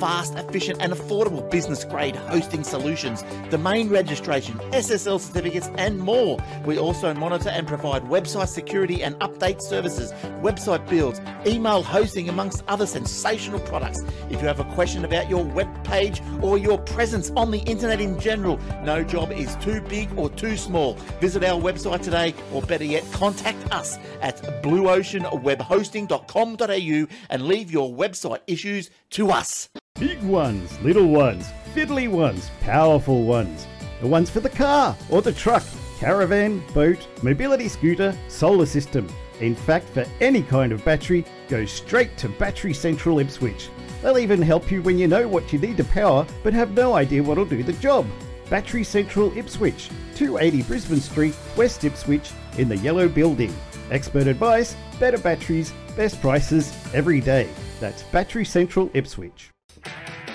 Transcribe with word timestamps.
fast, 0.00 0.34
efficient, 0.36 0.80
and 0.80 0.94
affordable 0.94 1.48
business 1.50 1.84
grade 1.84 2.16
hosting 2.16 2.64
solutions, 2.64 3.22
domain 3.50 3.90
registration, 3.90 4.56
SSL 4.70 5.20
certificates, 5.20 5.68
and 5.76 5.98
more. 5.98 6.38
We 6.64 6.78
also 6.78 7.12
monitor 7.12 7.50
and 7.50 7.68
provide 7.68 8.04
website 8.04 8.48
security 8.48 9.02
and 9.02 9.14
update 9.20 9.60
services, 9.60 10.12
website 10.42 10.88
builds, 10.88 11.20
email 11.46 11.82
hosting, 11.82 12.30
amongst 12.30 12.64
other 12.66 12.86
sensational 12.86 13.60
products. 13.60 14.00
If 14.30 14.40
you 14.40 14.48
have 14.48 14.60
a 14.60 14.64
question 14.74 15.04
about 15.04 15.28
your 15.28 15.44
web 15.44 15.68
page 15.84 16.22
or 16.40 16.56
your 16.56 16.78
presence 16.78 17.30
on 17.36 17.50
the 17.50 17.58
internet 17.60 18.00
in 18.00 18.18
general, 18.18 18.58
no 18.82 19.04
job 19.04 19.32
is 19.32 19.54
too 19.56 19.82
big 19.82 20.08
or 20.16 20.30
too 20.30 20.56
small. 20.56 20.94
Visit 21.20 21.44
our 21.44 21.60
website 21.60 22.00
today, 22.02 22.34
or 22.52 22.62
better 22.62 22.84
yet, 22.84 23.04
contact 23.12 23.70
us 23.70 23.98
at 24.22 24.40
blueoceanwebhosting.com.au 24.62 27.06
and 27.30 27.42
leave 27.42 27.70
your 27.70 27.90
website 27.90 28.40
issues 28.46 28.90
to 29.10 29.30
us. 29.30 29.68
Big 30.00 30.22
ones, 30.22 30.80
little 30.80 31.08
ones, 31.08 31.52
fiddly 31.74 32.08
ones, 32.10 32.50
powerful 32.62 33.24
ones. 33.24 33.66
The 34.00 34.06
ones 34.06 34.30
for 34.30 34.40
the 34.40 34.48
car 34.48 34.96
or 35.10 35.20
the 35.20 35.30
truck, 35.30 35.62
caravan, 35.98 36.64
boat, 36.72 37.06
mobility 37.22 37.68
scooter, 37.68 38.16
solar 38.28 38.64
system. 38.64 39.06
In 39.40 39.54
fact, 39.54 39.90
for 39.90 40.06
any 40.22 40.42
kind 40.42 40.72
of 40.72 40.82
battery, 40.86 41.26
go 41.50 41.66
straight 41.66 42.16
to 42.16 42.30
Battery 42.30 42.72
Central 42.72 43.18
Ipswich. 43.18 43.68
They'll 44.00 44.16
even 44.16 44.40
help 44.40 44.70
you 44.70 44.80
when 44.80 44.96
you 44.98 45.06
know 45.06 45.28
what 45.28 45.52
you 45.52 45.58
need 45.58 45.76
to 45.76 45.84
power 45.84 46.26
but 46.42 46.54
have 46.54 46.70
no 46.70 46.94
idea 46.94 47.22
what'll 47.22 47.44
do 47.44 47.62
the 47.62 47.74
job. 47.74 48.06
Battery 48.48 48.84
Central 48.84 49.36
Ipswich, 49.36 49.90
280 50.14 50.62
Brisbane 50.62 51.00
Street, 51.00 51.34
West 51.58 51.84
Ipswich, 51.84 52.30
in 52.56 52.70
the 52.70 52.78
yellow 52.78 53.06
building. 53.06 53.54
Expert 53.90 54.28
advice, 54.28 54.76
better 54.98 55.18
batteries, 55.18 55.74
best 55.94 56.22
prices 56.22 56.74
every 56.94 57.20
day. 57.20 57.50
That's 57.80 58.02
Battery 58.04 58.46
Central 58.46 58.90
Ipswich. 58.94 59.50
Thank 59.82 60.28
you. 60.28 60.29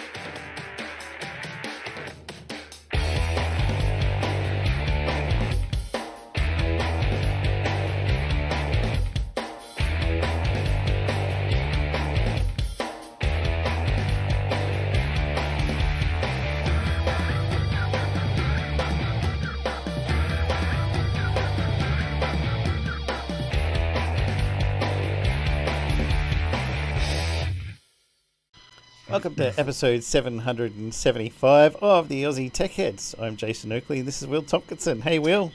Welcome 29.16 29.36
to 29.36 29.58
episode 29.58 30.04
775 30.04 31.78
of 31.78 32.10
the 32.10 32.24
Aussie 32.24 32.52
Tech 32.52 32.72
Heads. 32.72 33.16
I'm 33.18 33.38
Jason 33.38 33.72
Oakley 33.72 34.00
and 34.00 34.08
this 34.10 34.22
is 34.22 34.28
Will 34.28 34.44
Tompkinson. 34.44 35.04
Hey, 35.04 35.20
Will. 35.20 35.54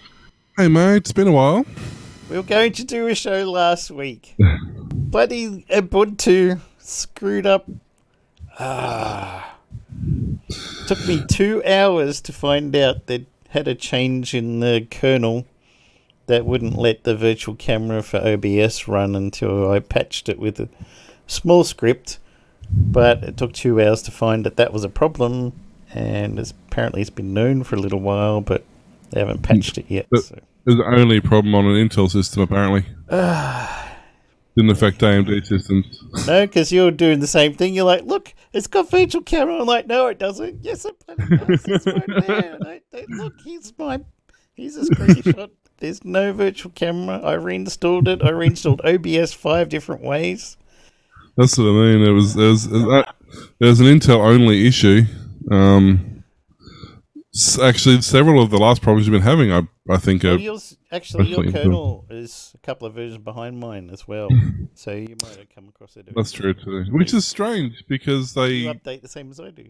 Hey, 0.57 0.67
mate, 0.67 0.97
it's 0.97 1.13
been 1.13 1.29
a 1.29 1.33
while. 1.33 1.67
We 2.31 2.39
were 2.39 2.43
going 2.43 2.73
to 2.73 2.85
do 2.85 3.07
a 3.07 3.15
show 3.15 3.45
last 3.51 3.91
week. 3.91 4.35
Bloody 4.39 5.67
Ubuntu 5.69 6.59
screwed 6.79 7.45
up. 7.45 7.69
Ah. 8.59 9.57
Took 10.87 11.07
me 11.07 11.23
two 11.29 11.63
hours 11.67 12.23
to 12.23 12.33
find 12.33 12.75
out 12.75 13.09
they 13.09 13.27
had 13.51 13.69
a 13.69 13.75
change 13.75 14.33
in 14.33 14.61
the 14.61 14.87
kernel 14.91 15.45
that 16.29 16.47
wouldn't 16.47 16.79
let 16.79 17.05
the 17.05 17.15
virtual 17.15 17.57
camera 17.57 18.03
for 18.03 18.27
OBS 18.27 18.89
run 18.89 19.15
until 19.15 19.71
I 19.71 19.81
patched 19.81 20.31
it 20.31 20.39
with 20.39 20.59
a 20.59 20.71
small 21.27 21.63
script. 21.63 22.19
But 22.73 23.25
it 23.25 23.37
took 23.37 23.53
two 23.53 23.81
hours 23.81 24.03
to 24.03 24.11
find 24.11 24.45
that 24.47 24.57
that 24.57 24.73
was 24.73 24.85
a 24.85 24.89
problem, 24.89 25.53
and 25.93 26.39
it's, 26.39 26.53
apparently 26.69 27.01
it's 27.01 27.11
been 27.11 27.35
known 27.35 27.65
for 27.65 27.77
a 27.77 27.79
little 27.81 28.01
while, 28.01 28.41
but 28.41 28.65
they 29.11 29.21
haven't 29.21 29.43
patched 29.43 29.77
it 29.79 29.87
yet. 29.89 30.07
But- 30.11 30.25
So. 30.25 30.35
It 30.67 30.71
was 30.73 30.77
the 30.77 30.85
only 31.01 31.21
problem 31.23 31.55
on 31.55 31.65
an 31.65 31.73
Intel 31.89 32.11
system, 32.11 32.43
apparently. 32.43 32.85
Didn't 34.57 34.71
affect 34.73 35.01
AMD 35.01 35.47
systems. 35.47 36.03
No, 36.27 36.47
because 36.47 36.71
you're 36.71 36.91
doing 36.91 37.21
the 37.21 37.27
same 37.27 37.55
thing. 37.55 37.73
You're 37.73 37.85
like, 37.87 38.05
look, 38.05 38.35
it's 38.53 38.67
got 38.67 38.91
virtual 38.91 39.23
camera. 39.23 39.59
I'm 39.61 39.67
like, 39.67 39.87
no, 39.87 40.09
it 40.09 40.19
doesn't. 40.19 40.63
Yes, 40.63 40.85
it 40.85 40.97
does. 41.07 41.65
It's 41.67 41.87
right 41.87 42.27
there. 42.27 42.59
I, 42.67 42.81
I- 42.93 43.07
look, 43.09 43.35
here's 43.45 43.73
my, 43.79 44.01
here's 44.55 44.77
a 44.77 44.83
screenshot. 44.83 45.51
There's 45.79 46.05
no 46.05 46.33
virtual 46.35 46.73
camera. 46.73 47.21
I 47.21 47.35
reinstalled 47.35 48.07
it. 48.07 48.23
I 48.23 48.29
reinstalled 48.31 48.83
OBS 48.85 49.33
five 49.33 49.71
different 49.71 50.03
ways. 50.03 50.59
That's 51.37 51.57
what 51.59 51.65
I 51.69 51.73
mean. 51.73 52.03
It 52.03 52.11
was 52.11 52.35
there 52.35 52.49
was, 52.51 52.69
that, 52.69 53.15
there 53.59 53.69
was 53.69 53.81
an 53.81 53.87
Intel 53.87 54.19
only 54.21 54.67
issue. 54.67 55.03
Um, 55.51 56.25
actually, 57.63 58.01
several 58.03 58.43
of 58.43 58.51
the 58.51 58.59
last 58.59 58.83
problems 58.83 59.07
you've 59.07 59.13
been 59.13 59.23
having, 59.23 59.53
I 59.53 59.63
I 59.89 59.97
think, 59.97 60.23
Well, 60.23 60.35
are 60.35 60.39
yours, 60.39 60.77
actually, 60.93 61.29
your 61.29 61.51
kernel 61.51 62.07
is 62.11 62.53
a 62.55 62.59
couple 62.59 62.87
of 62.87 62.95
versions 62.95 63.19
behind 63.23 63.59
mine 63.59 63.91
as 63.91 64.07
well. 64.07 64.29
So 64.75 64.93
you 64.93 65.17
might 65.23 65.37
have 65.37 65.49
come 65.55 65.69
across 65.69 65.97
it. 65.97 66.09
that's 66.15 66.33
true 66.33 66.55
too. 66.55 66.85
Which 66.91 67.13
is 67.13 67.27
strange 67.27 67.85
because 67.87 68.33
they 68.33 68.51
You 68.51 68.73
update 68.73 69.03
the 69.03 69.09
same 69.09 69.31
as 69.31 69.39
I 69.39 69.51
do. 69.51 69.67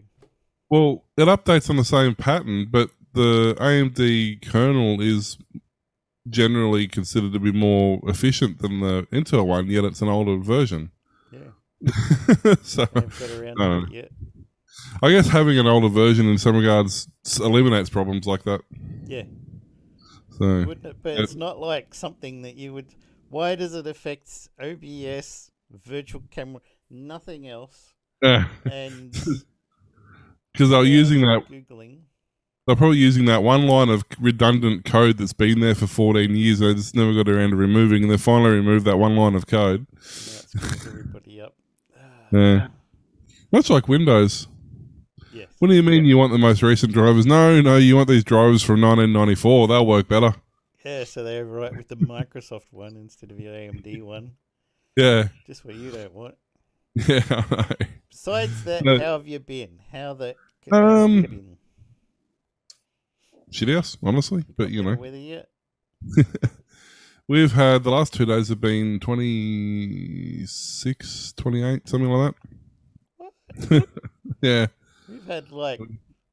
well, 0.69 1.03
it 1.17 1.25
updates 1.25 1.69
on 1.69 1.75
the 1.75 1.83
same 1.83 2.15
pattern, 2.15 2.67
but 2.71 2.91
the 3.13 3.55
AMD 3.59 4.49
kernel 4.49 5.01
is 5.01 5.37
generally 6.29 6.87
considered 6.87 7.33
to 7.33 7.39
be 7.39 7.51
more 7.51 7.99
efficient 8.07 8.59
than 8.59 8.79
the 8.79 9.05
Intel 9.11 9.45
one, 9.45 9.67
yet 9.67 9.83
it's 9.83 10.01
an 10.01 10.07
older 10.07 10.37
version. 10.37 10.91
Um, 11.87 12.37
yeah, 12.43 12.55
so 12.63 12.83
I 12.83 12.99
around 12.99 13.61
I 13.61 13.63
to 13.63 13.69
don't 13.69 13.83
it 13.89 13.93
yet. 13.93 14.11
I 15.03 15.09
guess 15.11 15.27
having 15.27 15.57
an 15.57 15.67
older 15.67 15.87
version 15.89 16.27
in 16.27 16.37
some 16.37 16.55
regards 16.55 17.07
eliminates 17.39 17.89
problems 17.89 18.27
like 18.27 18.43
that. 18.43 18.61
Yeah. 19.05 19.23
So 20.37 20.65
Wouldn't 20.65 20.85
it? 20.85 20.97
But 21.01 21.19
it's 21.19 21.35
not 21.35 21.59
like 21.59 21.93
something 21.93 22.43
that 22.43 22.55
you 22.55 22.73
would. 22.73 22.87
Why 23.29 23.55
does 23.55 23.73
it 23.73 23.87
affect 23.87 24.49
OBS, 24.61 25.51
virtual 25.85 26.23
camera, 26.31 26.61
nothing 26.89 27.47
else? 27.47 27.93
yeah, 28.21 28.45
And 28.69 29.11
because 30.53 30.69
they 30.69 30.77
were 30.77 30.83
using 30.83 31.21
that, 31.21 31.47
googling. 31.49 32.01
they're 32.67 32.75
probably 32.75 32.97
using 32.97 33.25
that 33.25 33.41
one 33.43 33.67
line 33.67 33.89
of 33.89 34.03
redundant 34.19 34.83
code 34.85 35.17
that's 35.17 35.33
been 35.33 35.61
there 35.61 35.75
for 35.75 35.87
14 35.87 36.35
years. 36.35 36.59
And 36.61 36.69
they 36.71 36.73
just 36.75 36.95
never 36.95 37.13
got 37.13 37.29
around 37.29 37.51
to 37.51 37.55
removing, 37.55 38.03
and 38.03 38.11
they 38.11 38.17
finally 38.17 38.51
removed 38.51 38.85
that 38.85 38.97
one 38.97 39.15
line 39.15 39.35
of 39.35 39.47
code. 39.47 39.87
Screwed 40.01 40.85
everybody 40.85 41.41
up. 41.41 41.55
Yeah, 42.31 42.67
much 43.51 43.69
like 43.69 43.87
Windows. 43.87 44.47
Yes. 45.33 45.47
What 45.59 45.69
do 45.69 45.75
you 45.75 45.83
mean 45.83 46.05
you 46.05 46.17
want 46.17 46.31
the 46.31 46.37
most 46.37 46.61
recent 46.61 46.93
drivers? 46.93 47.25
No, 47.25 47.61
no, 47.61 47.77
you 47.77 47.95
want 47.95 48.09
these 48.09 48.23
drivers 48.23 48.61
from 48.63 48.81
1994. 48.81 49.67
They'll 49.67 49.85
work 49.85 50.07
better. 50.07 50.33
Yeah, 50.83 51.03
so 51.05 51.23
they 51.23 51.39
overwrite 51.39 51.77
with 51.77 51.87
the 51.87 51.95
Microsoft 51.97 52.71
one 52.71 52.95
instead 52.97 53.31
of 53.31 53.39
your 53.39 53.53
AMD 53.53 54.01
one. 54.03 54.31
Yeah, 54.97 55.29
Just 55.47 55.63
what 55.63 55.75
you 55.75 55.91
don't 55.91 56.13
want. 56.13 56.35
yeah. 56.95 57.21
Besides 58.09 58.63
that, 58.65 58.83
No. 58.83 58.97
how 58.99 59.13
have 59.13 59.27
you 59.27 59.39
been? 59.39 59.79
How 59.91 60.13
the 60.13 60.35
Um, 60.71 61.21
been? 61.21 61.57
Shit 63.51 63.69
house, 63.69 63.97
honestly. 64.03 64.43
But 64.57 64.69
you 64.71 64.83
know, 64.83 64.95
weather 64.95 65.17
yet? 65.17 65.49
we've 67.27 67.53
had 67.53 67.83
the 67.83 67.91
last 67.91 68.13
two 68.13 68.25
days 68.25 68.49
have 68.49 68.61
been 68.61 68.99
26, 68.99 71.33
28, 71.33 71.87
something 71.87 72.09
like 72.09 72.35
that. 73.59 73.87
yeah. 74.41 74.67
We've 75.07 75.27
had 75.27 75.51
like 75.51 75.79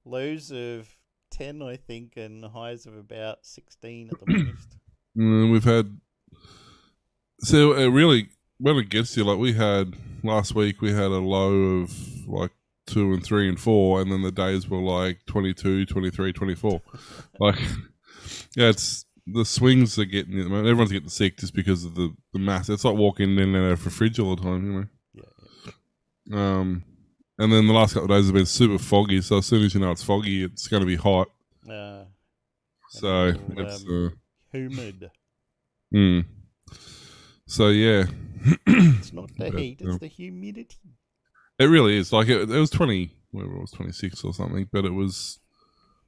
lows 0.05 0.51
of 0.51 0.89
ten, 1.31 1.63
I 1.63 1.77
think, 1.77 2.17
and 2.17 2.45
highs 2.45 2.87
of 2.87 2.97
about 2.97 3.39
sixteen 3.43 4.11
at 4.13 4.21
the 4.21 4.33
most. 4.45 4.77
Mm, 5.17 5.53
we've 5.53 5.65
had 5.65 5.99
so 7.41 7.75
it 7.75 7.87
really 7.87 8.29
when 8.59 8.77
it 8.77 8.89
gets 8.89 9.17
you 9.17 9.25
like 9.25 9.39
we 9.39 9.53
had 9.53 9.95
last 10.23 10.55
week 10.55 10.81
we 10.81 10.93
had 10.93 11.11
a 11.11 11.19
low 11.19 11.53
of 11.53 11.93
like 12.27 12.51
two 12.87 13.13
and 13.13 13.25
three 13.25 13.49
and 13.49 13.61
four 13.61 14.01
and 14.01 14.11
then 14.11 14.23
the 14.23 14.33
days 14.33 14.69
were 14.69 14.81
like 14.81 15.25
22 15.27 15.87
23 15.87 16.33
24 16.33 16.81
like 17.41 17.59
yeah 18.57 18.69
it's 18.69 19.05
the 19.33 19.45
swings 19.45 19.99
are 19.99 20.05
getting 20.05 20.39
everyone's 20.41 20.93
getting 20.93 21.09
sick 21.09 21.37
just 21.39 21.55
because 21.55 21.85
of 21.85 21.95
the 21.95 22.15
the 22.33 22.39
mass 22.39 22.69
it's 22.69 22.85
like 22.85 22.97
walking 22.97 23.33
in 23.39 23.55
and 23.55 23.57
out 23.57 23.73
of 23.73 23.87
a 23.87 23.91
fridge 23.91 24.19
all 24.19 24.35
the 24.37 24.43
time 24.43 24.67
you 24.67 24.73
know 24.81 24.87
Yeah, 25.15 25.23
yeah. 26.27 26.59
um 26.59 26.85
and 27.39 27.53
then 27.53 27.67
the 27.67 27.73
last 27.73 27.95
couple 27.95 28.11
of 28.11 28.17
days 28.19 28.27
have 28.27 28.35
been 28.35 28.47
super 28.47 28.79
foggy 28.83 29.21
so 29.21 29.39
as 29.39 29.47
soon 29.47 29.65
as 29.65 29.75
you 29.75 29.81
know 29.81 29.91
it's 29.91 30.03
foggy 30.03 30.45
it's 30.45 30.67
going 30.69 30.81
to 30.83 30.87
be 30.87 30.97
hot 30.97 31.29
Uh, 31.69 32.05
so 32.91 33.35
it's 33.57 33.85
um, 33.85 34.07
uh, 34.07 34.57
humid. 34.57 35.11
mm. 35.95 36.25
so 37.47 37.69
yeah 37.69 38.05
It's 38.67 39.13
not 39.21 39.31
the 39.37 39.51
heat; 39.51 39.81
it's 39.81 39.99
the 39.99 40.07
humidity. 40.07 40.77
It 41.59 41.65
really 41.65 41.97
is. 41.99 42.13
Like 42.13 42.29
it, 42.29 42.43
it 42.43 42.59
was 42.59 42.71
twenty, 42.71 43.11
whatever 43.33 43.57
it 43.57 43.61
was, 43.61 43.73
twenty 43.73 43.91
six 43.93 44.23
or 44.25 44.33
something. 44.33 44.69
But 44.73 44.85
it 44.85 44.93
was, 44.93 45.41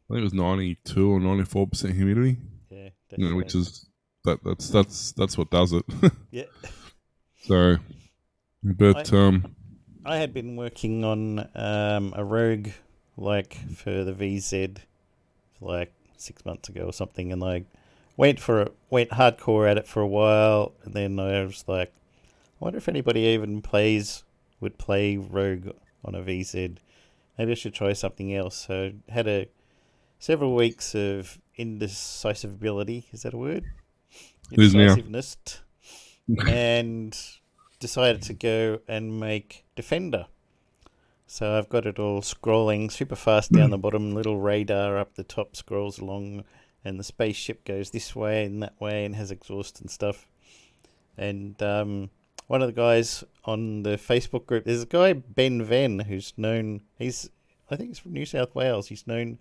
I 0.09 0.15
think 0.15 0.21
it 0.21 0.25
was 0.31 0.33
ninety 0.35 0.77
two 0.85 1.11
or 1.11 1.19
ninety 1.19 1.45
four 1.45 1.67
percent 1.67 1.95
humidity. 1.95 2.37
You 3.17 3.31
know, 3.31 3.37
which 3.37 3.55
is 3.55 3.87
that 4.25 4.39
that's 4.45 4.69
that's 4.69 5.13
that's 5.13 5.37
what 5.39 5.51
does 5.51 5.73
it. 5.73 5.85
yeah. 6.31 6.45
so, 7.43 7.77
but 8.63 9.13
I- 9.13 9.17
um, 9.17 9.55
I 10.05 10.17
had 10.17 10.33
been 10.33 10.57
working 10.57 11.05
on 11.05 11.49
um, 11.55 12.15
a 12.17 12.25
rogue 12.25 12.69
like 13.17 13.55
for 13.77 14.03
the 14.05 14.13
VZ 14.13 14.79
like 15.61 15.93
six 16.17 16.45
months 16.47 16.69
ago 16.69 16.87
or 16.87 16.93
something, 16.93 17.33
and 17.33 17.41
like 17.41 17.67
went 18.17 18.41
for 18.41 18.63
it, 18.63 18.75
went 18.89 19.11
hardcore 19.11 19.71
at 19.71 19.79
it 19.79 19.87
for 19.87 20.01
a 20.01 20.07
while, 20.07 20.73
and 20.85 20.95
then 20.95 21.19
I 21.19 21.45
was 21.45 21.65
like, 21.67 21.93
I 22.61 22.65
wonder 22.65 22.79
if 22.79 22.89
anybody 22.89 23.21
even 23.21 23.63
plays 23.63 24.25
would 24.61 24.79
play 24.79 25.17
Rogue 25.17 25.71
on 26.05 26.15
a 26.15 26.21
VZ. 26.21 26.77
Maybe 27.39 27.53
I 27.53 27.55
should 27.55 27.75
try 27.75 27.93
something 27.95 28.35
else. 28.35 28.57
So 28.67 28.93
had 29.09 29.27
a 29.27 29.49
several 30.19 30.55
weeks 30.55 30.95
of 30.95 31.39
indecisibility. 31.61 33.07
Is 33.13 33.23
that 33.23 33.35
a 33.35 33.39
word? 33.39 33.65
It 34.51 34.61
is 34.61 34.75
now. 34.75 34.95
Indecisiveness. 34.95 35.37
and 36.49 37.19
decided 37.79 38.23
to 38.23 38.35
go 38.35 38.81
and 38.89 39.19
make 39.19 39.65
Defender. 39.77 40.27
So 41.27 41.57
I've 41.57 41.69
got 41.69 41.87
it 41.87 41.99
all 41.99 42.23
scrolling 42.23 42.91
super 42.91 43.15
fast 43.15 43.53
down 43.53 43.71
the 43.71 43.79
bottom, 43.87 44.15
little 44.15 44.39
radar 44.39 44.99
up 44.99 45.15
the 45.15 45.23
top 45.23 45.55
scrolls 45.55 45.99
along, 45.99 46.45
and 46.85 46.99
the 46.99 47.05
spaceship 47.05 47.65
goes 47.65 47.91
this 47.91 48.17
way 48.17 48.45
and 48.45 48.63
that 48.63 48.81
way 48.81 49.05
and 49.05 49.15
has 49.15 49.31
exhaust 49.31 49.81
and 49.81 49.91
stuff. 49.91 50.27
And 51.17 51.63
um, 51.63 52.11
one 52.49 52.63
of 52.63 52.69
the 52.69 52.73
guys 52.73 53.23
on 53.45 53.85
the 53.85 53.91
Facebook 53.91 54.47
group, 54.47 54.65
there's 54.65 54.83
a 54.83 54.87
guy 54.87 55.13
Ben 55.13 55.63
Venn 55.63 56.01
who's 56.01 56.33
known. 56.37 56.83
He's 56.99 57.31
I 57.71 57.77
think 57.77 57.91
he's 57.91 57.99
from 58.01 58.13
New 58.13 58.27
South 58.27 58.55
Wales. 58.55 58.89
He's 58.89 59.07
known 59.07 59.39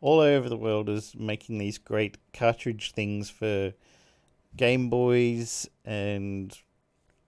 all 0.00 0.20
over 0.20 0.48
the 0.48 0.56
world 0.56 0.88
is 0.88 1.14
making 1.16 1.58
these 1.58 1.78
great 1.78 2.18
cartridge 2.32 2.92
things 2.92 3.28
for 3.30 3.72
Game 4.56 4.88
Boys 4.88 5.68
and 5.84 6.56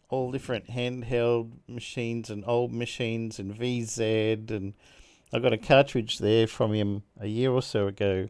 all 0.08 0.30
different 0.30 0.69
handheld 0.69 1.52
machines 1.69 2.30
and 2.30 2.44
old 2.46 2.72
machines 2.72 3.38
and 3.38 3.54
VZ 3.54 4.50
and 4.50 4.74
I 5.32 5.38
got 5.38 5.54
a 5.54 5.58
cartridge 5.58 6.19
there 6.19 6.46
from 6.46 6.74
him 6.74 7.02
a 7.19 7.26
year 7.26 7.50
or 7.50 7.62
so 7.62 7.86
ago 7.86 8.28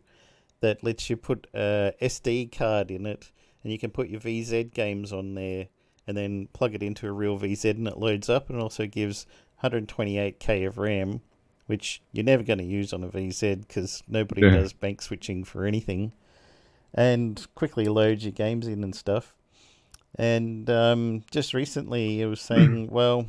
that 0.61 0.85
lets 0.85 1.11
you 1.11 1.17
put 1.17 1.49
a 1.53 1.93
SD 2.01 2.57
card 2.57 2.91
in 2.91 3.07
it 3.07 3.33
and 3.63 3.73
you 3.73 3.79
can 3.79 3.91
put 3.91 4.09
your 4.09 4.21
VZ 4.21 4.73
games 4.73 5.13
on 5.13 5.35
there 5.35 5.69
and 6.07 6.17
then 6.17 6.49
plug 6.53 6.75
it 6.75 6.83
into 6.83 7.09
a 7.09 7.13
real 7.13 7.39
VZ 7.39 7.71
and 7.71 7.89
it 7.89 7.99
loads 7.99 8.29
up 8.29 8.49
and 8.51 8.61
also 8.61 8.87
gives 8.87 9.27
128k 9.65 10.67
of 10.67 10.79
RAM 10.79 11.21
which 11.67 12.03
you're 12.13 12.25
never 12.25 12.43
going 12.43 12.59
to 12.59 12.65
use 12.65 12.93
on 12.93 13.03
a 13.05 13.09
VZ 13.09 13.67
because 13.67 14.03
nobody 14.09 14.43
Yeah. 14.43 14.51
does 14.51 14.73
bank 14.73 15.01
switching 15.03 15.45
for 15.45 15.65
anything 15.65 16.13
and 16.95 17.47
quickly 17.55 17.87
loads 17.87 18.25
your 18.25 18.33
games 18.33 18.67
in 18.67 18.83
and 18.85 18.95
stuff 18.95 19.35
and 20.15 20.69
um, 20.69 21.23
just 21.31 21.55
recently, 21.55 22.21
it 22.21 22.27
was 22.27 22.41
saying, 22.43 22.89
well, 22.91 23.29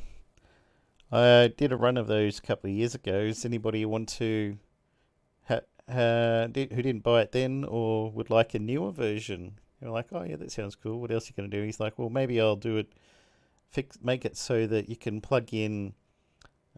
I 1.12 1.54
did 1.56 1.72
a 1.72 1.78
run 1.78 1.96
of 1.96 2.08
those 2.08 2.40
a 2.40 2.42
couple 2.42 2.70
of 2.70 2.76
years 2.76 2.94
ago. 2.96 3.28
Does 3.28 3.46
anybody 3.46 3.86
want 3.86 4.10
to, 4.18 4.58
ha- 5.48 5.62
ha- 5.90 6.48
did, 6.48 6.74
who 6.74 6.82
didn't 6.82 7.04
buy 7.04 7.22
it 7.22 7.32
then 7.32 7.64
or 7.64 8.12
would 8.12 8.30
like 8.30 8.54
a 8.54 8.60
newer 8.60 8.92
version? 8.92 9.60
We're 9.80 9.92
like, 9.92 10.08
oh, 10.12 10.24
yeah, 10.24 10.36
that 10.38 10.52
sounds 10.52 10.76
cool. 10.76 11.00
What 11.00 11.12
else 11.12 11.26
are 11.26 11.32
you 11.32 11.36
going 11.38 11.50
to 11.50 11.58
do? 11.58 11.64
He's 11.64 11.80
like, 11.80 11.98
well, 11.98 12.10
maybe 12.10 12.42
I'll 12.42 12.58
do 12.58 12.76
it, 12.76 12.92
fix, 13.70 13.98
make 14.04 14.26
it 14.26 14.36
so 14.36 14.68
that 14.68 14.90
you 14.90 14.96
can 14.98 15.22
plug 15.22 15.54
in 15.54 15.94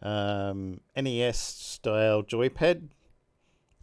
um, 0.02 0.80
NES 0.96 1.38
style 1.38 2.22
joypad 2.22 2.88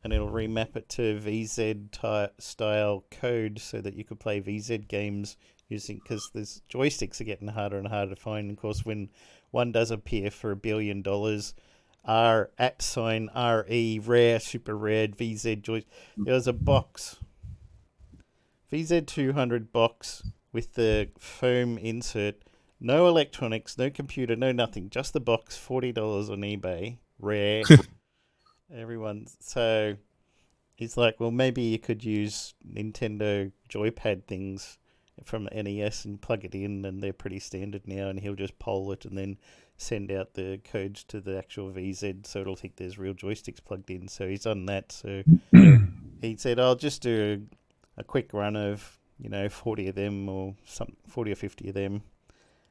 and 0.04 0.12
it'll 0.12 0.30
remap 0.30 0.76
it 0.76 0.90
to 0.90 1.20
VZ 1.20 1.90
ty- 1.92 2.30
style 2.38 3.06
code 3.10 3.60
so 3.60 3.80
that 3.82 3.96
you 3.96 4.04
could 4.04 4.20
play 4.20 4.42
VZ 4.42 4.88
games 4.88 5.38
using 5.70 6.00
because 6.04 6.30
these 6.34 6.62
joysticks 6.70 7.22
are 7.22 7.26
getting 7.26 7.48
harder 7.48 7.78
and 7.78 7.88
harder 7.88 8.14
to 8.14 8.22
find. 8.22 8.52
Of 8.52 8.58
course, 8.58 8.86
when 8.86 9.10
one 9.52 9.72
does 9.72 9.92
appear 9.92 10.30
for 10.30 10.52
a 10.52 10.58
billion 10.58 11.02
dollars, 11.02 11.54
R 12.04 12.52
at 12.58 12.82
sign 12.82 13.30
RE 13.36 14.00
rare 14.00 14.40
super 14.40 14.76
rare 14.76 15.08
VZ 15.08 15.62
joy. 15.62 15.84
There 16.18 16.34
was 16.34 16.48
a 16.48 16.54
box, 16.54 17.18
VZ 18.72 19.08
two 19.08 19.32
hundred 19.32 19.72
box 19.72 20.24
with 20.52 20.74
the 20.74 21.10
foam 21.18 21.78
insert. 21.78 22.36
No 22.86 23.08
electronics, 23.08 23.78
no 23.78 23.90
computer, 23.90 24.36
no 24.36 24.52
nothing. 24.52 24.90
Just 24.90 25.14
the 25.14 25.22
box, 25.22 25.56
forty 25.56 25.94
dollars 25.94 26.30
on 26.30 26.42
eBay, 26.42 26.98
rare. 27.18 27.64
Everyone's 28.76 29.38
so. 29.40 29.96
He's 30.76 30.98
like, 30.98 31.18
well, 31.18 31.32
maybe 31.32 31.62
you 31.62 31.80
could 31.80 32.04
use 32.04 32.56
Nintendo 32.68 33.54
joypad 33.70 34.26
things 34.26 34.80
from 35.24 35.46
the 35.46 35.64
NES 35.64 36.04
and 36.04 36.22
plug 36.22 36.44
it 36.44 36.56
in, 36.56 36.84
and 36.84 37.02
they're 37.02 37.14
pretty 37.14 37.40
standard 37.40 37.88
now. 37.88 38.10
And 38.10 38.20
he'll 38.20 38.36
just 38.36 38.60
poll 38.60 38.92
it 38.92 39.06
and 39.06 39.18
then 39.18 39.38
send 39.78 40.12
out 40.12 40.34
the 40.34 40.60
codes 40.70 41.06
to 41.06 41.22
the 41.22 41.38
actual 41.38 41.72
VZ, 41.72 42.26
so 42.26 42.42
it'll 42.42 42.58
think 42.58 42.76
there's 42.76 42.98
real 42.98 43.14
joysticks 43.14 43.64
plugged 43.64 43.92
in. 43.92 44.10
So 44.10 44.28
he's 44.28 44.44
done 44.44 44.66
that. 44.66 44.92
So 44.92 45.24
he 46.22 46.36
said, 46.36 46.60
I'll 46.60 46.76
just 46.76 47.02
do 47.02 47.46
a, 47.98 48.02
a 48.02 48.04
quick 48.04 48.34
run 48.34 48.58
of 48.58 49.00
you 49.20 49.30
know 49.30 49.48
forty 49.48 49.88
of 49.88 49.96
them 49.96 50.28
or 50.28 50.56
some 50.66 50.98
forty 51.08 51.32
or 51.32 51.36
fifty 51.36 51.70
of 51.70 51.76
them, 51.76 52.02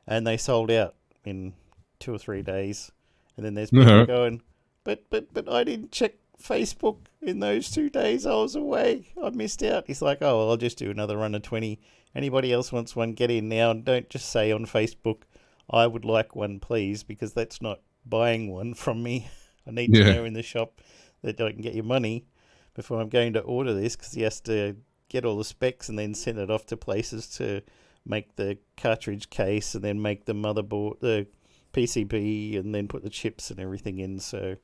and 0.07 0.27
they 0.27 0.37
sold 0.37 0.71
out 0.71 0.95
in 1.25 1.53
two 1.99 2.15
or 2.15 2.19
three 2.19 2.43
days. 2.43 2.91
And 3.37 3.47
then 3.47 3.55
there's 3.55 3.71
people 3.71 3.87
Uh-huh. 3.89 4.05
going, 4.05 4.43
but 4.85 5.05
but 5.11 5.33
but 5.33 5.49
I 5.49 5.65
didn't 5.65 5.93
check 5.93 6.15
Facebook 6.43 6.99
in 7.21 7.39
those 7.41 7.71
two 7.71 7.89
days 7.89 8.27
I 8.27 8.35
was 8.35 8.55
away. 8.57 9.09
I 9.23 9.31
missed 9.31 9.63
out. 9.63 9.85
He's 9.87 10.03
like, 10.03 10.19
oh, 10.21 10.39
well, 10.39 10.51
I'll 10.51 10.57
just 10.57 10.79
do 10.79 10.91
another 10.91 11.17
run 11.17 11.35
of 11.35 11.43
20. 11.43 11.79
Anybody 12.15 12.53
else 12.53 12.73
wants 12.73 12.95
one, 12.97 13.13
get 13.13 13.31
in 13.31 13.49
now. 13.49 13.71
And 13.71 13.85
don't 13.85 14.09
just 14.11 14.29
say 14.29 14.51
on 14.53 14.67
Facebook, 14.67 15.23
I 15.71 15.87
would 15.87 16.05
like 16.05 16.35
one, 16.37 16.59
please, 16.61 17.03
because 17.05 17.33
that's 17.33 17.63
not 17.63 17.81
buying 18.05 18.51
one 18.51 18.75
from 18.75 19.03
me. 19.03 19.29
I 19.67 19.71
need 19.71 19.95
Yeah. 19.97 20.05
to 20.05 20.15
know 20.15 20.25
in 20.25 20.33
the 20.35 20.43
shop 20.43 20.81
that 21.23 21.41
I 21.41 21.53
can 21.53 21.63
get 21.63 21.75
your 21.75 21.85
money 21.85 22.27
before 22.75 23.01
I'm 23.01 23.09
going 23.09 23.33
to 23.35 23.41
order 23.41 23.73
this 23.73 23.95
because 23.97 24.13
he 24.13 24.23
has 24.23 24.41
to 24.43 24.77
get 25.09 25.25
all 25.25 25.39
the 25.39 25.45
specs 25.45 25.89
and 25.89 25.99
then 25.99 26.13
send 26.15 26.39
it 26.39 26.51
off 26.51 26.67
to 26.67 26.77
places 26.77 27.29
to 27.37 27.63
make 28.05 28.37
the 28.37 28.59
cartridge 28.77 29.31
case 29.31 29.75
and 29.75 29.85
then 29.85 30.03
make 30.03 30.25
the 30.25 30.35
motherboard, 30.35 31.01
the 31.01 31.27
PCB, 31.73 32.59
and 32.59 32.75
then 32.75 32.89
put 32.89 33.03
the 33.03 33.11
chips 33.11 33.51
and 33.51 33.61
everything 33.61 33.99
in. 33.99 34.19
So 34.19 34.57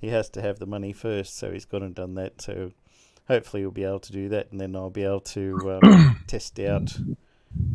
he 0.00 0.08
has 0.08 0.28
to 0.30 0.42
have 0.42 0.58
the 0.58 0.66
money 0.66 0.92
first. 0.92 1.36
So 1.36 1.52
he's 1.52 1.64
gone 1.64 1.82
and 1.82 1.94
done 1.94 2.14
that. 2.14 2.40
So 2.40 2.72
hopefully 3.28 3.62
he'll 3.62 3.70
be 3.70 3.84
able 3.84 4.00
to 4.00 4.12
do 4.12 4.28
that, 4.30 4.50
and 4.50 4.60
then 4.60 4.76
I'll 4.76 4.90
be 4.90 5.04
able 5.04 5.20
to 5.20 5.80
um, 5.82 6.20
test 6.26 6.58
out 6.60 6.94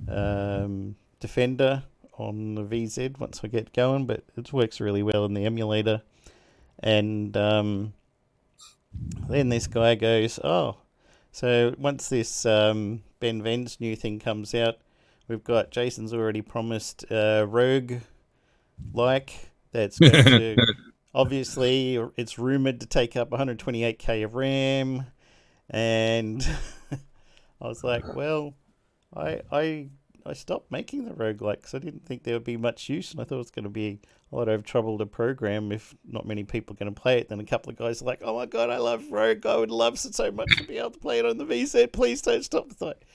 um, 0.08 0.96
Defender 1.20 1.84
on 2.18 2.56
the 2.56 2.64
VZ 2.64 3.20
once 3.20 3.42
I 3.44 3.48
get 3.48 3.74
going. 3.74 4.06
But 4.06 4.24
it 4.36 4.54
works 4.54 4.80
really 4.80 5.04
well 5.04 5.26
in 5.26 5.34
the 5.34 5.46
emulator. 5.46 6.02
And 6.80 7.36
um, 7.36 7.94
then 9.30 9.50
this 9.50 9.68
guy 9.68 9.96
goes, 9.96 10.40
oh, 10.44 10.78
so 11.32 11.74
once 11.78 12.10
this 12.10 12.46
um, 12.46 13.04
Ben 13.20 13.42
Venn's 13.42 13.80
new 13.80 13.96
thing 13.96 14.20
comes 14.20 14.54
out, 14.56 14.76
we've 15.28 15.44
got 15.44 15.72
Jason's 15.72 16.14
already 16.14 16.42
promised 16.42 17.06
uh, 17.12 17.46
Rogue 17.48 17.94
like 18.94 19.52
that's 19.72 20.00
going 20.00 20.24
to 20.24 20.56
obviously 21.14 22.00
it's 22.16 22.38
rumored 22.38 22.80
to 22.82 22.86
take 22.86 23.16
up 23.16 23.30
128k 23.32 24.24
of 24.24 24.36
RAM, 24.36 25.06
and 25.70 26.48
I 27.62 27.68
was 27.68 27.84
like, 27.84 28.16
well, 28.16 28.54
I 29.16 29.42
I 29.52 29.90
I 30.28 30.34
stopped 30.34 30.72
making 30.72 31.06
the 31.06 31.12
roguelike 31.12 31.58
because 31.58 31.74
I 31.74 31.80
didn't 31.80 32.06
think 32.06 32.24
there 32.24 32.36
would 32.36 32.44
be 32.44 32.58
much 32.58 32.90
use, 32.90 33.12
and 33.12 33.22
I 33.22 33.24
thought 33.24 33.36
it 33.36 33.40
was 33.40 33.52
going 33.52 33.64
to 33.64 33.70
be 33.70 34.00
a 34.32 34.36
lot 34.36 34.50
of 34.50 34.64
trouble 34.64 34.98
to 34.98 35.06
program 35.06 35.72
if 35.72 35.96
not 36.06 36.26
many 36.26 36.44
people 36.44 36.74
are 36.74 36.78
going 36.78 36.94
to 36.94 37.02
play 37.02 37.20
it. 37.20 37.30
Then 37.30 37.40
a 37.40 37.46
couple 37.46 37.72
of 37.72 37.78
guys 37.78 38.02
are 38.02 38.06
like, 38.06 38.22
oh 38.24 38.36
my 38.36 38.46
god, 38.46 38.70
I 38.70 38.78
love 38.78 39.06
Rogue, 39.10 39.46
I 39.46 39.56
would 39.56 39.72
love 39.72 39.98
so 39.98 40.32
much 40.32 40.50
to 40.58 40.64
be 40.66 40.78
able 40.78 40.92
to 40.92 41.00
play 41.00 41.20
it 41.20 41.26
on 41.26 41.38
the 41.38 41.46
VZ. 41.46 41.92
Please 41.94 42.22
don't 42.22 42.44
stop. 42.44 42.70
Like, 42.80 43.06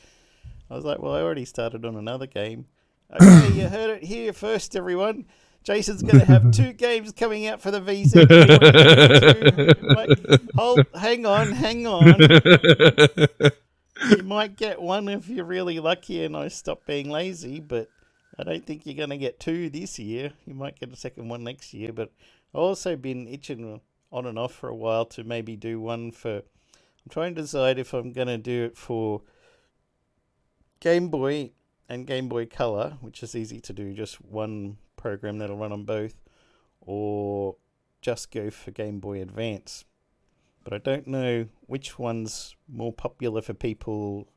I 0.71 0.75
was 0.75 0.85
like, 0.85 1.00
well, 1.00 1.14
I 1.14 1.21
already 1.21 1.45
started 1.45 1.85
on 1.85 1.97
another 1.97 2.26
game. 2.26 2.66
Okay, 3.14 3.52
you 3.52 3.69
heard 3.69 3.90
it 3.90 4.04
here 4.04 4.33
first, 4.33 4.75
everyone. 4.75 5.26
Jason's 5.64 6.02
going 6.02 6.19
to 6.19 6.25
have 6.25 6.50
two 6.50 6.73
games 6.78 7.12
coming 7.12 7.47
out 7.47 7.61
for 7.61 7.71
the 7.71 7.81
VZ. 7.81 8.26
Wait, 9.97 10.50
hold, 10.57 10.87
hang 10.95 11.26
on, 11.26 11.52
hang 11.52 11.87
on. 11.87 12.21
You 14.11 14.23
might 14.23 14.56
get 14.56 14.80
one 14.80 15.09
if 15.09 15.28
you're 15.28 15.44
really 15.44 15.78
lucky 15.80 16.25
and 16.25 16.37
I 16.37 16.49
stop 16.49 16.85
being 16.87 17.11
lazy, 17.11 17.61
but 17.61 17.88
I 18.38 18.44
don't 18.44 18.64
think 18.66 18.85
you're 18.85 18.94
going 18.94 19.11
to 19.11 19.18
get 19.18 19.40
two 19.40 19.71
this 19.71 19.99
year. 19.99 20.32
You 20.47 20.54
might 20.54 20.78
get 20.78 20.92
a 20.92 20.97
second 20.97 21.28
one 21.28 21.44
next 21.44 21.73
year, 21.75 21.92
but 21.92 22.11
I've 22.54 22.61
also 22.61 22.97
been 22.97 23.28
itching 23.28 23.80
on 24.11 24.26
and 24.26 24.38
off 24.38 24.54
for 24.54 24.68
a 24.68 24.75
while 24.75 25.04
to 25.06 25.25
maybe 25.25 25.56
do 25.56 25.80
one 25.80 26.12
for. 26.12 26.37
I'm 26.37 27.11
trying 27.11 27.35
to 27.35 27.42
decide 27.42 27.78
if 27.78 27.92
I'm 27.92 28.12
going 28.12 28.28
to 28.28 28.38
do 28.38 28.64
it 28.64 28.76
for 28.76 29.23
Game 30.80 31.09
Boy 31.09 31.50
and 31.88 32.06
Game 32.06 32.28
Boy 32.28 32.47
Color, 32.47 32.97
which 33.00 33.23
is 33.23 33.35
easy 33.35 33.61
to 33.61 33.73
do, 33.73 33.92
just 33.92 34.21
one 34.21 34.78
program 34.97 35.38
that'll 35.38 35.56
run 35.56 35.73
on 35.73 35.85
both, 35.85 36.14
or 36.80 37.56
just 38.00 38.30
go 38.30 38.50
for 38.50 38.71
Game 38.71 39.00
Boy 39.00 39.21
Advance. 39.21 39.85
But 40.64 40.73
I 40.75 40.78
don't 40.78 41.07
know 41.07 41.47
which 41.66 41.99
one's 41.99 42.57
more 42.69 42.92
popular 42.92 43.42
for 43.42 43.54
people 43.54 44.28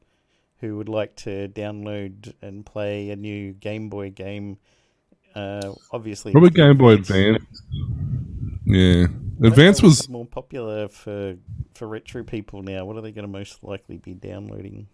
who 0.60 0.78
would 0.78 0.90
like 0.90 1.16
to 1.18 1.48
download 1.50 2.34
and 2.42 2.66
play 2.66 3.10
a 3.10 3.16
new 3.16 3.54
Game 3.54 3.90
Boy 3.90 4.10
game 4.10 4.58
uh, 5.36 5.74
obviously 5.92 6.32
Probably 6.32 6.50
Game 6.50 6.78
Boy 6.78 6.94
Advance-. 6.94 7.44
Yeah, 8.66 9.08
Advance 9.44 9.82
was 9.82 10.10
more 10.10 10.26
popular 10.26 10.88
for 10.88 11.36
for 11.74 11.88
retro 11.88 12.24
people 12.24 12.64
now. 12.64 12.86
What 12.86 12.96
are 12.96 13.02
they 13.02 13.12
going 13.12 13.28
to 13.28 13.32
most 13.32 13.64
likely 13.64 13.98
be 13.98 14.14
downloading? 14.14 14.88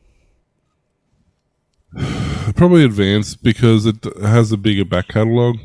probably 2.55 2.83
Advance 2.83 3.35
because 3.35 3.85
it 3.85 4.03
has 4.21 4.51
a 4.51 4.57
bigger 4.57 4.85
back 4.85 5.09
catalog. 5.09 5.57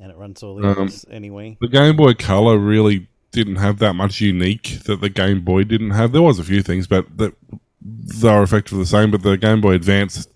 And 0.00 0.10
it 0.10 0.16
runs 0.16 0.42
all 0.42 0.56
the 0.56 0.66
Um, 0.66 0.90
anyway. 1.10 1.58
The 1.60 1.68
Game 1.68 1.96
Boy 1.96 2.14
Color 2.14 2.58
really 2.58 3.08
didn't 3.32 3.56
have 3.56 3.78
that 3.78 3.94
much 3.94 4.20
unique 4.20 4.78
that 4.84 5.00
the 5.00 5.08
Game 5.08 5.40
Boy 5.42 5.64
didn't 5.64 5.90
have. 5.90 6.12
There 6.12 6.22
was 6.22 6.38
a 6.38 6.44
few 6.44 6.62
things, 6.62 6.86
but 6.86 7.16
that 7.18 7.34
they 7.80 8.28
were 8.30 8.42
effectively 8.42 8.80
the 8.80 8.86
same. 8.86 9.10
But 9.10 9.22
the 9.22 9.36
Game 9.36 9.60
Boy 9.60 9.72
Advance, 9.72 10.28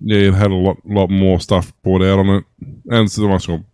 yeah, 0.00 0.28
it 0.28 0.34
had 0.34 0.50
a 0.50 0.54
lot, 0.54 0.78
lot 0.84 1.08
more 1.10 1.40
stuff 1.40 1.72
brought 1.82 2.02
out 2.02 2.18
on 2.18 2.28
it, 2.28 2.44
and 2.60 3.06
it's 3.06 3.16
a 3.16 3.22
much 3.22 3.48
more 3.48 3.64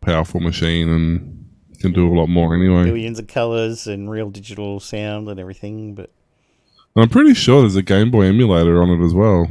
powerful 0.00 0.40
machine 0.40 0.88
and 0.88 1.44
can 1.80 1.92
do 1.92 2.12
a 2.12 2.14
lot 2.18 2.26
more 2.28 2.54
anyway. 2.54 2.84
Billions 2.84 3.18
of 3.18 3.28
colors 3.28 3.86
and 3.86 4.10
real 4.10 4.30
digital 4.30 4.80
sound 4.80 5.28
and 5.28 5.38
everything. 5.38 5.94
But 5.94 6.10
I'm 6.96 7.08
pretty 7.08 7.34
sure 7.34 7.60
there's 7.60 7.76
a 7.76 7.82
Game 7.82 8.10
Boy 8.10 8.24
emulator 8.24 8.82
on 8.82 8.90
it 8.90 9.04
as 9.04 9.14
well. 9.14 9.48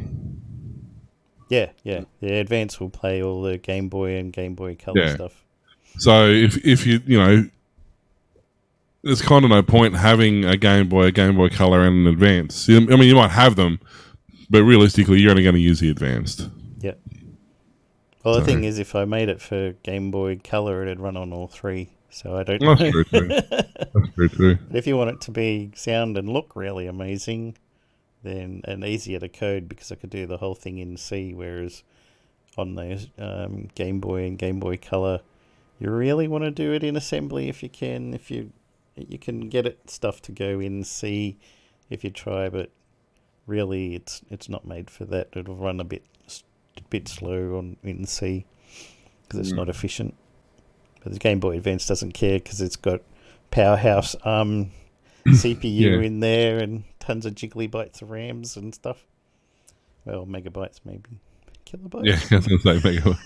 yeah, 1.50 1.70
yeah, 1.84 2.02
the 2.20 2.34
Advance 2.40 2.80
will 2.80 2.90
play 2.90 3.24
all 3.24 3.42
the 3.42 3.58
Game 3.58 3.88
Boy 3.88 4.16
and 4.18 4.34
Game 4.34 4.54
Boy 4.56 4.76
Color 4.76 5.00
Yeah. 5.02 5.16
stuff. 5.16 5.44
So 6.00 6.28
if 6.30 6.58
if 6.66 6.86
you 6.86 7.00
you 7.08 7.18
know, 7.18 7.50
there's 9.04 9.22
kind 9.22 9.44
of 9.46 9.50
no 9.52 9.62
point 9.64 9.96
having 9.96 10.44
a 10.46 10.58
Game 10.58 10.90
Boy, 10.90 11.04
a 11.06 11.12
Game 11.12 11.36
Boy 11.36 11.50
Color, 11.50 11.82
and 11.82 12.08
an 12.08 12.14
Advance. 12.14 12.68
I 12.70 12.80
mean, 12.80 13.04
you 13.04 13.16
might 13.16 13.32
have 13.32 13.56
them, 13.56 13.80
but 14.50 14.64
realistically, 14.64 15.20
you're 15.20 15.32
only 15.32 15.44
going 15.44 15.56
to 15.56 15.62
use 15.62 15.80
the 15.80 15.90
Advanced. 15.90 16.50
Yeah. 16.80 16.94
Well, 18.24 18.36
the 18.36 18.42
So- 18.42 18.46
thing 18.46 18.64
is, 18.64 18.80
if 18.80 18.96
I 18.96 19.06
made 19.06 19.30
it 19.30 19.42
for 19.42 19.74
Game 19.84 20.12
Boy 20.12 20.38
Color, 20.44 20.84
it'd 20.84 21.00
run 21.00 21.16
on 21.18 21.32
all 21.34 21.48
three. 21.48 21.90
So 22.10 22.36
I 22.38 22.44
don't. 22.44 22.60
That's 22.60 22.82
know. 22.82 22.92
true 22.92 23.04
too. 23.04 23.28
That's 23.28 24.34
true. 24.36 24.58
But 24.70 24.78
if 24.78 24.88
you 24.88 24.98
want 24.98 25.12
it 25.12 25.22
to 25.22 25.32
be 25.32 25.72
sound 25.76 26.18
and 26.18 26.28
look 26.30 26.56
really 26.56 26.88
amazing, 26.88 27.58
then 28.24 28.62
and 28.64 28.84
easier 28.84 29.20
to 29.20 29.30
code 29.30 29.68
because 29.70 29.92
I 29.92 29.96
could 29.96 30.10
do 30.10 30.26
the 30.26 30.38
whole 30.38 30.56
thing 30.56 30.80
in 30.80 30.98
C, 30.98 31.34
whereas 31.34 31.84
on 32.58 32.74
those 32.76 33.08
um, 33.20 33.68
Game 33.76 34.00
Boy 34.00 34.24
and 34.26 34.38
Game 34.38 34.60
Boy 34.60 34.78
Color, 34.78 35.20
you 35.80 35.92
really 35.92 36.28
want 36.28 36.44
to 36.46 36.50
do 36.50 36.72
it 36.74 36.84
in 36.84 36.96
assembly 36.96 37.50
if 37.50 37.62
you 37.62 37.70
can. 37.70 38.14
If 38.14 38.32
you 38.32 38.52
you 38.98 39.18
can 39.20 39.50
get 39.50 39.66
it 39.66 39.90
stuff 39.90 40.22
to 40.24 40.32
go 40.32 40.60
in 40.60 40.84
C 40.84 41.38
if 41.90 42.04
you 42.04 42.10
try, 42.10 42.50
but 42.50 42.70
really 43.46 43.96
it's 43.96 44.22
it's 44.30 44.50
not 44.50 44.66
made 44.66 44.90
for 44.90 45.06
that. 45.06 45.30
It'll 45.36 45.56
run 45.56 45.80
a 45.80 45.84
bit 45.84 46.04
s- 46.26 46.44
bit 46.90 47.08
slow 47.08 47.58
on 47.58 47.78
in 47.84 48.06
C 48.06 48.46
because 49.24 49.40
it's 49.40 49.52
Mm. 49.54 49.58
not 49.58 49.70
efficient. 49.70 50.16
But 51.04 51.14
the 51.14 51.20
Game 51.20 51.40
Boy 51.40 51.58
Advance 51.58 51.86
doesn't 51.88 52.14
care 52.14 52.40
because 52.40 52.60
it's 52.62 52.76
got 52.76 53.02
powerhouse 53.52 54.16
um, 54.26 54.72
CPU 55.26 55.62
Yeah. 55.64 56.00
in 56.02 56.20
there 56.20 56.58
and 56.60 56.84
tons 57.00 57.26
of 57.26 57.36
jiggly 57.36 57.70
bytes 57.70 58.02
of 58.02 58.10
RAMs 58.10 58.58
and 58.58 58.74
stuff. 58.76 59.06
Well, 60.06 60.26
megabytes 60.26 60.80
maybe, 60.86 61.20
kilobytes. 61.66 62.06
Yeah, 62.06 62.20
I 62.32 62.36
was 62.36 62.48
going 62.48 62.60
to 62.62 62.82
say 62.82 62.92
Mega. 62.94 63.18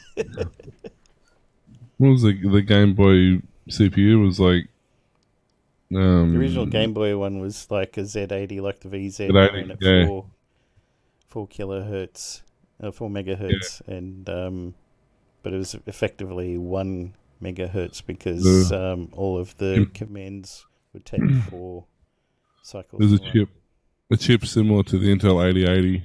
what 1.98 2.10
was 2.10 2.22
the 2.24 2.34
the 2.50 2.62
Game 2.62 2.94
Boy 2.94 3.42
CPU? 3.70 4.24
Was 4.25 4.40
like 4.40 4.68
um, 5.95 6.33
The 6.33 6.39
original 6.39 6.65
Game 6.65 6.93
Boy 6.93 7.17
one 7.17 7.39
was 7.39 7.69
like 7.71 7.98
a 7.98 8.01
Z80, 8.01 8.62
like 8.62 8.79
the 8.81 8.89
VZ, 8.89 9.29
Z80, 9.29 9.71
at 9.71 9.77
yeah. 9.81 10.05
four, 10.05 10.25
four 11.27 11.48
kilohertz, 11.48 12.41
uh, 12.81 12.91
four 12.91 13.10
megahertz, 13.10 13.81
and 13.88 14.29
um, 14.29 14.74
but 15.43 15.53
it 15.53 15.57
was 15.57 15.75
effectively 15.88 16.57
one 16.57 17.13
megahertz 17.41 18.05
because 18.05 18.71
um, 18.71 19.10
all 19.13 19.38
of 19.38 19.57
the 19.57 19.86
Mm. 19.88 19.93
commands 19.93 20.65
would 20.93 21.05
take 21.05 21.21
four 21.50 21.86
cycles. 22.63 23.00
There's 23.00 23.13
a 23.13 23.31
chip, 23.31 23.50
a 24.12 24.17
chip 24.17 24.45
similar 24.45 24.83
to 24.83 24.98
the 25.00 25.07
Intel 25.15 25.43
8080. 25.43 26.03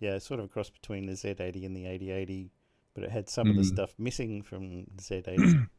Yeah, 0.00 0.18
sort 0.18 0.38
of 0.40 0.46
a 0.46 0.48
cross 0.48 0.70
between 0.70 1.06
the 1.06 1.14
Z80 1.14 1.66
and 1.66 1.74
the 1.74 1.86
8080, 1.86 2.50
but 2.94 3.02
it 3.02 3.10
had 3.10 3.28
some 3.28 3.48
of 3.50 3.56
the 3.56 3.62
Mm. 3.62 3.66
stuff 3.74 3.94
missing 3.98 4.42
from 4.42 4.84
the 4.94 5.02
Z80. 5.02 5.66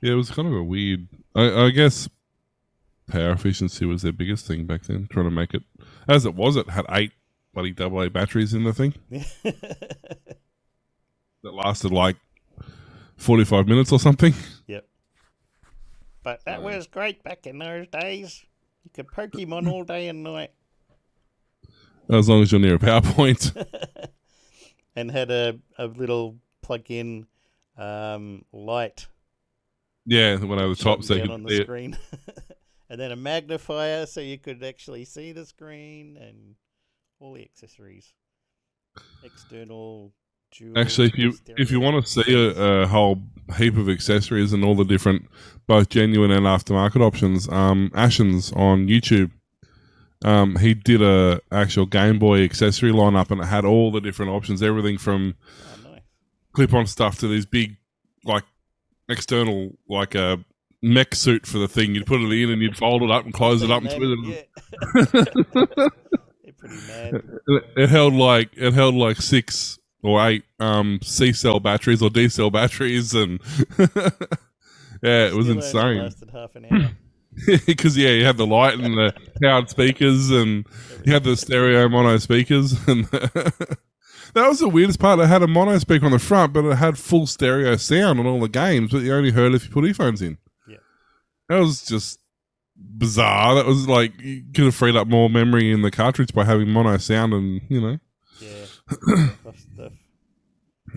Yeah, 0.00 0.12
it 0.12 0.16
was 0.16 0.30
kind 0.30 0.48
of 0.48 0.54
a 0.54 0.62
weird. 0.62 1.08
I, 1.34 1.66
I 1.66 1.70
guess 1.70 2.08
power 3.08 3.32
efficiency 3.32 3.84
was 3.86 4.02
their 4.02 4.12
biggest 4.12 4.46
thing 4.46 4.66
back 4.66 4.82
then. 4.84 5.08
Trying 5.10 5.26
to 5.26 5.30
make 5.30 5.54
it 5.54 5.62
as 6.06 6.24
it 6.24 6.34
was, 6.34 6.56
it 6.56 6.70
had 6.70 6.86
eight 6.90 7.12
bloody 7.54 7.74
AA 7.78 8.08
batteries 8.08 8.54
in 8.54 8.64
the 8.64 8.72
thing 8.72 8.94
that 9.10 10.36
lasted 11.42 11.92
like 11.92 12.16
forty-five 13.16 13.66
minutes 13.66 13.92
or 13.92 13.98
something. 13.98 14.34
Yep. 14.66 14.86
But 16.22 16.44
that 16.44 16.62
was 16.62 16.86
great 16.86 17.22
back 17.22 17.46
in 17.46 17.58
those 17.58 17.88
days. 17.88 18.44
You 18.84 18.90
could 18.92 19.08
Pokemon 19.08 19.70
all 19.70 19.84
day 19.84 20.08
and 20.08 20.22
night. 20.22 20.50
As 22.10 22.28
long 22.28 22.42
as 22.42 22.52
you're 22.52 22.60
near 22.60 22.76
a 22.76 22.78
power 22.78 23.02
point. 23.02 23.52
and 24.96 25.10
had 25.10 25.30
a, 25.30 25.58
a 25.78 25.86
little 25.86 26.36
plug-in 26.62 27.26
um, 27.76 28.44
light 28.52 29.06
yeah, 30.08 30.36
the 30.36 30.46
one 30.46 30.58
over 30.58 30.74
the 30.74 30.82
top, 30.82 31.04
so 31.04 31.14
you 31.14 31.22
could 31.22 31.30
on 31.30 31.42
the 31.42 31.62
screen, 31.62 31.96
and 32.90 32.98
then 33.00 33.12
a 33.12 33.16
magnifier 33.16 34.06
so 34.06 34.20
you 34.20 34.38
could 34.38 34.64
actually 34.64 35.04
see 35.04 35.32
the 35.32 35.44
screen 35.44 36.16
and 36.16 36.54
all 37.20 37.34
the 37.34 37.42
accessories, 37.42 38.14
external. 39.22 40.12
Actually, 40.76 41.08
if 41.08 41.18
you 41.18 41.34
if 41.58 41.70
you 41.70 41.78
want 41.78 42.02
to 42.02 42.10
see 42.10 42.34
a, 42.34 42.82
a 42.82 42.86
whole 42.86 43.22
heap 43.58 43.76
of 43.76 43.86
accessories 43.90 44.54
and 44.54 44.64
all 44.64 44.74
the 44.74 44.84
different, 44.84 45.26
both 45.66 45.90
genuine 45.90 46.30
and 46.30 46.46
aftermarket 46.46 47.02
options, 47.02 47.46
um, 47.50 47.90
Ashens 47.94 48.56
on 48.56 48.86
YouTube, 48.88 49.30
um, 50.24 50.56
he 50.56 50.72
did 50.72 51.02
a 51.02 51.42
actual 51.52 51.84
Game 51.84 52.18
Boy 52.18 52.44
accessory 52.44 52.92
lineup, 52.92 53.30
and 53.30 53.42
it 53.42 53.44
had 53.44 53.66
all 53.66 53.92
the 53.92 54.00
different 54.00 54.32
options, 54.32 54.62
everything 54.62 54.96
from 54.96 55.34
Oh, 55.66 55.90
nice. 55.90 56.00
clip-on 56.52 56.86
stuff 56.86 57.18
to 57.18 57.28
these 57.28 57.44
big, 57.44 57.76
like 58.24 58.44
external, 59.08 59.76
like 59.88 60.14
a 60.14 60.44
mech 60.82 61.14
suit 61.14 61.46
for 61.46 61.58
the 61.58 61.68
thing. 61.68 61.94
You'd 61.94 62.06
put 62.06 62.20
it 62.20 62.32
in 62.32 62.50
and 62.50 62.62
you'd 62.62 62.76
fold 62.76 63.02
it 63.02 63.10
up 63.10 63.24
and 63.24 63.34
close 63.34 63.62
it 63.62 63.70
up 63.70 63.82
and 63.82 63.90
twist 63.90 64.20
it. 64.24 64.48
Yeah. 65.74 65.88
Pretty 66.58 66.86
mad. 66.88 67.14
it, 67.46 67.64
it 67.76 67.88
held 67.88 68.14
like 68.14 68.50
it 68.56 68.74
held 68.74 68.94
like 68.96 69.18
six 69.18 69.78
or 70.02 70.24
eight 70.26 70.44
um 70.58 70.98
C 71.02 71.32
cell 71.32 71.60
batteries 71.60 72.02
or 72.02 72.10
D 72.10 72.28
cell 72.28 72.50
batteries, 72.50 73.14
and 73.14 73.38
yeah, 73.78 75.26
it 75.26 75.34
was 75.34 75.48
insane. 75.48 75.98
Lasted 76.02 76.30
half 76.30 76.56
an 76.56 76.66
hour. 76.70 76.90
Because 77.66 77.96
yeah, 77.96 78.08
you 78.08 78.24
had 78.24 78.36
the 78.36 78.46
light 78.48 78.80
and 78.80 78.94
the 78.94 79.14
powered 79.40 79.70
speakers, 79.70 80.28
and 80.28 80.66
you 81.04 81.12
had 81.12 81.22
the 81.22 81.36
stereo 81.36 81.88
mono 81.88 82.16
speakers, 82.16 82.74
and 82.88 83.06
that 84.38 84.48
was 84.48 84.60
the 84.60 84.68
weirdest 84.68 84.98
part. 84.98 85.18
It 85.20 85.26
had 85.26 85.42
a 85.42 85.46
mono 85.48 85.78
speaker 85.78 86.06
on 86.06 86.12
the 86.12 86.18
front, 86.18 86.52
but 86.52 86.64
it 86.64 86.76
had 86.76 86.98
full 86.98 87.26
stereo 87.26 87.76
sound 87.76 88.18
on 88.20 88.26
all 88.26 88.40
the 88.40 88.48
games, 88.48 88.90
but 88.92 89.02
you 89.02 89.14
only 89.14 89.30
heard 89.30 89.54
if 89.54 89.64
you 89.64 89.70
put 89.70 89.84
earphones 89.84 90.22
in. 90.22 90.38
Yeah. 90.66 90.78
that 91.48 91.58
was 91.58 91.84
just 91.84 92.20
bizarre. 92.76 93.54
That 93.54 93.66
was 93.66 93.88
like 93.88 94.20
you 94.20 94.44
could 94.54 94.64
have 94.66 94.74
freed 94.74 94.96
up 94.96 95.08
more 95.08 95.28
memory 95.28 95.70
in 95.70 95.82
the 95.82 95.90
cartridge 95.90 96.32
by 96.32 96.44
having 96.44 96.70
mono 96.70 96.96
sound, 96.98 97.32
and 97.34 97.60
you 97.68 97.80
know. 97.80 97.98
Yeah. 98.40 99.28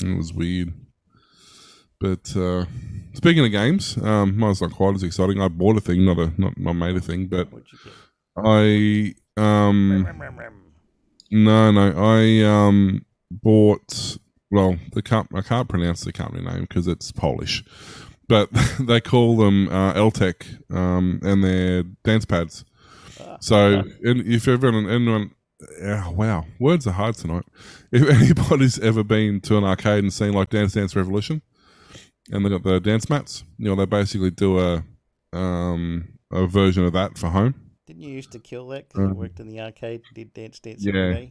It 0.02 0.16
was 0.18 0.34
weird. 0.34 0.74
But 2.00 2.36
uh, 2.36 2.66
speaking 3.14 3.46
of 3.46 3.52
games, 3.52 3.98
um, 3.98 4.38
mine's 4.38 4.62
not 4.62 4.72
quite 4.72 4.96
as 4.96 5.04
exciting. 5.04 5.42
I 5.42 5.50
bought 5.50 5.78
a 5.78 5.82
thing, 5.82 6.06
not 6.06 6.18
a 6.18 6.34
not 6.38 6.54
I 6.66 6.72
made 6.72 6.96
a 6.96 7.02
thing, 7.02 7.28
but 7.28 7.52
What'd 7.52 7.68
you 7.72 7.78
get? 7.84 7.94
I 8.38 9.14
um 9.38 10.08
no 11.30 11.72
no 11.72 11.94
I 11.98 12.44
um 12.44 13.06
bought 13.32 14.18
well 14.50 14.78
the 14.94 15.02
comp 15.02 15.34
I 15.36 15.42
can't 15.42 15.70
pronounce 15.70 16.02
the 16.02 16.12
company 16.12 16.44
name 16.44 16.62
because 16.62 16.88
it's 16.88 17.12
Polish, 17.12 17.64
but 18.28 18.50
they 18.80 19.02
call 19.02 19.38
them 19.38 19.68
uh, 19.70 19.94
LTEK 19.94 20.74
um 20.76 21.20
and 21.24 21.44
they're 21.44 21.84
dance 22.04 22.26
pads. 22.26 22.66
So, 23.40 23.84
and 24.04 24.22
if 24.22 24.48
everyone, 24.48 24.88
anyone, 24.90 25.32
wow, 26.14 26.46
words 26.60 26.86
are 26.88 26.92
hard 26.92 27.16
tonight. 27.16 27.46
If 27.92 28.08
anybody's 28.22 28.80
ever 28.80 29.04
been 29.04 29.42
to 29.42 29.58
an 29.58 29.64
arcade 29.64 30.04
and 30.04 30.14
seen 30.14 30.34
like 30.34 30.50
Dance 30.50 30.74
Dance 30.74 30.96
Revolution, 30.96 31.42
and 32.32 32.46
they 32.46 32.50
got 32.50 32.64
the 32.64 32.80
dance 32.80 33.10
mats, 33.10 33.44
you 33.58 33.66
know, 33.66 33.76
they 33.76 33.86
basically 33.86 34.32
do 34.32 34.60
a 34.60 34.84
um 35.34 36.08
a 36.32 36.46
version 36.48 36.86
of 36.86 36.94
that 36.94 37.18
for 37.18 37.28
home. 37.28 37.56
Didn't 37.88 38.04
you 38.04 38.12
used 38.12 38.32
to 38.34 38.40
kill 38.40 38.68
that 38.70 38.88
because 38.88 39.00
you 39.02 39.10
Um, 39.10 39.18
worked 39.18 39.40
in 39.40 39.50
the 39.50 39.60
arcade 39.62 40.02
did 40.14 40.34
dance 40.34 40.60
dance 40.60 40.86
yeah. 40.86 41.26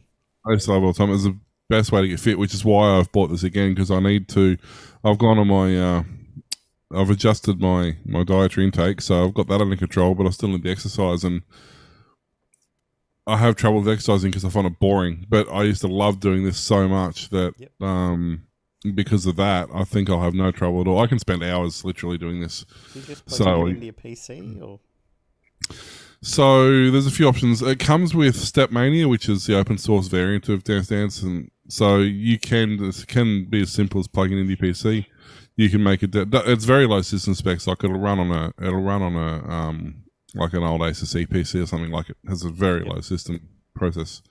I 0.45 0.51
used 0.51 0.65
to 0.65 0.73
love 0.73 0.83
it 0.83 0.85
all 0.85 0.93
the 0.93 0.97
time. 0.97 1.11
It's 1.11 1.23
the 1.23 1.37
best 1.71 1.91
way 1.91 2.01
to 2.01 2.07
get 2.07 2.19
fit, 2.19 2.37
which 2.37 2.53
is 2.53 2.63
why 2.65 2.97
I've 2.97 3.11
bought 3.11 3.27
this 3.29 3.43
again 3.43 3.73
because 3.73 3.89
I 3.89 3.99
need 3.99 4.27
to. 4.29 4.57
I've 5.03 5.17
gone 5.17 5.39
on 5.39 5.47
my. 5.47 5.77
Uh, 5.77 6.03
I've 6.93 7.09
adjusted 7.09 7.59
my 7.61 7.95
my 8.05 8.23
dietary 8.23 8.65
intake, 8.65 9.01
so 9.01 9.25
I've 9.25 9.33
got 9.33 9.47
that 9.47 9.61
under 9.61 9.75
control, 9.77 10.13
but 10.13 10.27
I 10.27 10.29
still 10.31 10.49
need 10.49 10.63
the 10.63 10.71
exercise 10.71 11.23
and. 11.23 11.41
I 13.27 13.37
have 13.37 13.55
trouble 13.55 13.79
with 13.81 13.87
exercising 13.87 14.31
because 14.31 14.43
I 14.43 14.49
find 14.49 14.65
it 14.65 14.79
boring. 14.79 15.25
But 15.29 15.47
I 15.51 15.61
used 15.63 15.81
to 15.81 15.87
love 15.87 16.19
doing 16.19 16.43
this 16.43 16.57
so 16.57 16.87
much 16.87 17.29
that 17.29 17.53
Yep. 17.57 17.71
um, 17.79 18.41
because 18.95 19.27
of 19.27 19.35
that, 19.35 19.69
I 19.73 19.83
think 19.83 20.09
I'll 20.09 20.23
have 20.23 20.33
no 20.33 20.51
trouble 20.51 20.81
at 20.81 20.87
all. 20.87 20.99
I 20.99 21.05
can 21.07 21.19
spend 21.19 21.43
hours 21.43 21.85
literally 21.85 22.17
doing 22.17 22.41
this. 22.41 22.65
So- 23.27 23.67
into 23.67 23.85
your 23.85 23.93
PC 23.93 24.59
or 24.59 24.79
So 26.21 26.89
there's 26.91 27.05
a 27.07 27.11
few 27.11 27.27
options. 27.27 27.61
It 27.61 27.79
comes 27.79 28.13
with 28.15 28.35
Stepmania, 28.35 29.07
which 29.07 29.29
is 29.29 29.45
the 29.45 29.55
open 29.55 29.77
source 29.77 30.07
variant 30.07 30.49
of 30.49 30.63
Dance 30.63 30.87
Dance, 30.87 31.21
and 31.21 31.51
so 31.71 31.99
you 31.99 32.37
can 32.37 32.83
it 32.83 33.05
can 33.07 33.45
be 33.45 33.61
as 33.61 33.71
simple 33.71 34.01
as 34.01 34.07
plugging 34.07 34.37
into 34.37 34.49
your 34.49 34.57
PC. 34.57 35.05
You 35.55 35.69
can 35.69 35.81
make 35.81 36.03
it. 36.03 36.09
It's 36.13 36.65
very 36.65 36.85
low 36.85 37.01
system 37.01 37.33
specs. 37.33 37.65
Like 37.65 37.83
it'll 37.83 37.99
run 37.99 38.19
on 38.19 38.31
a 38.31 38.53
it'll 38.61 38.81
run 38.81 39.01
on 39.01 39.15
a 39.15 39.49
um 39.49 40.03
like 40.35 40.53
an 40.53 40.63
old 40.63 40.81
Asus 40.81 41.27
PC 41.27 41.63
or 41.63 41.65
something 41.65 41.91
like 41.91 42.09
it. 42.09 42.17
Has 42.27 42.43
a 42.43 42.49
very 42.49 42.83
low 42.83 42.99
system 42.99 43.47
process. 43.73 44.21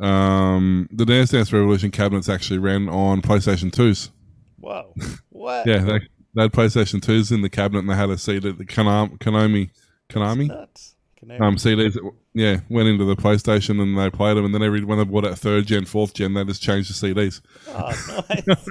Um, 0.00 0.88
the 0.90 1.04
Dance 1.04 1.30
Dance 1.30 1.52
Revolution 1.52 1.90
cabinets 1.90 2.28
actually 2.30 2.58
ran 2.58 2.88
on 2.88 3.20
PlayStation 3.20 3.70
2s. 3.70 4.10
Whoa. 4.58 4.94
What? 5.28 5.66
Yeah, 5.66 5.78
they, 5.78 6.00
they 6.34 6.42
had 6.42 6.52
PlayStation 6.52 7.00
2s 7.00 7.32
in 7.32 7.40
the 7.40 7.48
cabinet 7.48 7.80
and 7.80 7.88
they 7.88 7.94
had 7.94 8.10
a 8.10 8.18
seat 8.18 8.44
at 8.44 8.58
the 8.58 8.66
Konami, 8.66 9.16
Konami, 9.16 9.70
Konami 10.10 10.66
Um, 11.22 11.56
CDs. 11.56 11.98
Yeah, 12.32 12.60
went 12.70 12.88
into 12.88 13.04
the 13.04 13.16
PlayStation 13.16 13.80
and 13.80 13.98
they 13.98 14.08
played 14.10 14.36
them, 14.36 14.44
and 14.46 14.54
then 14.54 14.62
every 14.62 14.82
when 14.84 14.98
they 14.98 15.04
bought 15.04 15.26
out 15.26 15.38
third 15.38 15.66
gen, 15.66 15.84
fourth 15.84 16.14
gen, 16.14 16.32
they 16.34 16.44
just 16.44 16.62
changed 16.62 16.90
the 16.90 17.14
CDs. 17.14 17.40
oh, 17.68 18.24
nice. 18.30 18.66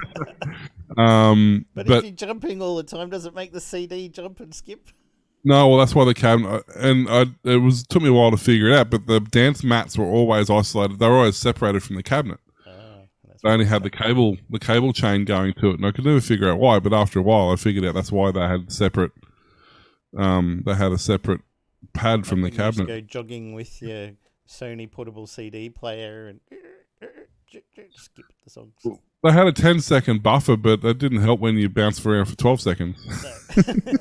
Um, 0.98 1.66
but, 1.74 1.86
but 1.86 1.98
if 1.98 2.04
you're 2.04 2.12
jumping 2.12 2.60
all 2.60 2.76
the 2.76 2.82
time, 2.82 3.10
does 3.10 3.24
it 3.24 3.34
make 3.34 3.52
the 3.52 3.60
CD 3.60 4.08
jump 4.08 4.40
and 4.40 4.52
skip? 4.54 4.88
no, 5.44 5.68
well, 5.68 5.78
that's 5.78 5.94
why 5.94 6.04
the 6.04 6.12
cabinet, 6.14 6.64
and 6.76 7.08
I, 7.08 7.26
it 7.44 7.58
was 7.58 7.86
took 7.86 8.02
me 8.02 8.08
a 8.08 8.12
while 8.12 8.30
to 8.32 8.36
figure 8.36 8.68
it 8.68 8.74
out. 8.76 8.90
But 8.90 9.06
the 9.06 9.20
dance 9.20 9.62
mats 9.62 9.96
were 9.96 10.04
always 10.04 10.50
isolated; 10.50 10.98
they 10.98 11.08
were 11.08 11.18
always 11.18 11.36
separated 11.36 11.82
from 11.84 11.96
the 11.96 12.02
cabinet. 12.02 12.40
Oh, 12.66 13.04
They 13.42 13.50
only 13.50 13.66
had 13.66 13.84
the 13.84 13.90
cable, 13.90 14.36
the 14.50 14.58
cable 14.58 14.92
chain 14.92 15.24
going 15.24 15.54
to 15.54 15.70
it, 15.70 15.74
and 15.76 15.86
I 15.86 15.92
could 15.92 16.04
never 16.04 16.20
figure 16.20 16.50
out 16.50 16.58
why. 16.58 16.80
But 16.80 16.92
after 16.92 17.20
a 17.20 17.22
while, 17.22 17.50
I 17.50 17.56
figured 17.56 17.84
out 17.84 17.94
that's 17.94 18.12
why 18.12 18.32
they 18.32 18.40
had 18.40 18.72
separate. 18.72 19.12
Um, 20.18 20.64
they 20.66 20.74
had 20.74 20.90
a 20.90 20.98
separate 20.98 21.40
pad 21.92 22.26
from 22.26 22.40
the 22.40 22.46
When 22.46 22.52
you 22.52 22.58
just 22.58 22.78
cabinet. 22.78 22.86
go 22.86 23.00
jogging 23.00 23.54
with 23.54 23.80
your 23.82 24.10
Sony 24.48 24.90
portable 24.90 25.26
CD 25.26 25.68
player 25.70 26.28
and 26.28 26.40
skip 27.94 28.26
the 28.44 28.50
songs. 28.50 28.74
They 29.22 29.32
had 29.32 29.46
a 29.46 29.52
10 29.52 29.80
second 29.80 30.22
buffer, 30.22 30.56
but 30.56 30.82
that 30.82 30.98
didn't 30.98 31.20
help 31.20 31.40
when 31.40 31.56
you 31.56 31.68
bounced 31.68 32.04
around 32.06 32.26
for 32.26 32.36
12 32.36 32.60
seconds. 32.60 33.06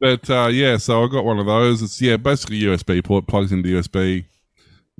But 0.00 0.28
uh, 0.28 0.48
yeah, 0.50 0.78
so 0.78 1.04
I 1.04 1.06
got 1.06 1.24
one 1.24 1.38
of 1.38 1.46
those. 1.46 1.80
It's 1.80 2.02
yeah, 2.02 2.16
basically 2.16 2.60
USB 2.60 3.04
port 3.04 3.28
plugs 3.28 3.52
into 3.52 3.68
USB. 3.68 4.24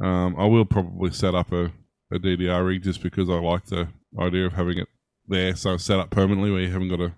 Um, 0.01 0.37
I 0.39 0.47
will 0.47 0.65
probably 0.65 1.11
set 1.11 1.35
up 1.35 1.51
a, 1.51 1.73
a 2.13 2.21
DDR 2.21 2.65
rig 2.65 2.85
just 2.85 3.03
because 3.03 3.29
I 3.29 3.33
like 3.35 3.67
the 3.67 3.89
idea 4.17 4.47
of 4.47 4.53
having 4.53 4.79
it 4.79 4.87
there, 5.27 5.57
so 5.57 5.77
set 5.77 5.99
up 5.99 6.11
permanently 6.11 6.53
where 6.53 6.61
you 6.61 6.71
haven't 6.71 6.89
got 6.89 6.99
to 6.99 7.13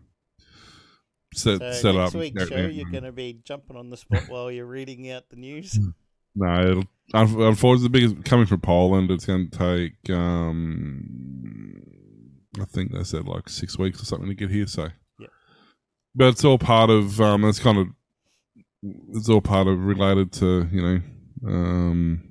set 1.34 1.58
So 1.60 1.72
set 1.72 1.94
next 1.94 2.14
up. 2.14 2.20
week's 2.20 2.48
show, 2.48 2.66
you're 2.66 2.90
going 2.90 3.04
to 3.04 3.12
be 3.12 3.40
jumping 3.44 3.76
on 3.76 3.90
the 3.90 3.96
spot 3.96 4.28
while 4.28 4.50
you're 4.50 4.66
reading 4.66 5.10
out 5.10 5.28
the 5.30 5.36
news. 5.36 5.78
No, 6.36 6.62
it'll, 6.68 6.84
unfortunately, 7.46 7.84
the 7.84 7.88
biggest 8.08 8.24
coming 8.24 8.46
from 8.46 8.60
Poland, 8.60 9.08
it's 9.12 9.24
going 9.24 9.50
to 9.50 9.56
take. 9.56 10.10
Um, 10.10 11.80
I 12.60 12.64
think 12.64 12.90
they 12.92 13.04
said 13.04 13.26
like 13.28 13.48
six 13.48 13.78
weeks 13.78 14.02
or 14.02 14.04
something 14.04 14.26
to 14.28 14.34
get 14.34 14.50
here. 14.50 14.66
So, 14.66 14.88
Yeah. 15.20 15.28
but 16.12 16.28
it's 16.30 16.44
all 16.44 16.58
part 16.58 16.90
of. 16.90 17.20
Um, 17.20 17.44
it's 17.44 17.60
kind 17.60 17.78
of. 17.78 17.86
It's 19.14 19.28
all 19.28 19.40
part 19.42 19.68
of 19.68 19.78
related 19.84 20.32
to 20.32 20.68
you 20.72 20.82
know. 20.82 21.00
Um, 21.46 22.22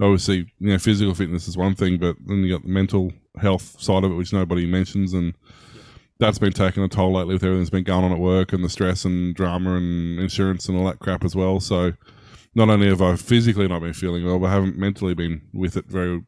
obviously, 0.00 0.52
you 0.60 0.70
know, 0.70 0.78
physical 0.78 1.14
fitness 1.16 1.48
is 1.48 1.56
one 1.56 1.74
thing, 1.74 1.98
but 1.98 2.14
then 2.26 2.44
you 2.44 2.52
got 2.54 2.62
the 2.62 2.68
mental 2.72 3.12
health 3.40 3.74
side 3.80 4.04
of 4.04 4.12
it, 4.12 4.14
which 4.14 4.32
nobody 4.32 4.66
mentions, 4.66 5.14
and 5.14 5.34
that's 6.20 6.38
been 6.38 6.52
taking 6.52 6.82
a 6.84 6.88
toll 6.88 7.12
lately 7.14 7.34
with 7.34 7.42
everything 7.42 7.60
that's 7.62 7.70
been 7.70 7.84
going 7.84 8.04
on 8.04 8.12
at 8.12 8.18
work 8.18 8.52
and 8.52 8.62
the 8.62 8.68
stress 8.68 9.04
and 9.04 9.34
drama 9.34 9.76
and 9.76 10.20
insurance 10.20 10.68
and 10.68 10.78
all 10.78 10.84
that 10.86 10.98
crap 11.00 11.24
as 11.24 11.34
well. 11.34 11.58
So, 11.60 11.94
not 12.54 12.68
only 12.68 12.88
have 12.88 13.02
I 13.02 13.16
physically 13.16 13.66
not 13.66 13.80
been 13.80 13.92
feeling 13.94 14.24
well, 14.24 14.38
but 14.38 14.46
I 14.46 14.52
haven't 14.52 14.76
mentally 14.78 15.14
been 15.14 15.42
with 15.52 15.76
it 15.76 15.86
very 15.86 16.22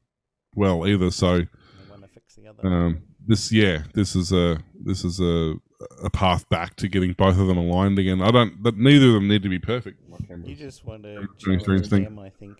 well 0.54 0.86
either. 0.86 1.10
So, 1.10 1.28
I 1.28 1.46
want 1.90 2.02
to 2.02 2.08
fix 2.08 2.34
the 2.36 2.48
other. 2.48 2.66
um, 2.66 3.02
this 3.26 3.52
yeah, 3.52 3.84
this 3.94 4.16
is 4.16 4.32
a 4.32 4.58
this 4.84 5.04
is 5.04 5.20
a 5.20 5.54
a 6.02 6.10
path 6.10 6.48
back 6.48 6.76
to 6.76 6.88
getting 6.88 7.12
both 7.12 7.38
of 7.38 7.46
them 7.48 7.58
aligned 7.58 7.98
again. 7.98 8.22
I 8.22 8.30
don't, 8.30 8.62
but 8.62 8.76
neither 8.76 9.08
of 9.08 9.14
them 9.14 9.28
need 9.28 9.42
to 9.42 9.48
be 9.48 9.58
perfect. 9.58 9.98
You 10.44 10.54
just 10.54 10.84
want 10.84 11.02
to 11.02 11.14
Doing 11.14 11.28
strange 11.38 11.64
challenge 11.64 11.88
thing. 11.88 12.04
them, 12.04 12.18
I 12.18 12.30
think. 12.30 12.58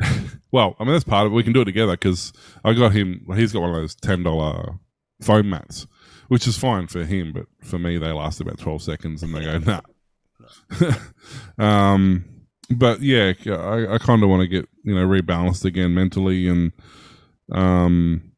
Well, 0.52 0.76
I 0.78 0.84
mean 0.84 0.92
that's 0.92 1.02
part 1.04 1.26
of 1.26 1.32
it. 1.32 1.34
We 1.34 1.42
can 1.42 1.52
do 1.52 1.62
it 1.62 1.64
together 1.64 1.92
because 1.92 2.32
I 2.64 2.74
got 2.74 2.92
him. 2.92 3.26
He's 3.34 3.52
got 3.52 3.60
one 3.62 3.70
of 3.70 3.76
those 3.76 3.96
ten 3.96 4.22
dollar 4.22 4.74
foam 5.20 5.50
mats, 5.50 5.86
which 6.28 6.46
is 6.46 6.58
fine 6.58 6.86
for 6.86 7.04
him, 7.04 7.32
but 7.32 7.46
for 7.62 7.78
me 7.78 7.98
they 7.98 8.12
last 8.12 8.40
about 8.40 8.58
twelve 8.58 8.82
seconds 8.82 9.22
and 9.22 9.34
they 9.34 9.44
go 9.44 9.58
nah. 9.58 9.80
um, 11.58 12.24
but 12.70 13.00
yeah, 13.00 13.32
I, 13.46 13.94
I 13.94 13.98
kind 13.98 14.22
of 14.22 14.28
want 14.28 14.42
to 14.42 14.48
get 14.48 14.68
you 14.82 14.94
know 14.94 15.06
rebalanced 15.06 15.64
again 15.64 15.94
mentally 15.94 16.48
and 16.48 16.72
um 17.52 18.32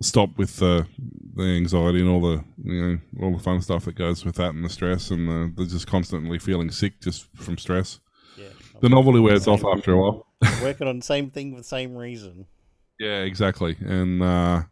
stop 0.00 0.36
with 0.36 0.56
the 0.56 0.86
the 1.34 1.44
anxiety 1.44 2.00
and 2.00 2.08
all 2.08 2.20
the 2.20 2.44
you 2.64 2.82
know 2.82 2.98
all 3.22 3.32
the 3.36 3.42
fun 3.42 3.60
stuff 3.60 3.84
that 3.84 3.94
goes 3.94 4.24
with 4.24 4.36
that 4.36 4.54
and 4.54 4.64
the 4.64 4.68
stress 4.68 5.10
and 5.10 5.28
the, 5.28 5.52
the 5.56 5.68
just 5.68 5.86
constantly 5.86 6.38
feeling 6.38 6.70
sick 6.70 7.00
just 7.00 7.26
from 7.36 7.58
stress. 7.58 8.00
Yeah. 8.36 8.48
The 8.80 8.88
novelty 8.88 9.20
wears 9.20 9.48
off 9.48 9.64
after 9.64 9.92
a 9.92 9.96
while. 9.96 10.26
Working 10.62 10.88
on 10.88 10.98
the 10.98 11.04
same 11.04 11.30
thing 11.30 11.52
for 11.52 11.58
the 11.58 11.64
same 11.64 11.96
reason. 11.96 12.46
Yeah, 12.98 13.24
exactly. 13.24 13.76
And 13.80 14.22
uh, 14.22 14.62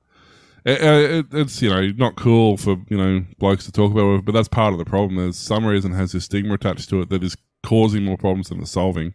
it, 0.65 0.81
it, 0.83 1.27
it's 1.33 1.61
you 1.61 1.69
know 1.71 1.91
not 1.97 2.17
cool 2.17 2.57
for 2.57 2.77
you 2.89 2.97
know 2.97 3.25
blokes 3.39 3.67
to 3.67 3.73
talk 3.73 3.93
about, 3.93 4.19
it, 4.19 4.25
but 4.25 4.33
that's 4.33 4.49
part 4.49 4.73
of 4.73 4.79
the 4.79 4.85
problem. 4.85 5.17
There's 5.17 5.37
some 5.37 5.67
reason 5.67 5.93
has 5.93 6.13
this 6.13 6.25
stigma 6.25 6.55
attached 6.55 6.89
to 6.91 7.01
it 7.03 7.11
that 7.11 7.23
is 7.23 7.37
causing 7.63 8.05
more 8.05 8.17
problems 8.17 8.49
than 8.49 8.61
it's 8.61 8.71
solving. 8.71 9.15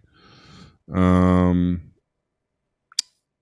Um, 0.93 1.81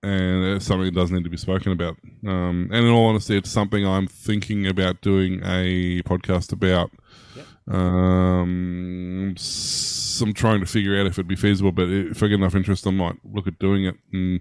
and 0.02 0.44
it's 0.44 0.66
something 0.66 0.86
that 0.86 0.94
does 0.94 1.10
need 1.10 1.24
to 1.24 1.30
be 1.30 1.36
spoken 1.36 1.72
about. 1.72 1.96
Um, 2.26 2.68
and 2.72 2.86
in 2.86 2.90
all 2.90 3.06
honesty, 3.06 3.36
it's 3.36 3.50
something 3.50 3.84
I'm 3.86 4.06
thinking 4.06 4.66
about 4.66 5.00
doing 5.00 5.40
a 5.44 6.02
podcast 6.02 6.52
about. 6.52 6.90
Yep. 7.34 7.46
Um, 7.74 9.34
I'm 10.20 10.34
trying 10.34 10.60
to 10.60 10.66
figure 10.66 10.98
out 10.98 11.06
if 11.06 11.14
it'd 11.14 11.28
be 11.28 11.36
feasible, 11.36 11.72
but 11.72 11.88
if 11.88 12.22
I 12.22 12.28
get 12.28 12.34
enough 12.34 12.54
interest, 12.54 12.86
I 12.86 12.90
might 12.90 13.16
look 13.24 13.46
at 13.46 13.58
doing 13.58 13.86
it 13.86 13.96
and 14.12 14.40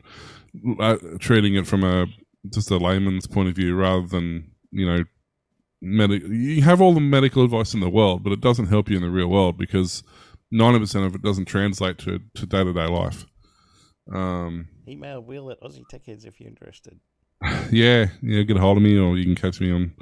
uh, 0.80 0.98
treating 1.20 1.56
it 1.56 1.68
from 1.68 1.84
a 1.84 2.08
just 2.50 2.72
a 2.72 2.78
layman's 2.78 3.28
point 3.28 3.50
of 3.50 3.56
view 3.56 3.76
rather 3.76 4.08
than 4.08 4.52
you 4.72 4.86
know 4.86 5.04
medic. 5.82 6.24
You 6.24 6.62
have 6.62 6.82
all 6.82 6.94
the 6.94 7.00
medical 7.00 7.44
advice 7.44 7.74
in 7.74 7.80
the 7.80 7.90
world, 7.90 8.24
but 8.24 8.34
it 8.34 8.42
doesn't 8.42 8.68
help 8.68 8.90
you 8.90 8.98
in 8.98 9.04
the 9.04 9.10
real 9.10 9.28
world 9.28 9.58
because 9.58 10.04
ninety 10.52 10.80
percent 10.80 11.06
of 11.06 11.16
it 11.16 11.22
doesn't 11.22 11.46
translate 11.46 11.98
to 12.00 12.20
to 12.36 12.46
day 12.46 12.64
to 12.64 12.74
day 12.74 12.88
life. 12.88 13.26
Um, 14.14 14.70
Email 14.88 15.22
Will 15.22 15.52
at 15.52 15.62
Aussie 15.62 15.88
Tech 15.90 16.06
Heads 16.06 16.26
if 16.26 16.40
you're 16.40 16.50
interested. 16.50 17.00
yeah, 17.72 18.08
yeah, 18.22 18.42
get 18.44 18.58
a 18.58 18.60
hold 18.60 18.78
of 18.78 18.84
me, 18.84 18.98
or 18.98 19.18
you 19.18 19.24
can 19.24 19.36
catch 19.36 19.60
me 19.60 19.72
on 19.72 19.94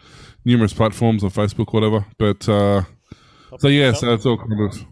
numerous 0.46 0.74
platforms 0.74 1.24
on 1.24 1.32
Facebook, 1.32 1.74
whatever. 1.74 2.06
But 2.18 2.48
uh, 2.48 2.84
so 3.60 3.68
yeah, 3.68 3.92
so 3.92 4.14
it's 4.14 4.26
all 4.26 4.38
kind 4.38 4.62
of 4.62 4.86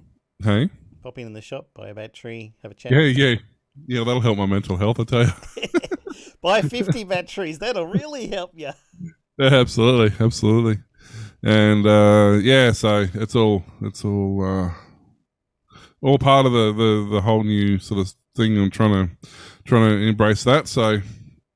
hey, 0.43 0.69
pop 1.01 1.17
in 1.17 1.34
the 1.34 1.41
shop, 1.41 1.69
buy 1.73 1.89
a 1.89 1.93
battery, 1.93 2.53
have 2.62 2.71
a 2.71 2.75
chat. 2.75 2.91
yeah, 2.91 2.99
yeah, 2.99 3.36
yeah. 3.88 4.03
That'll 4.03 4.21
help 4.21 4.38
my 4.38 4.45
mental 4.45 4.75
health, 4.75 4.99
I 4.99 5.03
tell 5.03 5.23
you. 5.23 5.32
buy 6.41 6.62
50 6.62 7.04
batteries. 7.06 7.60
That'll 7.60 7.88
really 7.88 8.28
help 8.28 8.52
you. 8.54 8.71
Yeah, 9.38 9.54
absolutely, 9.54 10.15
absolutely. 10.23 10.80
And 11.43 11.86
uh, 11.86 12.39
yeah, 12.41 12.71
so 12.71 13.08
it's 13.13 13.36
all 13.36 13.63
it's 13.82 14.06
all 14.06 14.45
uh, 14.45 14.73
all 16.02 16.17
part 16.17 16.45
of 16.45 16.54
the, 16.54 16.71
the 16.71 17.10
the 17.15 17.21
whole 17.21 17.43
new 17.43 17.80
sort 17.80 17.99
of 17.99 18.13
thing. 18.36 18.58
I'm 18.58 18.69
trying 18.69 19.08
to 19.08 19.30
trying 19.65 19.89
to 19.89 20.08
embrace 20.08 20.43
that. 20.45 20.67
So, 20.67 21.02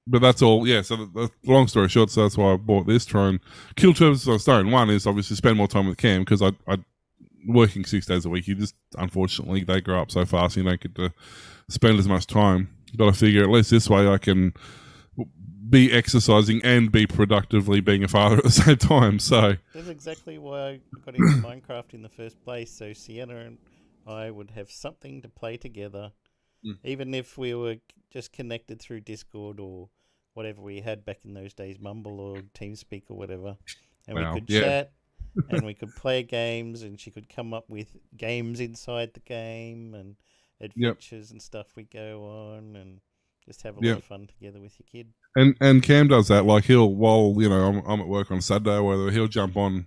but 0.05 0.21
that's 0.21 0.41
all. 0.41 0.67
Yeah. 0.67 0.81
So, 0.81 0.97
the, 0.97 1.05
the 1.05 1.51
long 1.51 1.67
story 1.67 1.87
short, 1.87 2.09
so 2.09 2.23
that's 2.23 2.37
why 2.37 2.53
I 2.53 2.57
bought 2.57 2.87
this. 2.87 3.05
Try 3.05 3.29
and 3.29 3.39
kill 3.75 3.93
two 3.93 4.09
birds 4.09 4.25
with 4.25 4.33
one 4.33 4.39
stone. 4.39 4.71
One 4.71 4.89
is 4.89 5.07
obviously 5.07 5.37
spend 5.37 5.57
more 5.57 5.67
time 5.67 5.87
with 5.87 5.97
Cam 5.97 6.21
because 6.21 6.41
I 6.41 6.51
I 6.67 6.79
working 7.47 7.85
six 7.85 8.05
days 8.05 8.25
a 8.25 8.29
week. 8.29 8.47
You 8.47 8.55
just 8.55 8.75
unfortunately 8.97 9.63
they 9.63 9.79
grow 9.81 10.01
up 10.01 10.11
so 10.11 10.25
fast. 10.25 10.57
You 10.57 10.63
don't 10.63 10.79
get 10.81 10.95
to 10.95 11.13
spend 11.69 11.97
as 11.97 12.07
much 12.07 12.27
time. 12.27 12.76
But 12.95 13.09
I 13.09 13.11
figure 13.11 13.43
at 13.43 13.49
least 13.49 13.69
this 13.71 13.89
way 13.89 14.07
I 14.07 14.17
can 14.17 14.53
be 15.69 15.91
exercising 15.91 16.61
and 16.63 16.91
be 16.91 17.05
productively 17.05 17.81
being 17.81 18.03
a 18.03 18.07
father 18.07 18.37
at 18.37 18.43
the 18.43 18.51
same 18.63 18.77
time. 18.77 19.19
So 19.19 19.55
That's 19.73 19.89
exactly 19.89 20.37
why 20.37 20.59
I 20.69 20.79
got 21.05 21.15
into 21.15 21.27
Minecraft 21.47 21.93
in 21.93 22.01
the 22.01 22.09
first 22.09 22.41
place. 22.43 22.71
So 22.71 22.93
Sienna 22.93 23.37
and 23.37 23.57
I 24.07 24.31
would 24.31 24.51
have 24.51 24.71
something 24.71 25.21
to 25.21 25.29
play 25.29 25.57
together, 25.57 26.11
Mm. 26.65 26.77
even 26.83 27.13
if 27.13 27.37
we 27.37 27.53
were 27.53 27.75
just 28.09 28.33
connected 28.33 28.81
through 28.81 29.01
Discord 29.01 29.59
or 29.59 29.89
whatever 30.33 30.59
we 30.61 30.81
had 30.81 31.05
back 31.05 31.19
in 31.23 31.35
those 31.35 31.53
days, 31.53 31.77
Mumble 31.79 32.19
or 32.19 32.37
TeamSpeak 32.55 33.03
or 33.09 33.15
whatever. 33.17 33.57
And 34.07 34.17
Wow, 34.17 34.33
we 34.33 34.39
could 34.39 34.49
yeah. 34.49 34.61
chat 34.61 34.91
and 35.49 35.63
we 35.63 35.73
could 35.75 35.95
play 35.95 36.23
games 36.23 36.81
and 36.81 36.99
she 36.99 37.11
could 37.11 37.29
come 37.29 37.53
up 37.53 37.69
with 37.69 37.95
games 38.15 38.59
inside 38.59 39.13
the 39.13 39.19
game 39.19 39.93
and 39.93 40.15
adventures 40.61 41.31
and 41.31 41.41
stuff 41.41 41.67
we 41.75 41.83
go 41.83 42.23
on, 42.55 42.75
and 42.75 42.99
just 43.45 43.61
have 43.63 43.77
a 43.77 43.81
Yep. 43.81 43.89
lot 43.95 43.97
of 43.99 44.05
fun 44.05 44.27
together 44.27 44.59
with 44.59 44.75
your 44.79 44.87
kid. 44.91 45.13
And 45.35 45.55
and 45.61 45.81
Cam 45.83 46.07
does 46.07 46.27
that. 46.29 46.45
Like 46.45 46.65
he'll 46.65 46.93
while 46.93 47.35
you 47.37 47.49
know 47.49 47.67
I'm, 47.67 47.77
I'm 47.87 48.01
at 48.01 48.07
work 48.07 48.31
on 48.31 48.41
Saturday 48.41 48.75
or 48.75 48.83
whatever, 48.83 49.11
he'll 49.11 49.27
jump 49.27 49.55
on 49.57 49.85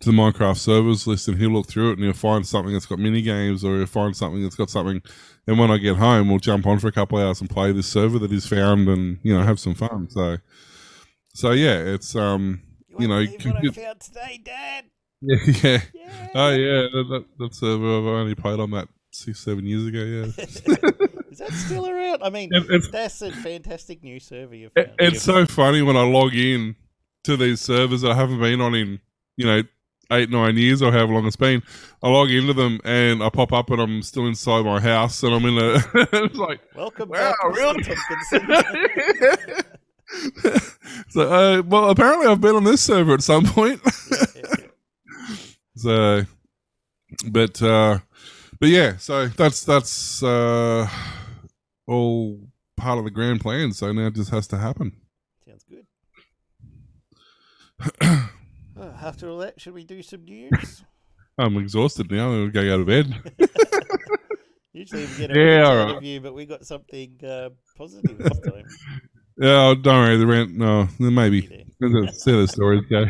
to 0.00 0.10
the 0.10 0.16
Minecraft 0.16 0.56
servers 0.56 1.06
list 1.06 1.28
and 1.28 1.38
he'll 1.38 1.50
look 1.50 1.68
through 1.68 1.90
it 1.90 1.94
and 1.94 2.02
he'll 2.04 2.12
find 2.12 2.44
something 2.44 2.72
that's 2.72 2.86
got 2.86 2.98
mini 2.98 3.22
games 3.22 3.64
or 3.64 3.76
he'll 3.76 3.86
find 3.86 4.16
something 4.16 4.42
that's 4.42 4.56
got 4.56 4.68
something. 4.70 5.00
And 5.46 5.58
when 5.60 5.70
I 5.70 5.78
get 5.78 5.96
home, 5.96 6.28
we'll 6.28 6.40
jump 6.40 6.66
on 6.66 6.80
for 6.80 6.88
a 6.88 6.92
couple 6.92 7.18
of 7.18 7.24
hours 7.26 7.40
and 7.40 7.48
play 7.48 7.70
this 7.72 7.86
server 7.86 8.18
that 8.18 8.30
he's 8.32 8.46
found 8.46 8.88
and 8.88 9.18
you 9.22 9.32
know 9.36 9.42
have 9.44 9.60
some 9.60 9.74
fun. 9.74 10.08
So 10.10 10.38
so 11.34 11.52
yeah, 11.52 11.78
it's 11.78 12.16
um 12.16 12.62
you 12.98 13.06
know 13.06 13.16
won't 13.16 13.38
believe 13.38 13.54
what 13.54 13.56
I 13.78 13.84
found 13.86 14.00
today, 14.00 14.40
Dad. 14.42 14.84
yeah 15.20 15.36
yeah 15.62 15.80
Yeah. 15.94 16.28
oh 16.34 16.50
yeah 16.50 16.82
that, 16.92 17.06
that, 17.10 17.24
that's 17.38 17.62
uh, 17.62 17.74
I've 17.76 17.82
only 17.82 18.34
played 18.34 18.58
on 18.58 18.70
that 18.72 18.88
six 19.14 19.40
seven 19.40 19.64
years 19.66 19.86
ago. 19.86 19.98
Yeah. 20.02 20.24
Is 21.30 21.38
that 21.38 21.52
still 21.52 21.88
around? 21.88 22.22
I 22.22 22.28
mean, 22.30 22.50
that's 22.90 23.22
a 23.22 23.30
fantastic 23.32 24.02
new 24.02 24.20
server 24.20 24.54
you 24.54 24.70
It- 24.76 24.86
found. 24.88 24.96
it's 25.00 25.22
so 25.22 25.46
funny 25.46 25.80
when 25.82 25.96
I 25.96 26.02
log 26.02 26.34
in 26.34 26.76
to 27.24 27.36
these 27.36 27.60
servers 27.60 28.02
that 28.02 28.10
I 28.10 28.14
haven't 28.14 28.40
been 28.40 28.60
on 28.60 28.74
in, 28.74 29.00
you 29.36 29.46
know, 29.46 29.62
eight, 30.10 30.28
nine 30.28 30.58
years 30.58 30.82
or 30.82 30.92
however 30.92 31.14
long 31.14 31.26
it's 31.26 31.36
been. 31.36 31.62
I 32.02 32.08
log 32.10 32.30
into 32.30 32.52
them 32.52 32.80
and 32.84 33.22
I 33.22 33.30
pop 33.30 33.52
up 33.52 33.70
and 33.70 33.80
I'm 33.80 34.02
still 34.02 34.26
inside 34.26 34.64
my 34.66 34.78
house 34.80 35.22
and 35.22 35.32
I'm 35.34 35.44
in 35.46 35.56
a. 35.56 35.74
it's 36.24 36.36
like, 36.36 36.60
Welcome 36.76 37.08
wow, 37.08 37.32
back, 37.42 37.56
really? 37.56 37.82
So, 41.08 41.22
uh, 41.32 41.62
well, 41.62 41.88
apparently 41.88 42.26
I've 42.26 42.40
been 42.42 42.54
on 42.56 42.64
this 42.64 42.82
server 42.82 43.14
at 43.14 43.22
some 43.22 43.44
point. 43.46 43.80
so, 45.76 46.22
but, 47.30 47.62
uh, 47.62 47.98
but 48.62 48.68
yeah, 48.70 48.96
so 48.96 49.26
that's, 49.26 49.64
that's, 49.64 50.22
uh, 50.22 50.88
all 51.88 52.38
part 52.76 52.96
of 52.96 53.04
the 53.04 53.10
grand 53.10 53.40
plan. 53.40 53.72
So 53.72 53.90
now 53.90 54.06
it 54.06 54.14
just 54.14 54.30
has 54.30 54.46
to 54.46 54.56
happen. 54.56 54.92
Sounds 55.44 55.64
good. 55.68 55.86
Uh, 58.74 58.90
After 59.02 59.28
all 59.28 59.38
that, 59.38 59.60
should 59.60 59.74
we 59.74 59.82
do 59.84 60.00
some 60.02 60.24
news? 60.24 60.84
I'm 61.38 61.56
exhausted 61.56 62.10
now. 62.10 62.30
I'm 62.30 62.50
going 62.50 62.52
to 62.52 62.64
go 62.64 62.78
to 62.78 62.84
bed. 62.84 63.48
Usually 64.72 65.06
we 65.06 65.16
get 65.18 65.36
a 65.36 65.38
Yeah, 65.38 65.62
all 65.64 65.76
right. 65.76 66.16
of 66.16 66.22
but 66.22 66.32
we 66.34 66.46
got 66.46 66.64
something 66.64 67.20
uh, 67.24 67.50
positive 67.76 68.16
this 68.18 68.38
time. 68.46 68.64
Yeah, 69.38 69.68
oh, 69.70 69.74
don't 69.74 70.04
worry. 70.04 70.16
The 70.16 70.26
rent, 70.26 70.56
no, 70.56 70.88
maybe. 70.98 71.64
There. 71.80 72.12
See 72.12 72.32
the 72.32 72.46
stories 72.48 72.82
go. 72.90 73.04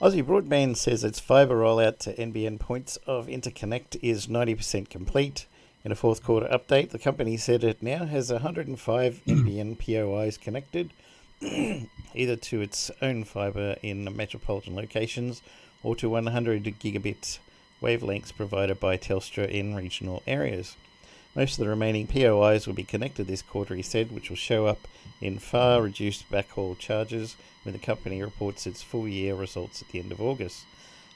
Aussie 0.00 0.22
Broadband 0.22 0.76
says 0.76 1.02
its 1.02 1.18
fibre 1.18 1.56
rollout 1.56 1.98
to 1.98 2.14
NBN 2.14 2.60
points 2.60 2.98
of 3.08 3.26
interconnect 3.26 3.98
is 4.00 4.28
90% 4.28 4.88
complete. 4.88 5.46
In 5.84 5.90
a 5.90 5.96
fourth 5.96 6.22
quarter 6.22 6.46
update, 6.46 6.90
the 6.90 7.00
company 7.00 7.36
said 7.36 7.64
it 7.64 7.82
now 7.82 8.04
has 8.04 8.30
105 8.30 9.20
NBN 9.26 9.76
POIs 9.76 10.38
connected, 10.38 10.92
either 12.14 12.36
to 12.36 12.60
its 12.60 12.92
own 13.02 13.24
fibre 13.24 13.74
in 13.82 14.16
metropolitan 14.16 14.76
locations 14.76 15.42
or 15.82 15.96
to 15.96 16.08
100 16.08 16.62
gigabit 16.78 17.40
wavelengths 17.82 18.32
provided 18.32 18.78
by 18.78 18.96
Telstra 18.96 19.48
in 19.48 19.74
regional 19.74 20.22
areas. 20.28 20.76
Most 21.34 21.58
of 21.58 21.64
the 21.64 21.70
remaining 21.70 22.06
POIs 22.06 22.68
will 22.68 22.74
be 22.74 22.84
connected 22.84 23.26
this 23.26 23.42
quarter, 23.42 23.74
he 23.74 23.82
said, 23.82 24.12
which 24.12 24.30
will 24.30 24.36
show 24.36 24.66
up 24.66 24.78
in 25.20 25.38
far 25.38 25.82
reduced 25.82 26.30
backhaul 26.30 26.78
charges 26.78 27.36
when 27.62 27.72
the 27.72 27.78
company 27.78 28.22
reports 28.22 28.66
its 28.66 28.82
full 28.82 29.08
year 29.08 29.34
results 29.34 29.82
at 29.82 29.88
the 29.88 29.98
end 29.98 30.12
of 30.12 30.20
August. 30.20 30.64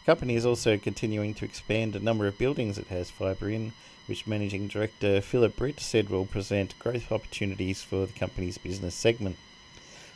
The 0.00 0.06
company 0.06 0.34
is 0.34 0.44
also 0.44 0.76
continuing 0.76 1.34
to 1.34 1.44
expand 1.44 1.94
a 1.94 2.00
number 2.00 2.26
of 2.26 2.38
buildings 2.38 2.78
it 2.78 2.88
has 2.88 3.10
fibre 3.10 3.48
in, 3.48 3.72
which 4.06 4.26
Managing 4.26 4.66
Director 4.66 5.20
Phillip 5.20 5.56
Britt 5.56 5.78
said 5.78 6.10
will 6.10 6.26
present 6.26 6.78
growth 6.78 7.12
opportunities 7.12 7.82
for 7.82 8.06
the 8.06 8.12
company's 8.12 8.58
business 8.58 8.94
segment. 8.94 9.36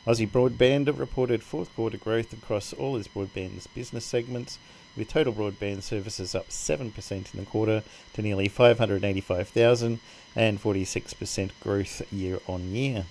Aussie 0.07 0.29
Broadband 0.29 0.99
reported 0.99 1.43
fourth 1.43 1.75
quarter 1.75 1.99
growth 1.99 2.33
across 2.33 2.73
all 2.73 2.97
its 2.97 3.09
broadband 3.09 3.67
business 3.75 4.05
segments, 4.05 4.59
with 4.97 5.09
total 5.09 5.33
broadband 5.33 5.83
services 5.83 6.35
up 6.35 6.49
7% 6.49 7.11
in 7.11 7.41
the 7.41 7.47
quarter 7.47 7.83
to 8.13 8.23
nearly 8.23 8.49
585,000 8.49 10.01
and 10.35 10.63
46% 10.63 11.51
growth 11.61 12.13
year 12.13 12.39
on 12.47 12.73
year. 12.73 13.07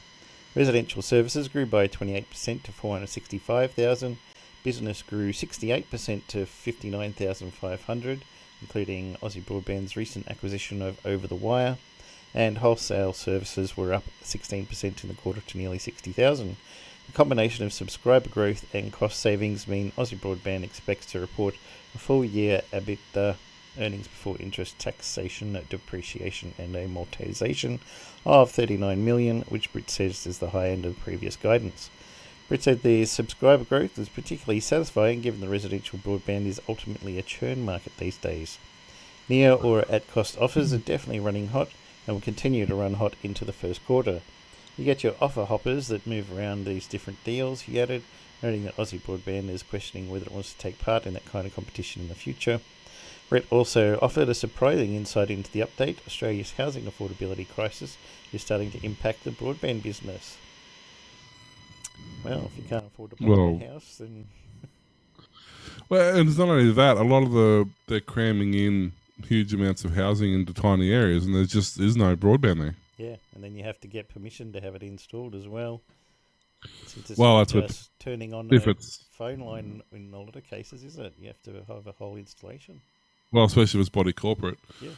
Residential 0.56 1.02
services 1.02 1.50
grew 1.50 1.66
by 1.66 1.86
28% 1.86 2.64
to 2.64 2.72
465,000. 2.72 4.18
Business 4.64 5.02
grew 5.02 5.34
68% 5.34 6.22
to 6.28 6.46
59,500, 6.46 8.24
including 8.62 9.18
Aussie 9.22 9.44
Broadband's 9.44 9.98
recent 9.98 10.30
acquisition 10.30 10.82
of 10.82 11.06
Over 11.06 11.28
the 11.28 11.36
Wire. 11.36 11.78
And 12.34 12.60
wholesale 12.60 13.12
services 13.12 13.76
were 13.76 13.94
up 13.94 14.06
16% 14.24 15.04
in 15.04 15.10
the 15.10 15.16
quarter 15.16 15.42
to 15.42 15.58
nearly 15.58 15.78
60,000. 15.78 16.56
The 17.08 17.12
combination 17.12 17.66
of 17.66 17.74
subscriber 17.74 18.30
growth 18.30 18.66
and 18.74 18.94
cost 18.94 19.20
savings 19.20 19.68
mean 19.68 19.92
Aussie 19.98 20.18
Broadband 20.18 20.64
expects 20.64 21.06
to 21.08 21.20
report 21.20 21.56
a 21.94 21.98
full 21.98 22.24
year 22.24 22.62
EBITDA 22.72 23.36
earnings 23.80 24.08
before 24.08 24.38
interest, 24.40 24.78
taxation, 24.80 25.60
depreciation, 25.70 26.54
and 26.58 26.76
amortization 26.76 27.80
of 28.26 28.52
39 28.52 29.04
million, 29.04 29.42
which 29.44 29.72
Britt 29.72 29.90
says 29.90 30.26
is 30.26 30.40
the 30.40 30.50
high 30.50 30.70
end 30.70 30.86
of 30.86 31.00
previous 31.00 31.36
guidance. 31.36 31.90
Britt 32.48 32.64
said 32.64 32.84
the 32.84 33.06
subscriber 33.06 33.64
growth 33.64 33.98
is 33.98 34.08
particularly 34.08 34.60
satisfying 34.60 35.22
given 35.22 35.42
the 35.42 35.50
residential 35.50 35.98
broadband 35.98 36.46
is 36.46 36.62
ultimately 36.70 37.18
a 37.18 37.24
churn 37.24 37.66
market 37.66 37.98
these 37.98 38.18
days. 38.18 38.60
Near 39.28 39.54
or 39.54 39.84
at 39.90 40.08
cost 40.12 40.38
offers 40.38 40.72
are 40.72 40.78
definitely 40.78 41.20
running 41.20 41.48
hot 41.48 41.70
and 42.06 42.16
will 42.16 42.22
continue 42.22 42.68
to 42.68 42.76
run 42.76 42.96
hot 42.96 43.16
into 43.24 43.46
the 43.46 43.54
first 43.54 43.84
quarter. 43.86 44.22
You 44.78 44.86
get 44.86 45.04
your 45.04 45.16
offer 45.20 45.46
hoppers 45.46 45.88
that 45.88 46.06
move 46.06 46.32
around 46.32 46.66
these 46.66 46.86
different 46.86 47.24
deals, 47.24 47.62
he 47.62 47.82
added, 47.82 48.04
noting 48.44 48.66
that 48.66 48.78
Aussie 48.78 49.02
Broadband 49.02 49.50
is 49.50 49.64
questioning 49.64 50.10
whether 50.10 50.26
it 50.26 50.32
wants 50.32 50.54
to 50.54 50.60
take 50.60 50.78
part 50.78 51.08
in 51.08 51.14
that 51.14 51.26
kind 51.26 51.48
of 51.48 51.56
competition 51.56 52.04
in 52.04 52.10
the 52.10 52.16
future. 52.16 52.60
Brett 53.30 53.46
also 53.50 53.98
offered 54.02 54.30
a 54.30 54.34
surprising 54.36 54.94
insight 54.96 55.30
into 55.32 55.52
the 55.52 55.62
update. 55.62 55.98
Australia's 56.06 56.52
housing 56.54 56.84
affordability 56.84 57.48
crisis 57.48 57.98
is 58.32 58.42
starting 58.44 58.72
to 58.72 58.86
impact 58.86 59.24
the 59.24 59.32
broadband 59.32 59.82
business. 59.84 60.38
Well, 62.24 62.46
if 62.52 62.58
you 62.58 62.64
can't 62.70 62.86
afford 62.86 63.12
to 63.12 63.16
buy 63.18 63.28
Well- 63.30 63.60
a 63.62 63.68
house, 63.68 63.98
then 64.00 64.28
Well, 65.90 66.16
and 66.18 66.28
it's 66.30 66.38
not 66.38 66.50
only 66.50 66.72
that. 66.72 66.98
A 66.98 67.04
lot 67.04 67.24
of 67.24 67.32
the 67.32 67.68
they're 67.88 68.00
cramming 68.00 68.54
in 68.54 68.92
huge 69.28 69.54
amounts 69.54 69.86
of 69.86 69.96
housing 69.96 70.34
into 70.34 70.54
tiny 70.54 70.92
areas, 70.92 71.26
and 71.26 71.34
there's 71.36 71.52
just 71.52 71.80
is 71.80 71.96
no 71.96 72.16
broadband 72.16 72.60
there. 72.60 72.76
yeah, 72.98 73.16
and 73.34 73.44
then 73.44 73.56
you 73.56 73.64
have 73.64 73.80
to 73.82 73.88
get 73.88 74.10
permission 74.10 74.52
to 74.54 74.62
have 74.62 74.76
it 74.76 74.84
installed 74.84 75.36
as 75.36 75.48
well. 75.48 75.82
Well, 77.18 77.38
that's 77.38 77.54
what- 77.54 77.88
turning 78.00 78.34
on 78.34 78.52
If 78.52 78.66
a 78.68 78.72
it's 78.72 79.04
phone 79.12 79.40
line 79.40 79.84
in 79.92 80.12
a 80.14 80.20
lot 80.20 80.36
of 80.36 80.44
cases, 80.46 80.84
is 80.84 80.98
it? 80.98 81.14
You 81.20 81.28
have 81.28 81.42
to 81.44 81.54
have 81.74 81.86
a 81.88 81.92
whole 81.92 82.16
installation. 82.18 82.82
Well, 83.32 83.46
especially 83.46 83.80
if 83.80 83.88
it's 83.88 83.90
body 83.90 84.14
corporate. 84.14 84.58
Yeah. 84.82 84.92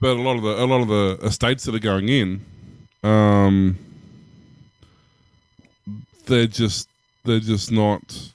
But 0.00 0.16
a 0.16 0.22
lot 0.22 0.36
of 0.36 0.42
the 0.42 0.62
a 0.62 0.66
lot 0.66 0.80
of 0.82 0.88
the 0.88 1.26
estates 1.26 1.64
that 1.64 1.74
are 1.74 1.78
going 1.78 2.08
in, 2.08 2.44
um, 3.02 3.78
they're 6.26 6.46
just 6.46 6.88
they're 7.24 7.40
just 7.40 7.72
not. 7.72 8.30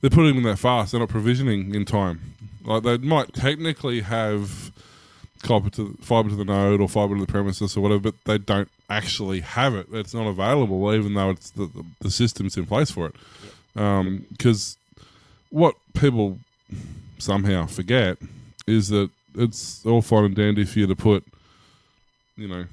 They're 0.00 0.10
putting 0.10 0.34
them 0.34 0.44
that 0.44 0.58
fast. 0.58 0.92
They're 0.92 1.00
not 1.00 1.08
provisioning 1.08 1.74
in 1.74 1.84
time. 1.86 2.34
Like 2.64 2.82
they 2.82 2.98
might 2.98 3.32
technically 3.32 4.02
have 4.02 4.70
copper 5.42 5.70
to 5.70 5.96
fiber 6.00 6.30
to 6.30 6.36
the 6.36 6.44
node 6.44 6.80
or 6.80 6.88
fiber 6.88 7.14
to 7.14 7.20
the 7.20 7.26
premises 7.26 7.76
or 7.76 7.80
whatever, 7.80 8.00
but 8.00 8.14
they 8.24 8.38
don't 8.38 8.68
actually 8.88 9.40
have 9.40 9.74
it. 9.74 9.86
It's 9.92 10.14
not 10.14 10.26
available, 10.26 10.92
even 10.94 11.14
though 11.14 11.30
it's 11.30 11.50
the 11.50 11.66
the, 11.66 11.84
the 12.00 12.10
system's 12.10 12.56
in 12.56 12.66
place 12.66 12.90
for 12.90 13.06
it. 13.06 13.14
Because 14.30 14.76
what 15.50 15.74
people 15.94 16.38
somehow 17.18 17.66
forget 17.66 18.18
is 18.66 18.88
that 18.88 19.10
it's 19.36 19.84
all 19.84 20.02
fine 20.02 20.24
and 20.24 20.34
dandy 20.34 20.64
for 20.64 20.78
you 20.78 20.86
to 20.86 20.96
put, 20.96 21.24
you 22.36 22.48
know, 22.48 22.66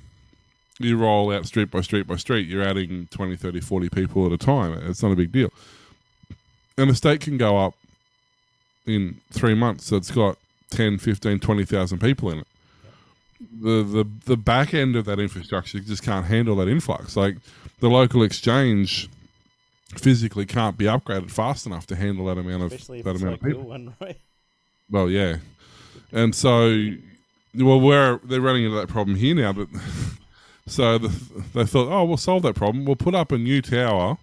you 0.80 0.98
roll 0.98 1.32
out 1.32 1.46
street 1.46 1.70
by 1.72 1.82
street 1.82 2.08
by 2.08 2.16
street, 2.16 2.48
you're 2.48 2.64
adding 2.64 3.08
20, 3.12 3.36
30, 3.36 3.60
40 3.60 3.90
people 3.90 4.26
at 4.26 4.32
a 4.32 4.38
time. 4.38 4.74
It's 4.88 5.04
not 5.04 5.12
a 5.12 5.16
big 5.16 5.32
deal. 5.32 5.50
And 6.78 6.90
An 6.90 6.90
estate 6.90 7.22
can 7.22 7.38
go 7.38 7.58
up 7.58 7.76
in 8.86 9.22
three 9.32 9.54
months, 9.54 9.86
so 9.86 9.96
it's 9.98 10.12
got 10.12 10.38
10, 10.72 10.98
15, 10.98 11.40
20,000 11.40 12.00
people 12.00 12.32
in 12.32 12.40
it. 12.40 12.48
The, 13.60 13.84
the 13.84 14.06
the 14.26 14.38
back 14.38 14.72
end 14.76 14.96
of 14.96 15.06
that 15.06 15.20
infrastructure 15.20 15.80
just 15.80 16.04
can't 16.04 16.28
handle 16.28 16.56
that 16.58 16.68
influx. 16.68 17.16
Like 17.18 17.38
the 17.80 17.90
local 17.90 18.22
exchange 18.22 19.10
physically 19.98 20.46
can't 20.46 20.78
be 20.78 20.86
upgraded 20.86 21.32
fast 21.32 21.66
enough 21.66 21.88
to 21.88 21.96
handle 21.96 22.26
that 22.28 22.38
amount 22.38 22.64
of 22.64 22.70
that 22.70 22.90
amount 22.90 23.24
like 23.24 23.34
of 23.34 23.42
people. 23.42 23.64
one, 23.64 23.96
right? 24.00 24.18
Well, 24.92 25.10
yeah, 25.10 25.38
and 26.12 26.36
so, 26.36 26.92
well, 27.56 28.20
they're 28.24 28.42
running 28.42 28.66
into 28.66 28.78
that 28.78 28.90
problem 28.90 29.16
here 29.16 29.34
now. 29.34 29.54
But 29.54 29.70
so 30.68 30.98
the, 30.98 31.08
they 31.54 31.66
thought, 31.66 31.90
oh, 31.90 32.04
we'll 32.04 32.18
solve 32.18 32.44
that 32.44 32.56
problem. 32.56 32.86
We'll 32.86 32.96
put 32.96 33.16
up 33.16 33.32
a 33.32 33.38
new 33.38 33.62
tower 33.62 34.18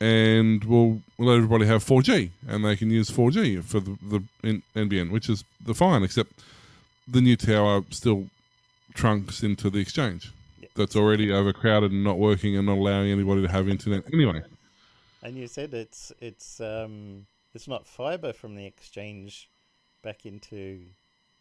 and 0.00 0.64
we'll 0.64 1.00
let 1.18 1.36
everybody 1.36 1.66
have 1.66 1.84
4G, 1.84 2.30
and 2.48 2.64
they 2.64 2.76
can 2.76 2.90
use 2.90 3.10
4G 3.10 3.62
for 3.64 3.80
the, 3.80 3.96
the 4.42 4.62
NBN, 4.74 5.10
which 5.10 5.28
is 5.28 5.44
the 5.64 5.74
fine. 5.74 6.02
Except 6.02 6.32
the 7.06 7.20
new 7.20 7.36
tower 7.36 7.82
still 7.90 8.26
trunks 8.94 9.42
into 9.42 9.70
the 9.70 9.78
exchange. 9.78 10.32
That's 10.76 10.96
already 10.96 11.30
overcrowded 11.30 11.92
and 11.92 12.02
not 12.02 12.18
working, 12.18 12.56
and 12.56 12.66
not 12.66 12.78
allowing 12.78 13.10
anybody 13.10 13.42
to 13.42 13.48
have 13.48 13.68
internet 13.68 14.04
anyway. 14.12 14.42
And 15.22 15.36
you 15.36 15.46
said 15.46 15.72
it's 15.72 16.12
it's 16.20 16.60
um 16.60 17.26
it's 17.54 17.68
not 17.68 17.86
fiber 17.86 18.32
from 18.32 18.56
the 18.56 18.66
exchange 18.66 19.48
back 20.04 20.24
into 20.26 20.80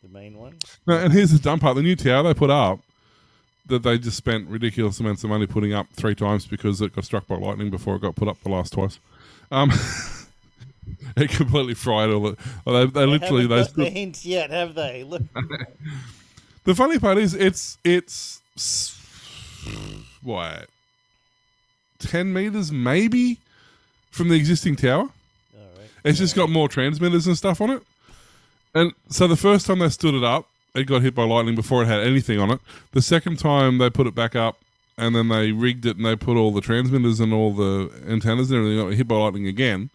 the 0.01 0.09
main 0.09 0.37
one. 0.37 0.55
No, 0.87 0.97
and 0.97 1.13
here's 1.13 1.31
the 1.31 1.37
dumb 1.37 1.59
part: 1.59 1.75
the 1.75 1.83
new 1.83 1.95
tower 1.95 2.23
they 2.23 2.33
put 2.33 2.49
up, 2.49 2.79
that 3.67 3.83
they 3.83 3.99
just 3.99 4.17
spent 4.17 4.47
ridiculous 4.47 4.99
amounts 4.99 5.23
of 5.23 5.29
money 5.29 5.45
putting 5.45 5.73
up 5.73 5.87
three 5.93 6.15
times 6.15 6.47
because 6.47 6.81
it 6.81 6.95
got 6.95 7.05
struck 7.05 7.27
by 7.27 7.35
lightning 7.35 7.69
before 7.69 7.95
it 7.97 8.01
got 8.01 8.15
put 8.15 8.27
up 8.27 8.41
the 8.41 8.49
last 8.49 8.73
twice. 8.73 8.99
Um, 9.51 9.71
it 11.15 11.29
completely 11.29 11.75
fried 11.75 12.09
all 12.09 12.21
the. 12.21 12.37
They, 12.65 12.85
they 12.87 13.05
literally 13.05 13.43
haven't 13.43 13.49
they 13.49 13.63
got 13.63 13.75
the 13.75 13.89
hint 13.89 14.25
yet, 14.25 14.49
have 14.49 14.73
they? 14.73 15.03
Look, 15.03 15.21
The 16.65 16.73
funny 16.73 16.97
part 16.97 17.17
is, 17.17 17.33
it's 17.33 17.77
it's 17.83 18.41
what 20.21 20.69
ten 21.99 22.31
meters 22.31 22.71
maybe 22.71 23.37
from 24.11 24.29
the 24.29 24.35
existing 24.35 24.77
tower. 24.77 25.01
all 25.01 25.09
right. 25.77 25.89
It's 26.05 26.19
just 26.19 26.35
got 26.35 26.49
more 26.49 26.69
transmitters 26.69 27.27
and 27.27 27.37
stuff 27.37 27.59
on 27.59 27.71
it. 27.71 27.83
And 28.73 28.93
so 29.09 29.27
the 29.27 29.35
first 29.35 29.67
time 29.67 29.79
they 29.79 29.89
stood 29.89 30.15
it 30.15 30.23
up, 30.23 30.47
it 30.73 30.85
got 30.85 31.03
hit 31.03 31.13
by 31.13 31.23
lightning 31.23 31.55
before 31.55 31.83
it 31.83 31.87
had 31.87 32.01
anything 32.01 32.39
on 32.39 32.51
it. 32.51 32.59
The 32.91 33.01
second 33.01 33.37
time 33.37 33.77
they 33.77 33.89
put 33.89 34.07
it 34.07 34.15
back 34.15 34.35
up, 34.35 34.57
and 34.97 35.15
then 35.15 35.27
they 35.29 35.51
rigged 35.51 35.85
it 35.85 35.97
and 35.97 36.05
they 36.05 36.15
put 36.15 36.37
all 36.37 36.51
the 36.51 36.61
transmitters 36.61 37.19
and 37.19 37.33
all 37.33 37.51
the 37.53 37.91
antennas 38.07 38.51
and 38.51 38.59
everything 38.59 38.85
got 38.85 38.95
hit 38.95 39.07
by 39.07 39.15
lightning 39.15 39.47
again. 39.47 39.89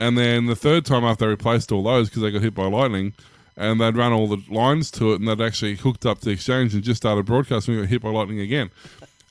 And 0.00 0.18
then 0.18 0.46
the 0.46 0.56
third 0.56 0.84
time 0.84 1.04
after 1.04 1.24
they 1.24 1.30
replaced 1.30 1.70
all 1.70 1.84
those 1.84 2.08
because 2.08 2.22
they 2.22 2.32
got 2.32 2.42
hit 2.42 2.54
by 2.54 2.66
lightning, 2.66 3.12
and 3.56 3.80
they'd 3.80 3.96
run 3.96 4.12
all 4.12 4.26
the 4.26 4.42
lines 4.48 4.90
to 4.92 5.12
it 5.12 5.20
and 5.20 5.28
they'd 5.28 5.40
actually 5.40 5.76
hooked 5.76 6.06
up 6.06 6.20
the 6.20 6.30
exchange 6.30 6.74
and 6.74 6.82
just 6.82 7.02
started 7.02 7.26
broadcasting, 7.26 7.74
and 7.74 7.84
got 7.84 7.90
hit 7.90 8.02
by 8.02 8.10
lightning 8.10 8.40
again. 8.40 8.70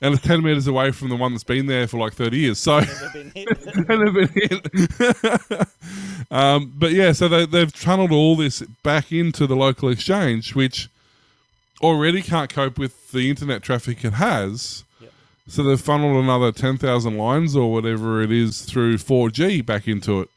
And 0.02 0.14
it's 0.14 0.24
10 0.24 0.42
meters 0.42 0.66
away 0.66 0.90
from 0.90 1.10
the 1.10 1.16
one 1.16 1.32
that's 1.32 1.44
been 1.44 1.66
there 1.66 1.86
for 1.86 1.96
like 1.96 2.12
30 2.14 2.36
years. 2.36 2.58
So. 2.58 2.80
Never 2.80 3.10
been 3.12 3.32
hit. 3.34 3.66
and 3.88 4.16
they've 4.16 4.34
been 4.34 4.98
hit. 4.98 5.68
um, 6.32 6.72
but 6.76 6.90
yeah, 6.90 7.12
so 7.12 7.28
they, 7.28 7.46
they've 7.46 7.72
tunneled 7.72 8.10
all 8.10 8.34
this 8.34 8.62
back 8.82 9.12
into 9.12 9.46
the 9.46 9.54
local 9.54 9.88
exchange, 9.88 10.56
which 10.56 10.90
already 11.80 12.20
can't 12.20 12.52
cope 12.52 12.78
with 12.78 13.12
the 13.12 13.30
internet 13.30 13.62
traffic 13.62 14.04
it 14.04 14.14
has. 14.14 14.82
Yep. 15.00 15.12
So 15.46 15.62
they've 15.62 15.80
funneled 15.80 16.16
another 16.16 16.50
10,000 16.50 17.16
lines 17.16 17.54
or 17.54 17.72
whatever 17.72 18.22
it 18.22 18.32
is 18.32 18.62
through 18.62 18.98
4G 18.98 19.64
back 19.64 19.86
into 19.86 20.20
it. 20.20 20.28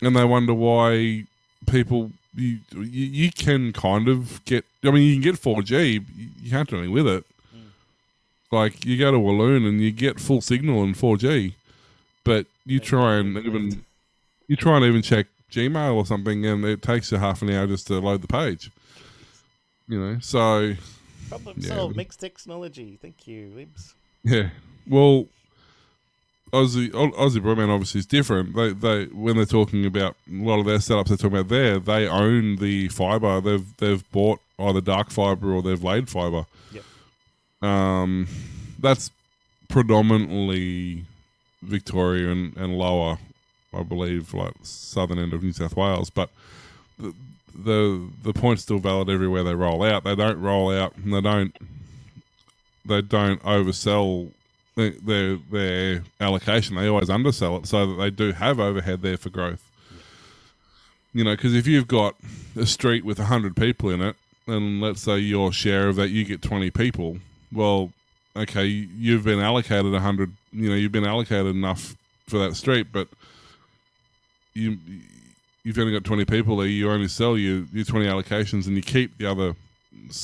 And 0.00 0.14
they 0.14 0.24
wonder 0.24 0.54
why 0.54 1.24
people, 1.66 2.12
you, 2.36 2.58
you, 2.76 2.82
you 2.84 3.32
can 3.32 3.72
kind 3.72 4.06
of 4.06 4.44
get, 4.44 4.64
I 4.84 4.92
mean, 4.92 5.02
you 5.02 5.14
can 5.14 5.22
get 5.22 5.42
4G, 5.42 6.04
you 6.40 6.50
can't 6.50 6.68
do 6.68 6.76
anything 6.76 6.94
with 6.94 7.08
it. 7.08 7.24
Like, 8.52 8.84
you 8.84 8.96
go 8.98 9.10
to 9.10 9.18
Walloon 9.18 9.64
and 9.64 9.80
you 9.80 9.90
get 9.90 10.20
full 10.20 10.40
signal 10.40 10.84
in 10.84 10.94
4G 10.94 11.54
but 12.24 12.46
you 12.64 12.78
try 12.78 13.16
and 13.16 13.36
even 13.38 13.84
you 14.46 14.54
try 14.54 14.76
and 14.76 14.84
even 14.84 15.02
check 15.02 15.26
Gmail 15.50 15.94
or 15.94 16.06
something, 16.06 16.46
and 16.46 16.64
it 16.64 16.80
takes 16.80 17.10
you 17.10 17.18
half 17.18 17.42
an 17.42 17.50
hour 17.50 17.66
just 17.66 17.88
to 17.88 17.98
load 17.98 18.22
the 18.22 18.28
page. 18.28 18.70
You 19.88 19.98
know, 20.00 20.18
so 20.20 20.74
Problem 21.28 21.56
Yeah. 21.58 21.74
solved. 21.74 21.96
Mixed 21.96 22.20
technology. 22.20 22.96
Thank 23.02 23.26
you, 23.26 23.50
Libs. 23.56 23.94
yeah. 24.22 24.50
Well, 24.86 25.26
Aussie 26.52 26.90
Aussie 26.90 27.38
Broadband 27.42 27.70
obviously 27.70 27.98
is 28.00 28.06
different. 28.06 28.54
They 28.54 28.72
they 28.72 29.04
when 29.06 29.36
they're 29.36 29.44
talking 29.46 29.84
about 29.86 30.14
a 30.30 30.34
lot 30.44 30.60
of 30.60 30.66
their 30.66 30.78
setups 30.78 31.08
they're 31.08 31.16
talking 31.16 31.38
about 31.38 31.48
there, 31.48 31.78
they 31.80 32.06
own 32.06 32.56
the 32.56 32.88
fiber. 32.88 33.40
They've 33.40 33.76
they've 33.78 34.12
bought 34.12 34.40
either 34.58 34.80
dark 34.80 35.10
fiber 35.10 35.52
or 35.52 35.62
they've 35.62 35.82
laid 35.82 36.08
fiber. 36.08 36.46
Yep. 36.72 36.84
Um, 37.62 38.26
that's 38.78 39.10
predominantly 39.68 41.04
Victoria 41.62 42.30
and, 42.30 42.56
and 42.56 42.76
lower, 42.76 43.18
I 43.72 43.82
believe, 43.82 44.34
like 44.34 44.54
southern 44.62 45.18
end 45.18 45.32
of 45.32 45.42
New 45.42 45.52
South 45.52 45.76
Wales. 45.76 46.10
But 46.10 46.30
the 46.98 47.14
the 47.54 48.08
the 48.22 48.32
point's 48.32 48.62
still 48.62 48.78
valid 48.78 49.08
everywhere 49.08 49.44
they 49.44 49.54
roll 49.54 49.82
out. 49.82 50.04
They 50.04 50.16
don't 50.16 50.40
roll 50.40 50.70
out 50.70 50.96
and 50.96 51.12
they 51.12 51.20
don't 51.20 51.54
they 52.84 53.02
don't 53.02 53.42
oversell 53.42 54.30
their 54.74 55.36
their, 55.50 56.02
allocation. 56.20 56.76
They 56.76 56.88
always 56.88 57.10
undersell 57.10 57.56
it 57.58 57.66
so 57.66 57.86
that 57.86 57.94
they 57.94 58.10
do 58.10 58.32
have 58.32 58.58
overhead 58.58 59.02
there 59.02 59.16
for 59.16 59.30
growth. 59.30 59.62
You 61.12 61.24
know, 61.24 61.36
because 61.36 61.54
if 61.54 61.66
you've 61.66 61.88
got 61.88 62.16
a 62.56 62.64
street 62.66 63.04
with 63.04 63.18
hundred 63.18 63.54
people 63.54 63.90
in 63.90 64.00
it, 64.00 64.16
and 64.46 64.80
let's 64.80 65.02
say 65.02 65.18
your 65.18 65.52
share 65.52 65.88
of 65.88 65.96
that 65.96 66.08
you 66.08 66.24
get 66.24 66.40
twenty 66.40 66.70
people, 66.70 67.18
well, 67.52 67.90
okay, 68.36 68.64
you've 68.64 69.24
been 69.24 69.40
allocated 69.40 69.94
a 69.94 70.00
hundred. 70.00 70.32
You 70.52 70.70
know, 70.70 70.74
you've 70.76 70.92
been 70.92 71.06
allocated 71.06 71.46
enough 71.54 71.96
for 72.28 72.38
that 72.38 72.54
street, 72.56 72.88
but 72.92 73.08
you 74.54 74.78
you've 75.64 75.78
only 75.78 75.92
got 75.92 76.04
twenty 76.04 76.24
people 76.24 76.56
there. 76.58 76.66
You 76.66 76.90
only 76.90 77.08
sell 77.08 77.36
your 77.36 77.64
your 77.72 77.84
twenty 77.84 78.06
allocations, 78.06 78.66
and 78.66 78.76
you 78.76 78.82
keep 78.82 79.18
the 79.18 79.26
other. 79.26 79.54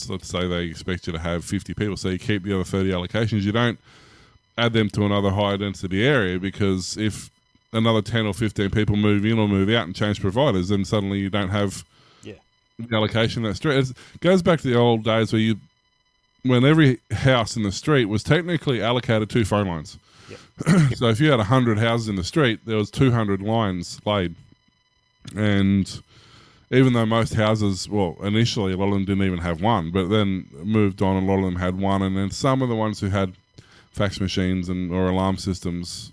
Let's 0.09 0.29
say 0.29 0.47
they 0.49 0.65
expect 0.65 1.07
you 1.07 1.13
to 1.13 1.19
have 1.19 1.45
fifty 1.45 1.75
people, 1.75 1.97
so 1.97 2.09
you 2.09 2.19
keep 2.19 2.43
the 2.43 2.55
other 2.55 2.65
thirty 2.65 2.91
allocations. 2.91 3.43
You 3.43 3.53
don't 3.53 3.79
add 4.57 4.73
them 4.73 4.91
to 4.91 5.05
another 5.07 5.31
higher 5.31 5.57
density 5.57 6.05
area 6.07 6.39
because 6.39 6.97
if 6.97 7.31
another 7.73 8.03
10 8.03 8.27
or 8.27 8.35
15 8.35 8.71
people 8.71 8.97
move 8.97 9.25
in 9.25 9.39
or 9.39 9.47
move 9.47 9.69
out 9.69 9.87
and 9.87 9.95
change 9.95 10.21
providers 10.21 10.71
then 10.71 10.85
suddenly 10.85 11.19
you 11.21 11.31
don't 11.31 11.51
have 11.51 11.85
Yeah. 12.25 12.33
the 12.77 12.97
allocation 12.97 13.45
that 13.45 13.55
street 13.55 13.77
it 13.77 13.93
goes 14.21 14.43
back 14.43 14.61
to 14.63 14.67
the 14.69 14.75
old 14.75 15.05
days 15.05 15.33
where 15.33 15.41
you 15.41 15.61
when 16.43 16.65
every 16.65 17.01
house 17.11 17.57
in 17.57 17.63
the 17.63 17.73
street 17.73 18.07
was 18.07 18.23
technically 18.23 18.83
allocated 18.83 19.29
two 19.31 19.45
phone 19.45 19.69
lines. 19.69 19.99
So 20.97 21.09
if 21.09 21.21
you 21.21 21.31
had 21.31 21.39
100 21.39 21.79
houses 21.79 22.09
in 22.09 22.17
the 22.17 22.25
street 22.25 22.61
there 22.67 22.77
was 22.77 22.91
200 22.91 23.41
lines 23.41 24.01
laid. 24.05 24.35
And 25.37 26.03
even 26.71 26.93
though 26.93 27.07
most 27.07 27.35
houses 27.35 27.89
well 27.89 28.17
initially 28.23 28.73
a 28.73 28.77
lot 28.77 28.89
of 28.89 28.95
them 28.95 29.05
didn't 29.05 29.25
even 29.25 29.39
have 29.39 29.63
one 29.63 29.91
but 29.91 30.09
then 30.09 30.47
moved 30.65 31.01
on 31.01 31.23
a 31.23 31.27
lot 31.27 31.39
of 31.39 31.45
them 31.45 31.57
had 31.57 31.79
one. 31.79 32.03
And 32.03 32.17
then 32.17 32.31
some 32.31 32.61
of 32.61 32.69
the 32.69 32.77
ones 32.77 33.01
who 33.01 33.09
had 33.09 33.35
fax 33.93 34.21
machines 34.21 34.69
and 34.69 34.93
or 34.93 35.09
alarm 35.09 35.37
systems 35.37 36.13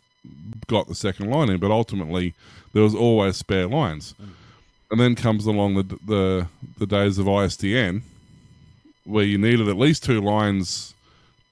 got 0.67 0.87
the 0.87 0.95
second 0.95 1.29
line 1.29 1.49
in, 1.49 1.57
but 1.57 1.71
ultimately 1.71 2.33
there 2.73 2.83
was 2.83 2.95
always 2.95 3.37
spare 3.37 3.67
lines. 3.67 4.15
Mm. 4.21 4.29
And 4.91 4.99
then 4.99 5.15
comes 5.15 5.45
along 5.45 5.75
the 5.75 5.83
the 6.05 6.47
the 6.77 6.85
days 6.85 7.17
of 7.17 7.25
ISDN, 7.25 8.01
where 9.05 9.23
you 9.23 9.37
needed 9.37 9.67
at 9.67 9.77
least 9.77 10.03
two 10.03 10.21
lines 10.21 10.93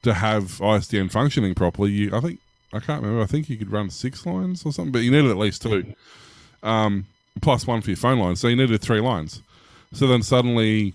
to 0.03 0.13
have 0.13 0.59
ISDN 0.59 1.11
functioning 1.11 1.55
properly. 1.55 1.91
You, 1.91 2.15
I 2.15 2.19
think 2.19 2.39
I 2.73 2.79
can't 2.79 3.01
remember. 3.01 3.23
I 3.23 3.27
think 3.27 3.49
you 3.49 3.57
could 3.57 3.71
run 3.71 3.89
six 3.89 4.25
lines 4.25 4.65
or 4.65 4.73
something, 4.73 4.91
but 4.91 4.99
you 4.99 5.11
needed 5.11 5.31
at 5.31 5.37
least 5.37 5.61
two, 5.61 5.93
um, 6.61 7.05
plus 7.41 7.65
one 7.67 7.81
for 7.81 7.91
your 7.91 7.97
phone 7.97 8.19
line. 8.19 8.35
So 8.35 8.47
you 8.47 8.55
needed 8.55 8.81
three 8.81 8.99
lines. 8.99 9.41
So 9.93 10.07
then 10.07 10.23
suddenly 10.23 10.93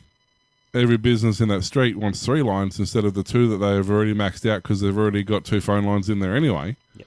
every 0.74 0.96
business 0.96 1.40
in 1.40 1.48
that 1.48 1.62
street 1.62 1.96
wants 1.96 2.24
three 2.24 2.42
lines 2.42 2.78
instead 2.78 3.04
of 3.04 3.14
the 3.14 3.22
two 3.22 3.48
that 3.48 3.58
they've 3.58 3.90
already 3.90 4.14
maxed 4.14 4.48
out 4.48 4.62
because 4.62 4.80
they've 4.80 4.96
already 4.96 5.22
got 5.22 5.44
two 5.44 5.60
phone 5.60 5.84
lines 5.84 6.10
in 6.10 6.18
there 6.18 6.36
anyway. 6.36 6.76
Yep. 6.96 7.06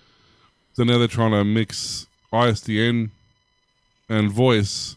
So 0.74 0.84
now 0.84 0.98
they're 0.98 1.08
trying 1.08 1.32
to 1.32 1.44
mix 1.44 2.08
ISDN 2.32 3.10
and 4.10 4.32
voice, 4.32 4.96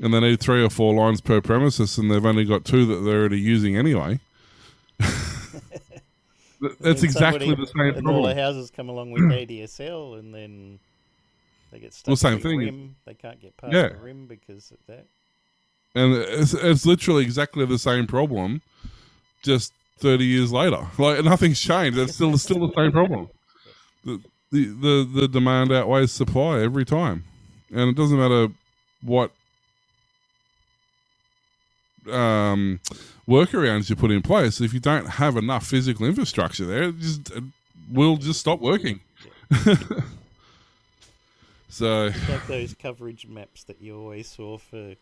and 0.00 0.12
they 0.14 0.20
need 0.20 0.40
three 0.40 0.62
or 0.64 0.70
four 0.70 0.94
lines 0.94 1.20
per 1.20 1.40
premises, 1.40 1.98
and 1.98 2.10
they've 2.10 2.24
only 2.26 2.44
got 2.44 2.64
two 2.64 2.86
that 2.86 2.96
they're 3.00 3.20
already 3.20 3.40
using 3.40 3.76
anyway. 3.76 4.20
That's 6.80 7.02
exactly 7.02 7.54
the 7.54 7.66
same 7.66 7.94
And 7.96 8.08
all 8.08 8.22
the 8.22 8.34
houses 8.34 8.70
come 8.70 8.88
along 8.88 9.10
with 9.12 9.22
ADSL, 9.30 10.18
and 10.18 10.34
then 10.34 10.78
they 11.72 11.80
get 11.80 11.92
stuck. 11.94 12.08
Well, 12.08 12.16
same 12.16 12.38
the 12.38 12.42
thing. 12.42 12.58
Rim. 12.58 12.96
They 13.06 13.14
can't 13.14 13.40
get 13.40 13.56
past 13.56 13.72
Yeah. 13.74 13.88
the 13.88 13.96
rim 13.96 14.26
because 14.26 14.70
of 14.70 14.78
that. 14.86 15.06
and 15.94 16.14
it's, 16.14 16.54
it's 16.54 16.86
literally 16.86 17.22
exactly 17.24 17.66
the 17.66 17.78
same 17.78 18.06
problem, 18.06 18.62
just 19.42 19.72
thirty 19.98 20.24
years 20.24 20.52
later. 20.52 20.86
Like 20.98 21.24
nothing's 21.24 21.60
changed. 21.60 21.98
It's 21.98 22.14
still 22.14 22.36
still 22.38 22.66
the 22.66 22.72
same 22.74 22.92
problem. 22.92 23.28
The, 24.04 24.20
the 24.50 24.64
the 24.66 25.10
the 25.22 25.28
demand 25.28 25.72
outweighs 25.72 26.12
supply 26.12 26.60
every 26.60 26.84
time, 26.84 27.24
and 27.70 27.88
it 27.90 27.96
doesn't 27.96 28.18
matter 28.18 28.48
what 29.02 29.30
um, 32.10 32.80
workarounds 33.28 33.90
you 33.90 33.96
put 33.96 34.10
in 34.10 34.22
place. 34.22 34.60
If 34.60 34.74
you 34.74 34.80
don't 34.80 35.06
have 35.06 35.36
enough 35.36 35.66
physical 35.66 36.06
infrastructure 36.06 36.66
there, 36.66 36.84
it 36.84 36.98
just 36.98 37.30
it 37.30 37.44
will 37.90 38.16
just 38.16 38.40
stop 38.40 38.60
working. 38.60 39.00
so 41.68 42.06
It's 42.06 42.28
like 42.28 42.46
those 42.46 42.74
coverage 42.74 43.26
maps 43.26 43.64
that 43.64 43.80
you 43.80 43.98
always 43.98 44.28
saw 44.28 44.58
for. 44.58 44.94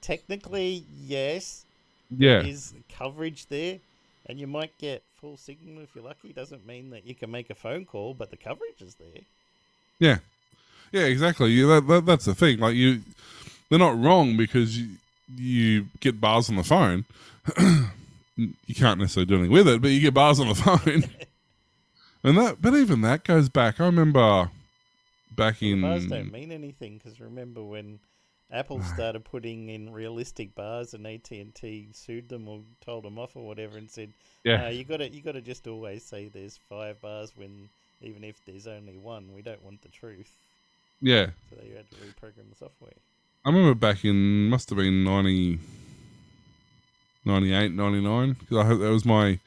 Technically, 0.00 0.84
yes, 1.04 1.64
yeah, 2.10 2.42
is 2.42 2.74
coverage 2.96 3.46
there, 3.46 3.78
and 4.26 4.38
you 4.38 4.46
might 4.46 4.76
get 4.78 5.02
full 5.20 5.36
signal 5.36 5.82
if 5.82 5.88
you're 5.94 6.04
lucky. 6.04 6.32
Doesn't 6.32 6.66
mean 6.66 6.90
that 6.90 7.06
you 7.06 7.14
can 7.14 7.30
make 7.30 7.50
a 7.50 7.54
phone 7.54 7.84
call, 7.84 8.14
but 8.14 8.30
the 8.30 8.36
coverage 8.36 8.80
is 8.80 8.94
there. 8.96 9.22
Yeah, 9.98 10.18
yeah, 10.92 11.04
exactly. 11.04 11.50
You, 11.50 11.66
that, 11.68 11.88
that, 11.88 12.06
that's 12.06 12.26
the 12.26 12.34
thing. 12.34 12.58
Like 12.58 12.74
you, 12.74 13.00
they're 13.68 13.78
not 13.78 13.98
wrong 13.98 14.36
because 14.36 14.78
you, 14.78 14.88
you 15.34 15.86
get 16.00 16.20
bars 16.20 16.48
on 16.48 16.56
the 16.56 16.64
phone. 16.64 17.04
you 18.36 18.74
can't 18.74 18.98
necessarily 19.00 19.26
do 19.26 19.34
anything 19.34 19.52
with 19.52 19.68
it, 19.68 19.80
but 19.82 19.90
you 19.90 20.00
get 20.00 20.14
bars 20.14 20.38
on 20.40 20.48
the 20.48 20.54
phone. 20.54 21.04
and 22.22 22.36
that, 22.38 22.60
but 22.60 22.74
even 22.74 23.00
that 23.02 23.24
goes 23.24 23.48
back. 23.48 23.80
I 23.80 23.86
remember 23.86 24.50
back 25.34 25.62
in. 25.62 25.80
the 25.80 25.88
Bars 25.88 26.06
don't 26.06 26.32
mean 26.32 26.52
anything 26.52 26.98
because 26.98 27.20
remember 27.20 27.62
when 27.62 27.98
Apple 28.50 28.80
started 28.82 29.24
putting 29.24 29.68
in 29.68 29.92
realistic 29.92 30.54
bars 30.54 30.94
and 30.94 31.06
AT 31.06 31.30
and 31.30 31.54
T 31.54 31.88
sued 31.92 32.28
them 32.28 32.46
or 32.48 32.60
told 32.84 33.04
them 33.04 33.18
off 33.18 33.34
or 33.36 33.46
whatever 33.46 33.76
and 33.76 33.90
said, 33.90 34.12
Yeah. 34.44 34.58
"No, 34.62 34.68
you 34.68 34.84
got 34.84 34.98
to 34.98 35.08
you 35.10 35.20
got 35.20 35.32
to 35.32 35.40
just 35.40 35.66
always 35.66 36.04
say 36.04 36.28
there's 36.28 36.58
five 36.68 37.00
bars 37.00 37.32
when 37.36 37.68
even 38.02 38.22
if 38.24 38.44
there's 38.44 38.66
only 38.66 38.96
one, 38.96 39.32
we 39.34 39.42
don't 39.42 39.64
want 39.64 39.82
the 39.82 39.88
truth." 39.88 40.30
Yeah, 41.02 41.26
So 41.50 41.56
they 41.56 41.68
had 41.76 41.90
to 41.90 41.96
reprogram 41.96 42.48
the 42.48 42.56
software. 42.56 42.92
I 43.46 43.50
remember 43.50 43.74
back 43.74 44.04
in 44.04 44.48
must 44.48 44.70
have 44.70 44.78
been 44.78 45.04
90, 45.04 45.60
98, 47.24 47.72
99 47.72 48.32
because 48.32 48.56
I 48.56 48.64
had, 48.64 48.80
that 48.80 48.90
was 48.90 49.04
my 49.04 49.38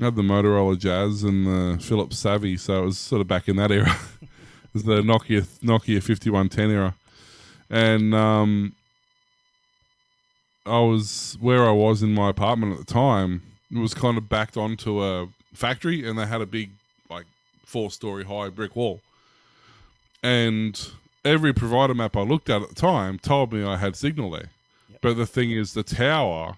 I 0.00 0.04
had 0.04 0.14
the 0.14 0.22
Motorola 0.22 0.78
Jazz 0.78 1.24
and 1.24 1.44
the 1.44 1.82
Philips 1.82 2.16
Savvy, 2.16 2.56
so 2.56 2.82
it 2.82 2.86
was 2.86 2.98
sort 2.98 3.20
of 3.20 3.26
back 3.26 3.48
in 3.48 3.56
that 3.56 3.72
era. 3.72 3.96
it 4.22 4.28
was 4.72 4.84
the 4.84 5.02
Nokia 5.02 5.42
Nokia 5.60 6.00
fifty 6.00 6.30
one 6.30 6.48
ten 6.48 6.70
era, 6.70 6.94
and 7.68 8.14
um, 8.14 8.76
I 10.64 10.78
was 10.80 11.36
where 11.40 11.66
I 11.66 11.72
was 11.72 12.00
in 12.02 12.14
my 12.14 12.30
apartment 12.30 12.78
at 12.78 12.86
the 12.86 12.92
time. 12.92 13.42
It 13.72 13.78
was 13.78 13.92
kind 13.92 14.18
of 14.18 14.28
backed 14.28 14.56
onto 14.56 15.02
a 15.02 15.28
factory, 15.52 16.08
and 16.08 16.16
they 16.16 16.26
had 16.26 16.40
a 16.40 16.46
big 16.46 16.70
like 17.10 17.26
four 17.64 17.90
story 17.90 18.24
high 18.24 18.50
brick 18.50 18.76
wall 18.76 19.00
and 20.22 20.90
every 21.24 21.52
provider 21.52 21.94
map 21.94 22.16
I 22.16 22.22
looked 22.22 22.50
at 22.50 22.62
at 22.62 22.68
the 22.68 22.74
time 22.74 23.18
told 23.18 23.52
me 23.52 23.64
I 23.64 23.76
had 23.76 23.96
signal 23.96 24.30
there. 24.30 24.50
Yep. 24.90 25.00
But 25.00 25.16
the 25.16 25.26
thing 25.26 25.50
is, 25.50 25.74
the 25.74 25.82
tower 25.82 26.56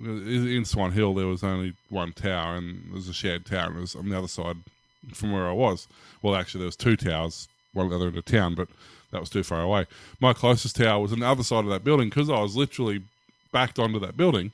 in 0.00 0.64
Swan 0.64 0.92
Hill, 0.92 1.14
there 1.14 1.26
was 1.26 1.42
only 1.42 1.74
one 1.88 2.12
tower, 2.12 2.56
and 2.56 2.84
there 2.86 2.94
was 2.94 3.08
a 3.08 3.12
shared 3.12 3.46
tower, 3.46 3.68
and 3.68 3.78
it 3.78 3.80
was 3.80 3.94
on 3.94 4.08
the 4.08 4.18
other 4.18 4.28
side 4.28 4.56
from 5.12 5.32
where 5.32 5.48
I 5.48 5.52
was. 5.52 5.86
Well, 6.22 6.34
actually, 6.34 6.60
there 6.60 6.66
was 6.66 6.76
two 6.76 6.96
towers, 6.96 7.48
one 7.72 7.88
the 7.88 7.96
other 7.96 8.08
end 8.08 8.18
of 8.18 8.24
town, 8.24 8.54
but 8.54 8.68
that 9.10 9.20
was 9.20 9.30
too 9.30 9.42
far 9.42 9.60
away. 9.60 9.86
My 10.20 10.32
closest 10.32 10.76
tower 10.76 11.00
was 11.00 11.12
on 11.12 11.20
the 11.20 11.26
other 11.26 11.44
side 11.44 11.64
of 11.64 11.70
that 11.70 11.84
building 11.84 12.08
because 12.08 12.28
I 12.28 12.40
was 12.40 12.56
literally 12.56 13.02
backed 13.52 13.78
onto 13.78 13.98
that 14.00 14.16
building. 14.16 14.52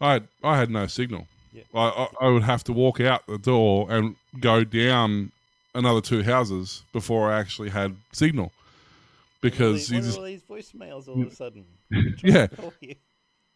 I 0.00 0.12
had, 0.14 0.28
I 0.44 0.58
had 0.58 0.70
no 0.70 0.86
signal. 0.86 1.26
Yeah. 1.52 1.64
I, 1.74 1.88
I, 1.88 2.26
I 2.26 2.28
would 2.28 2.44
have 2.44 2.62
to 2.64 2.72
walk 2.72 3.00
out 3.00 3.26
the 3.26 3.38
door 3.38 3.88
and 3.90 4.14
go 4.38 4.62
down 4.62 5.32
another 5.78 6.00
two 6.00 6.22
houses 6.22 6.82
before 6.92 7.30
I 7.30 7.38
actually 7.38 7.70
had 7.70 7.96
signal 8.12 8.52
because 9.40 9.90
you 9.90 10.00
just 10.00 10.18
all 10.18 10.24
these 10.24 10.42
voicemails 10.42 11.08
all 11.08 11.22
of 11.22 11.28
a 11.28 11.34
sudden? 11.34 11.64
yeah 12.22 12.48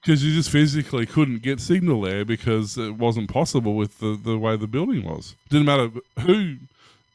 because 0.02 0.24
you 0.24 0.34
just 0.34 0.50
physically 0.50 1.06
couldn't 1.06 1.42
get 1.42 1.60
signal 1.60 2.00
there 2.02 2.24
because 2.24 2.76
it 2.76 2.96
wasn't 2.96 3.30
possible 3.30 3.74
with 3.74 3.98
the, 4.00 4.18
the 4.22 4.36
way 4.36 4.56
the 4.56 4.66
building 4.66 5.04
was. 5.04 5.36
Didn't 5.48 5.66
matter 5.66 5.90
who, 6.20 6.56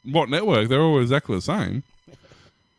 what 0.04 0.30
network, 0.30 0.68
they're 0.68 0.80
all 0.80 1.00
exactly 1.00 1.36
the 1.36 1.42
same. 1.42 1.82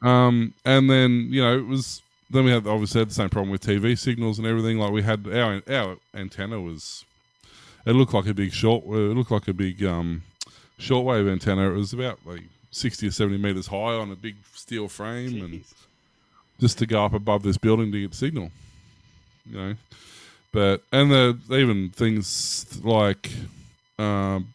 Um, 0.01 0.53
and 0.63 0.89
then 0.89 1.27
you 1.29 1.41
know 1.41 1.57
it 1.57 1.65
was 1.65 2.01
then 2.29 2.45
we 2.45 2.51
had 2.51 2.65
obviously 2.65 2.99
had 2.99 3.09
the 3.09 3.13
same 3.13 3.27
problem 3.27 3.51
with 3.51 3.61
TV 3.61 3.99
signals 3.99 4.37
and 4.37 4.47
everything. 4.47 4.77
Like 4.79 4.93
we 4.93 5.01
had 5.01 5.27
our 5.27 5.61
our 5.69 5.97
antenna 6.13 6.61
was 6.61 7.03
it 7.85 7.91
looked 7.91 8.13
like 8.13 8.25
a 8.25 8.33
big 8.33 8.53
short 8.53 8.85
it 8.85 9.17
looked 9.17 9.29
like 9.29 9.49
a 9.49 9.53
big 9.53 9.83
um 9.83 10.23
shortwave 10.79 11.29
antenna. 11.31 11.69
It 11.69 11.75
was 11.75 11.93
about 11.93 12.19
like 12.25 12.43
sixty 12.71 13.07
or 13.07 13.11
seventy 13.11 13.37
meters 13.37 13.67
high 13.67 13.93
on 13.93 14.11
a 14.11 14.15
big 14.15 14.35
steel 14.53 14.87
frame 14.87 15.43
and 15.43 15.63
just 16.59 16.77
to 16.79 16.85
go 16.85 17.05
up 17.05 17.13
above 17.13 17.43
this 17.43 17.57
building 17.57 17.91
to 17.91 18.01
get 18.01 18.15
signal. 18.15 18.51
You 19.45 19.57
know, 19.57 19.75
but 20.51 20.83
and 20.91 21.11
the 21.11 21.37
even 21.51 21.89
things 21.89 22.79
like 22.83 23.29
um, 23.97 24.53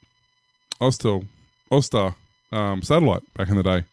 Austel, 0.81 1.27
Austar 1.71 2.15
um, 2.53 2.83
satellite 2.83 3.23
back 3.35 3.49
in 3.49 3.57
the 3.57 3.63
day. 3.63 3.85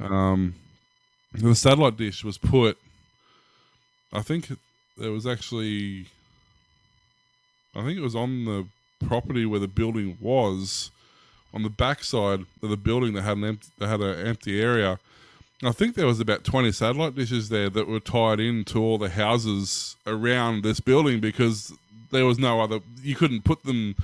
Um, 0.00 0.54
the 1.32 1.54
satellite 1.54 1.96
dish 1.96 2.24
was 2.24 2.38
put. 2.38 2.78
I 4.12 4.22
think 4.22 4.48
there 4.96 5.12
was 5.12 5.26
actually. 5.26 6.06
I 7.74 7.84
think 7.84 7.96
it 7.96 8.02
was 8.02 8.16
on 8.16 8.44
the 8.46 8.66
property 9.06 9.46
where 9.46 9.60
the 9.60 9.68
building 9.68 10.18
was, 10.20 10.90
on 11.52 11.62
the 11.62 11.68
backside 11.70 12.40
of 12.62 12.70
the 12.70 12.76
building 12.76 13.14
that 13.14 13.22
had 13.22 13.36
an 13.38 13.44
empty, 13.44 13.68
that 13.78 13.88
had 13.88 14.00
an 14.00 14.26
empty 14.26 14.60
area. 14.62 14.98
I 15.62 15.72
think 15.72 15.94
there 15.94 16.06
was 16.06 16.20
about 16.20 16.44
20 16.44 16.72
satellite 16.72 17.14
dishes 17.14 17.48
there 17.50 17.68
that 17.70 17.86
were 17.86 18.00
tied 18.00 18.40
into 18.40 18.78
all 18.78 18.96
the 18.98 19.10
houses 19.10 19.96
around 20.06 20.62
this 20.62 20.80
building 20.80 21.20
because 21.20 21.72
there 22.10 22.24
was 22.24 22.38
no 22.38 22.60
other 22.60 22.80
you 23.02 23.14
couldn't 23.14 23.44
put 23.44 23.62
them 23.64 23.94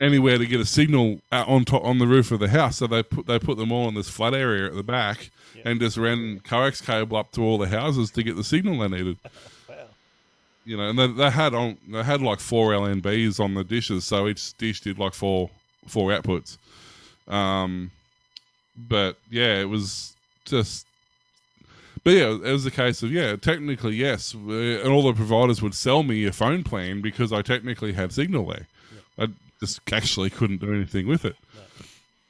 anywhere 0.00 0.38
to 0.38 0.46
get 0.46 0.60
a 0.60 0.64
signal 0.64 1.20
out 1.32 1.48
on 1.48 1.64
top 1.64 1.84
on 1.84 1.98
the 1.98 2.06
roof 2.06 2.30
of 2.30 2.40
the 2.40 2.48
house 2.48 2.78
so 2.78 2.86
they 2.86 3.02
put 3.02 3.26
they 3.26 3.38
put 3.38 3.58
them 3.58 3.70
all 3.72 3.88
in 3.88 3.94
this 3.94 4.08
flat 4.08 4.32
area 4.32 4.66
at 4.66 4.74
the 4.74 4.82
back 4.82 5.30
Yeah. 5.54 5.62
and 5.66 5.80
just 5.80 5.96
ran 5.98 6.40
coax 6.40 6.80
cable 6.80 7.16
up 7.18 7.32
to 7.32 7.42
all 7.42 7.58
the 7.58 7.68
houses 7.68 8.10
to 8.12 8.22
get 8.22 8.36
the 8.36 8.44
signal 8.44 8.78
they 8.78 8.88
needed 8.96 9.18
Wow. 9.68 9.74
you 10.64 10.76
know 10.78 10.88
and 10.88 10.98
they, 10.98 11.08
they 11.08 11.30
had 11.30 11.52
on 11.52 11.76
they 11.88 12.02
had 12.02 12.22
like 12.22 12.40
four 12.40 12.70
LNBs 12.72 13.38
on 13.40 13.54
the 13.54 13.64
dishes 13.64 14.04
so 14.04 14.28
each 14.28 14.56
dish 14.56 14.80
did 14.80 14.98
like 14.98 15.12
four 15.14 15.50
four 15.86 16.10
outputs 16.10 16.58
um 17.28 17.90
but 18.76 19.16
yeah 19.30 19.60
it 19.60 19.68
was 19.68 20.14
just 20.44 20.86
but 22.02 22.14
yeah, 22.14 22.30
it 22.30 22.52
was 22.52 22.64
a 22.64 22.70
case 22.70 23.02
of 23.02 23.12
yeah, 23.12 23.36
technically 23.36 23.94
yes, 23.94 24.34
uh, 24.34 24.50
and 24.50 24.88
all 24.88 25.02
the 25.02 25.12
providers 25.12 25.60
would 25.60 25.74
sell 25.74 26.02
me 26.02 26.24
a 26.24 26.32
phone 26.32 26.62
plan 26.62 27.02
because 27.02 27.32
I 27.32 27.42
technically 27.42 27.92
had 27.92 28.12
signal 28.12 28.46
there. 28.46 28.66
I 29.18 29.28
just 29.60 29.80
actually 29.92 30.30
couldn't 30.30 30.60
do 30.60 30.72
anything 30.72 31.06
with 31.06 31.24
it. 31.24 31.36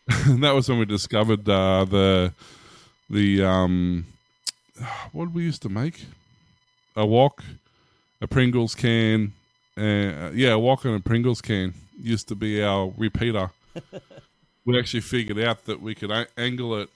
and 0.26 0.42
that 0.42 0.54
was 0.54 0.68
when 0.68 0.78
we 0.78 0.86
discovered 0.86 1.48
uh, 1.48 1.84
the 1.84 2.32
the 3.08 3.44
um, 3.44 4.06
what 5.12 5.26
did 5.26 5.34
we 5.34 5.44
used 5.44 5.62
to 5.62 5.68
make 5.68 6.04
a 6.96 7.06
wok, 7.06 7.44
a 8.20 8.26
Pringles 8.26 8.74
can, 8.74 9.32
uh, 9.76 10.30
yeah, 10.34 10.54
and 10.54 10.96
a 10.96 11.00
Pringles 11.00 11.40
can 11.40 11.74
used 12.00 12.28
to 12.28 12.34
be 12.34 12.62
our 12.62 12.92
repeater. 12.96 13.50
we 14.64 14.78
actually 14.78 15.00
figured 15.00 15.38
out 15.38 15.64
that 15.66 15.80
we 15.80 15.94
could 15.94 16.10
a- 16.10 16.26
angle 16.36 16.76
it 16.76 16.88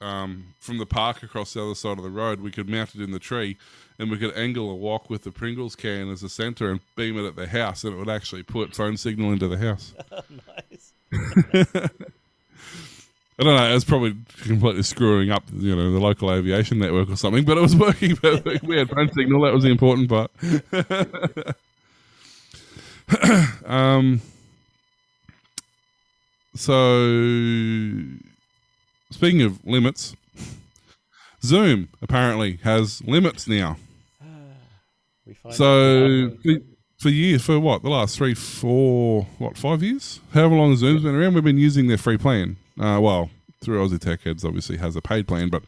um, 0.00 0.54
from 0.58 0.78
the 0.78 0.86
park 0.86 1.22
across 1.22 1.54
the 1.54 1.62
other 1.62 1.74
side 1.74 1.98
of 1.98 2.04
the 2.04 2.10
road. 2.10 2.40
We 2.40 2.50
could 2.50 2.68
mount 2.68 2.94
it 2.94 3.00
in 3.00 3.10
the 3.10 3.18
tree, 3.18 3.56
and 3.98 4.10
we 4.10 4.18
could 4.18 4.36
angle 4.36 4.70
a 4.70 4.74
walk 4.74 5.08
with 5.08 5.24
the 5.24 5.32
Pringles 5.32 5.76
can 5.76 6.10
as 6.10 6.22
a 6.22 6.28
center 6.28 6.70
and 6.70 6.80
beam 6.96 7.18
it 7.18 7.26
at 7.26 7.36
the 7.36 7.48
house, 7.48 7.84
and 7.84 7.94
it 7.94 7.98
would 7.98 8.08
actually 8.08 8.42
put 8.42 8.74
phone 8.74 8.96
signal 8.96 9.32
into 9.32 9.48
the 9.48 9.58
house. 9.58 9.94
nice. 11.12 11.90
I 13.38 13.44
don't 13.44 13.54
know. 13.54 13.70
It 13.70 13.74
was 13.74 13.84
probably 13.84 14.16
completely 14.42 14.82
screwing 14.82 15.30
up, 15.30 15.44
you 15.52 15.76
know, 15.76 15.92
the 15.92 16.00
local 16.00 16.32
aviation 16.32 16.78
network 16.78 17.10
or 17.10 17.16
something, 17.16 17.44
but 17.44 17.58
it 17.58 17.60
was 17.60 17.76
working. 17.76 18.16
We 18.62 18.78
had 18.78 18.88
phone 18.88 19.12
signal. 19.12 19.42
That 19.42 19.52
was 19.52 19.64
the 19.64 19.70
important 19.70 20.08
part. 20.08 20.30
um. 23.66 24.22
So, 26.54 27.04
speaking 29.10 29.42
of 29.42 29.62
limits, 29.66 30.16
Zoom 31.42 31.90
apparently 32.00 32.58
has 32.64 33.02
limits 33.04 33.46
now. 33.46 33.76
We 35.26 35.36
So 35.50 36.30
for, 36.42 36.54
for 36.98 37.08
years, 37.10 37.42
for 37.42 37.60
what 37.60 37.82
the 37.82 37.90
last 37.90 38.16
three, 38.16 38.32
four, 38.32 39.26
what 39.36 39.58
five 39.58 39.82
years? 39.82 40.20
However 40.32 40.54
long 40.54 40.76
Zoom's 40.76 41.02
been 41.02 41.14
around, 41.14 41.34
we've 41.34 41.44
been 41.44 41.58
using 41.58 41.88
their 41.88 41.98
free 41.98 42.16
plan. 42.16 42.56
Uh, 42.80 42.98
well, 43.00 43.30
through 43.60 43.86
Aussie 43.86 44.00
Tech 44.00 44.22
Heads, 44.22 44.44
obviously 44.44 44.76
has 44.76 44.96
a 44.96 45.00
paid 45.00 45.26
plan, 45.26 45.48
but 45.48 45.62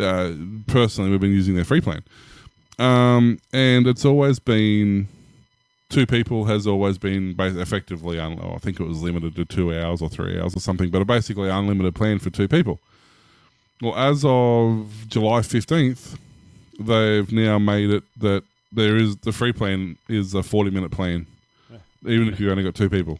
uh, 0.00 0.32
personally, 0.66 1.10
we've 1.10 1.20
been 1.20 1.32
using 1.32 1.54
their 1.54 1.64
free 1.64 1.80
plan. 1.80 2.02
Um, 2.78 3.38
and 3.52 3.86
it's 3.86 4.04
always 4.04 4.38
been 4.38 5.08
two 5.88 6.06
people 6.06 6.44
has 6.46 6.66
always 6.66 6.98
been 6.98 7.34
effectively. 7.38 8.18
Un- 8.18 8.40
I 8.40 8.58
think 8.58 8.80
it 8.80 8.84
was 8.84 9.02
limited 9.02 9.36
to 9.36 9.44
two 9.44 9.74
hours 9.78 10.02
or 10.02 10.08
three 10.08 10.38
hours 10.40 10.54
or 10.56 10.60
something, 10.60 10.90
but 10.90 11.00
a 11.00 11.04
basically 11.04 11.48
unlimited 11.48 11.94
plan 11.94 12.18
for 12.18 12.30
two 12.30 12.48
people. 12.48 12.80
Well, 13.80 13.96
as 13.96 14.24
of 14.26 15.06
July 15.08 15.42
fifteenth, 15.42 16.18
they've 16.78 17.30
now 17.32 17.58
made 17.58 17.90
it 17.90 18.04
that 18.18 18.42
there 18.72 18.96
is 18.96 19.16
the 19.18 19.32
free 19.32 19.52
plan 19.52 19.96
is 20.08 20.34
a 20.34 20.42
40 20.42 20.70
minute 20.70 20.90
plan 20.90 21.26
even 22.04 22.28
if 22.28 22.38
you 22.40 22.50
only 22.50 22.62
got 22.62 22.74
two 22.74 22.90
people 22.90 23.18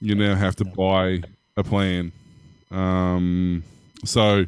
you 0.00 0.14
now 0.14 0.34
have 0.34 0.54
to 0.56 0.64
buy 0.64 1.20
a 1.56 1.64
plan 1.64 2.12
um, 2.74 3.62
so 4.04 4.46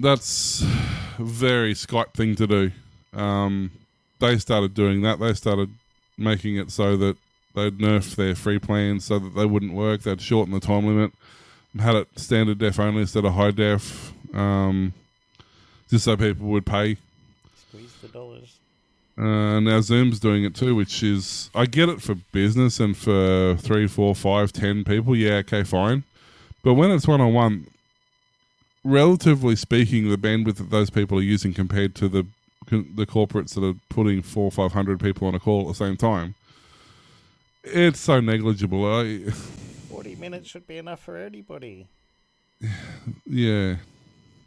that's 0.00 0.62
a 0.62 1.22
very 1.22 1.74
skype 1.74 2.12
thing 2.14 2.34
to 2.36 2.46
do 2.46 2.72
um, 3.14 3.70
they 4.18 4.38
started 4.38 4.74
doing 4.74 5.02
that 5.02 5.18
they 5.18 5.34
started 5.34 5.70
making 6.16 6.56
it 6.56 6.70
so 6.70 6.96
that 6.96 7.16
they'd 7.54 7.78
nerf 7.78 8.14
their 8.16 8.34
free 8.34 8.58
plans 8.58 9.04
so 9.04 9.18
that 9.18 9.34
they 9.34 9.46
wouldn't 9.46 9.72
work. 9.72 10.02
They'd 10.02 10.20
shorten 10.20 10.52
the 10.52 10.60
time 10.60 10.86
limit, 10.86 11.12
had 11.78 11.94
it 11.94 12.08
standard 12.16 12.58
def 12.58 12.78
only 12.78 13.02
instead 13.02 13.24
of 13.24 13.34
high 13.34 13.50
def, 13.50 14.12
um, 14.34 14.92
just 15.88 16.04
so 16.04 16.16
people 16.16 16.46
would 16.48 16.66
pay. 16.66 16.96
Squeeze 17.68 17.94
the 18.02 18.08
dollars. 18.08 18.57
Uh, 19.18 19.58
now 19.58 19.80
Zoom's 19.80 20.20
doing 20.20 20.44
it 20.44 20.54
too, 20.54 20.76
which 20.76 21.02
is 21.02 21.50
I 21.54 21.66
get 21.66 21.88
it 21.88 22.00
for 22.00 22.14
business 22.32 22.78
and 22.78 22.96
for 22.96 23.56
three, 23.56 23.88
four, 23.88 24.14
five, 24.14 24.52
ten 24.52 24.84
people. 24.84 25.16
Yeah, 25.16 25.36
okay, 25.38 25.64
fine. 25.64 26.04
But 26.62 26.74
when 26.74 26.90
it's 26.92 27.08
one 27.08 27.20
on 27.20 27.32
one, 27.34 27.66
relatively 28.84 29.56
speaking, 29.56 30.08
the 30.08 30.16
bandwidth 30.16 30.56
that 30.56 30.70
those 30.70 30.90
people 30.90 31.18
are 31.18 31.22
using 31.22 31.52
compared 31.52 31.94
to 31.96 32.08
the 32.08 32.26
the 32.70 33.06
corporates 33.06 33.54
that 33.54 33.64
are 33.64 33.74
putting 33.88 34.22
four, 34.22 34.50
five 34.52 34.72
hundred 34.72 35.00
people 35.00 35.26
on 35.26 35.34
a 35.34 35.40
call 35.40 35.62
at 35.62 35.68
the 35.68 35.74
same 35.74 35.96
time, 35.96 36.34
it's 37.64 37.98
so 37.98 38.20
negligible. 38.20 38.84
I, 38.86 39.30
40 39.90 40.14
minutes 40.16 40.48
should 40.48 40.66
be 40.66 40.76
enough 40.78 41.00
for 41.00 41.16
anybody. 41.16 41.88
yeah, 43.26 43.76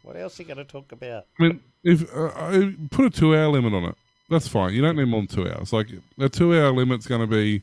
What 0.04 0.16
else 0.16 0.40
are 0.40 0.44
you 0.44 0.48
going 0.48 0.58
to 0.66 0.72
talk 0.72 0.92
about? 0.92 1.26
I 1.40 1.44
mean, 1.44 1.60
if 1.84 2.16
uh, 2.16 2.32
I 2.36 2.74
put 2.92 3.06
a 3.06 3.10
two-hour 3.10 3.48
limit 3.50 3.74
on 3.74 3.84
it, 3.86 3.96
that's 4.32 4.48
fine. 4.48 4.74
You 4.74 4.82
don't 4.82 4.96
need 4.96 5.06
more 5.06 5.20
than 5.22 5.28
two 5.28 5.48
hours. 5.52 5.74
Like 5.74 5.88
a 6.18 6.30
two-hour 6.30 6.72
limit's 6.72 7.06
going 7.06 7.22
to 7.22 7.28
be 7.28 7.62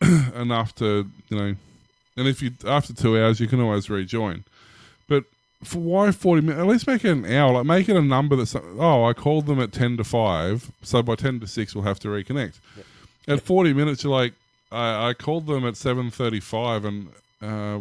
enough 0.34 0.74
to 0.76 1.08
you 1.28 1.36
know, 1.36 1.54
and 2.16 2.26
if 2.26 2.42
you 2.42 2.52
after 2.66 2.94
two 2.94 3.18
hours 3.18 3.38
you 3.38 3.46
can 3.46 3.60
always 3.60 3.90
rejoin. 3.90 4.44
But 5.08 5.24
for 5.62 5.78
why 5.78 6.10
forty 6.10 6.40
minutes? 6.40 6.60
At 6.60 6.66
least 6.66 6.86
make 6.86 7.04
it 7.04 7.10
an 7.10 7.26
hour. 7.26 7.52
Like 7.52 7.66
make 7.66 7.88
it 7.88 7.96
a 7.96 8.02
number 8.02 8.34
that's 8.34 8.56
oh, 8.56 9.04
I 9.04 9.12
called 9.12 9.46
them 9.46 9.60
at 9.60 9.72
ten 9.72 9.98
to 9.98 10.04
five, 10.04 10.72
so 10.82 11.02
by 11.02 11.16
ten 11.16 11.38
to 11.40 11.46
six 11.46 11.74
we'll 11.74 11.84
have 11.84 12.00
to 12.00 12.08
reconnect. 12.08 12.54
At 13.28 13.42
forty 13.42 13.74
minutes, 13.74 14.04
you're 14.04 14.12
like, 14.12 14.32
I, 14.72 15.10
I 15.10 15.14
called 15.14 15.46
them 15.46 15.66
at 15.66 15.76
seven 15.76 16.10
thirty-five, 16.10 16.84
and 16.86 17.08
uh, 17.42 17.76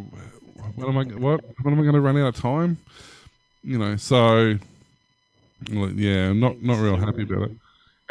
what 0.76 0.90
am 0.90 0.98
I? 0.98 1.04
What? 1.06 1.42
When 1.62 1.74
am 1.74 1.80
I 1.80 1.84
going 1.84 1.96
to 1.96 2.02
run 2.02 2.18
out 2.18 2.36
of 2.36 2.36
time? 2.36 2.78
You 3.64 3.78
know, 3.78 3.96
so 3.96 4.58
yeah, 5.70 6.30
I'm 6.30 6.40
not 6.42 6.62
not 6.62 6.80
real 6.80 6.98
happy 6.98 7.24
about 7.24 7.44
it. 7.44 7.58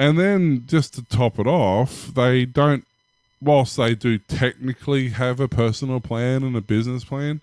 And 0.03 0.19
then 0.19 0.65
just 0.67 0.95
to 0.95 1.05
top 1.05 1.39
it 1.39 1.47
off, 1.47 2.09
they 2.09 2.45
don't. 2.45 2.85
Whilst 3.41 3.77
they 3.77 3.95
do 3.95 4.19
technically 4.19 5.11
have 5.11 5.39
a 5.39 5.47
personal 5.47 6.01
plan 6.01 6.43
and 6.43 6.57
a 6.57 6.61
business 6.61 7.05
plan, 7.05 7.41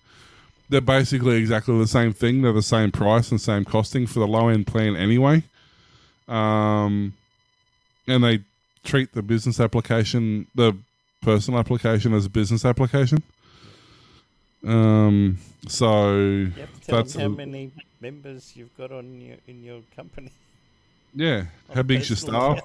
they're 0.68 0.82
basically 0.82 1.38
exactly 1.38 1.78
the 1.78 1.88
same 1.88 2.12
thing. 2.12 2.42
They're 2.42 2.52
the 2.52 2.62
same 2.62 2.92
price 2.92 3.32
and 3.32 3.40
same 3.40 3.64
costing 3.64 4.08
for 4.08 4.20
the 4.20 4.28
low 4.28 4.50
end 4.50 4.68
plan 4.68 4.98
anyway. 4.98 5.44
Um, 6.28 7.14
and 8.08 8.26
they 8.26 8.42
treat 8.84 9.14
the 9.14 9.22
business 9.22 9.62
application, 9.62 10.48
the 10.54 10.76
personal 11.22 11.62
application, 11.62 12.14
as 12.14 12.26
a 12.26 12.30
business 12.30 12.66
application. 12.66 13.24
Um, 14.68 15.38
so 15.66 16.14
You 16.14 16.52
have 16.58 16.74
to 16.74 16.86
tell 16.86 16.98
that's 16.98 17.14
them 17.14 17.32
how 17.32 17.38
many 17.38 17.72
members 18.02 18.58
you've 18.58 18.76
got 18.78 18.92
on 18.92 19.22
your 19.22 19.38
in 19.48 19.64
your 19.64 19.80
company. 19.96 20.32
Yeah, 21.14 21.46
how 21.74 21.84
big's 21.84 22.10
your 22.10 22.18
staff? 22.18 22.60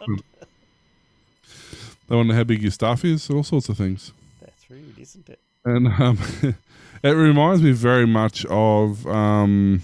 They 2.07 2.17
want 2.17 2.29
to 2.29 2.33
know 2.33 2.35
how 2.35 2.45
big 2.45 2.63
your 2.63 2.71
staff 2.71 3.05
is, 3.05 3.31
all 3.31 3.43
sorts 3.43 3.69
of 3.69 3.79
things. 3.79 4.13
That's 4.41 4.71
rude, 4.71 4.99
isn't 4.99 5.29
it? 5.29 5.39
and 5.65 5.89
um, 5.89 6.19
it 7.03 7.11
reminds 7.11 7.63
me 7.63 7.73
very 7.73 8.07
much 8.07 8.45
of 8.47 9.07
um, 9.07 9.83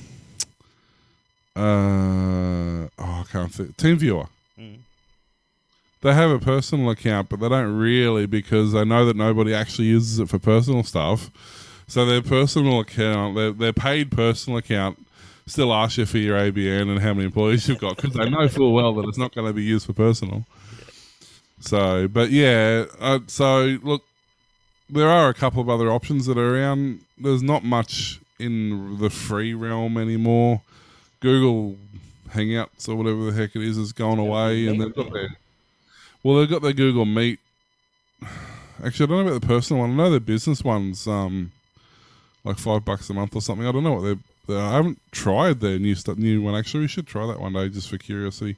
uh, 1.56 1.60
oh, 1.60 2.88
I 2.98 3.24
can't 3.30 3.52
think. 3.52 3.76
TeamViewer. 3.76 4.28
Mm. 4.58 4.78
They 6.02 6.14
have 6.14 6.30
a 6.30 6.38
personal 6.38 6.90
account, 6.90 7.28
but 7.28 7.40
they 7.40 7.48
don't 7.48 7.76
really 7.76 8.26
because 8.26 8.72
they 8.72 8.84
know 8.84 9.04
that 9.06 9.16
nobody 9.16 9.54
actually 9.54 9.88
uses 9.88 10.18
it 10.18 10.28
for 10.28 10.38
personal 10.38 10.82
stuff. 10.82 11.30
So 11.86 12.06
their 12.06 12.22
personal 12.22 12.80
account, 12.80 13.34
their, 13.34 13.50
their 13.50 13.72
paid 13.72 14.12
personal 14.12 14.58
account, 14.58 15.04
still 15.46 15.72
ask 15.72 15.98
you 15.98 16.06
for 16.06 16.18
your 16.18 16.38
ABN 16.38 16.90
and 16.90 17.00
how 17.00 17.14
many 17.14 17.26
employees 17.26 17.68
you've 17.68 17.80
got 17.80 17.96
because 17.96 18.14
they 18.14 18.28
know 18.28 18.48
full 18.48 18.72
well 18.72 18.94
that 18.94 19.08
it's 19.08 19.18
not 19.18 19.34
going 19.34 19.46
to 19.46 19.52
be 19.52 19.62
used 19.62 19.86
for 19.86 19.92
personal. 19.92 20.44
So, 21.60 22.08
but 22.08 22.30
yeah, 22.30 22.86
uh, 22.98 23.20
so 23.26 23.78
look, 23.82 24.02
there 24.88 25.08
are 25.08 25.28
a 25.28 25.34
couple 25.34 25.60
of 25.60 25.68
other 25.68 25.90
options 25.90 26.26
that 26.26 26.38
are 26.38 26.56
around. 26.56 27.00
There's 27.18 27.42
not 27.42 27.64
much 27.64 28.20
in 28.38 28.98
the 28.98 29.10
free 29.10 29.54
realm 29.54 29.98
anymore. 29.98 30.62
Google 31.20 31.76
Hangouts 32.30 32.88
or 32.88 32.96
whatever 32.96 33.30
the 33.30 33.32
heck 33.32 33.54
it 33.54 33.62
is 33.62 33.76
has 33.76 33.92
gone 33.92 34.18
away, 34.18 34.66
and 34.66 34.80
they've 34.80 34.94
got 34.94 35.12
their 35.12 35.36
well, 36.22 36.38
they've 36.38 36.50
got 36.50 36.62
their 36.62 36.72
Google 36.72 37.04
Meet. 37.04 37.40
Actually, 38.82 39.04
I 39.04 39.08
don't 39.08 39.24
know 39.24 39.32
about 39.32 39.40
the 39.40 39.46
personal 39.46 39.80
one. 39.82 39.92
I 39.92 39.94
know 39.94 40.10
the 40.10 40.20
business 40.20 40.64
one's 40.64 41.06
um 41.06 41.52
like 42.44 42.58
five 42.58 42.84
bucks 42.84 43.10
a 43.10 43.14
month 43.14 43.36
or 43.36 43.42
something. 43.42 43.66
I 43.66 43.72
don't 43.72 43.84
know 43.84 43.92
what 43.92 44.02
they're. 44.02 44.18
I 44.58 44.72
haven't 44.72 44.98
tried 45.12 45.60
their 45.60 45.78
new 45.78 45.94
stu 45.94 46.14
new 46.16 46.42
one. 46.42 46.54
Actually, 46.54 46.80
we 46.80 46.88
should 46.88 47.06
try 47.06 47.26
that 47.26 47.40
one 47.40 47.52
day 47.52 47.68
just 47.68 47.88
for 47.88 47.98
curiosity. 47.98 48.56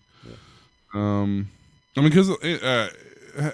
Um, 0.95 1.51
I 1.97 2.01
mean, 2.01 2.11
because 2.11 2.31
uh, 2.31 2.89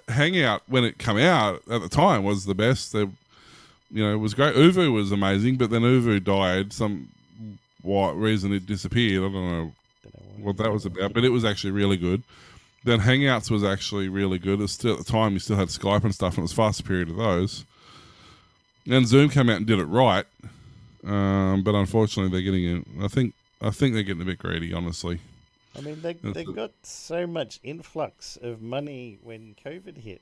Hangout 0.09 0.63
when 0.67 0.85
it 0.85 0.99
came 0.99 1.19
out 1.19 1.63
at 1.71 1.81
the 1.83 1.89
time 1.89 2.25
was 2.25 2.45
the 2.45 2.55
best. 2.55 2.93
They, 2.93 3.01
you 3.91 4.05
know, 4.05 4.13
it 4.13 4.17
was 4.19 4.35
great. 4.35 4.55
ooVoo 4.55 4.93
was 4.93 5.13
amazing, 5.13 5.57
but 5.57 5.71
then 5.71 5.83
ooVoo 5.83 6.23
died. 6.23 6.73
Some 6.73 7.09
what 7.83 8.17
reason 8.19 8.53
it 8.53 8.67
disappeared? 8.67 9.23
I 9.23 9.33
don't 9.33 9.33
know 9.33 9.73
Don't 10.03 10.15
know 10.15 10.23
why. 10.37 10.45
what 10.45 10.57
that 10.59 10.73
was 10.73 10.85
about, 10.85 11.13
but 11.15 11.25
it 11.25 11.31
was 11.31 11.45
actually 11.45 11.71
really 11.71 11.97
good. 11.97 12.23
Then 12.85 13.01
Hangouts 13.01 13.51
was 13.51 13.65
actually 13.65 14.09
really 14.09 14.39
good. 14.39 14.61
It's 14.61 14.73
still 14.73 14.93
at 14.93 14.99
the 14.99 15.05
time 15.05 15.33
you 15.33 15.39
still 15.39 15.57
had 15.57 15.69
Skype 15.69 16.05
and 16.05 16.15
stuff, 16.15 16.35
and 16.35 16.39
it 16.39 16.43
was 16.43 16.53
far 16.53 16.73
superior 16.73 17.05
to 17.07 17.13
those. 17.13 17.65
And 18.89 19.07
Zoom 19.07 19.29
came 19.29 19.51
out 19.51 19.57
and 19.59 19.67
did 19.67 19.79
it 19.79 19.85
right, 19.85 20.25
um, 21.05 21.63
but 21.63 21.75
unfortunately 21.75 22.31
they're 22.31 22.51
getting. 22.53 22.85
A, 23.01 23.05
I 23.05 23.09
think 23.09 23.35
I 23.61 23.71
think 23.71 23.95
they're 23.95 24.03
getting 24.03 24.23
a 24.23 24.27
bit 24.27 24.39
greedy, 24.39 24.73
honestly. 24.73 25.21
I 25.77 25.81
mean, 25.81 26.01
they 26.03 26.15
they 26.15 26.45
got 26.45 26.73
so 26.83 27.27
much 27.27 27.61
influx 27.63 28.37
of 28.43 28.63
money 28.63 29.19
when 29.23 29.55
COVID 29.65 29.99
hit. 29.99 30.21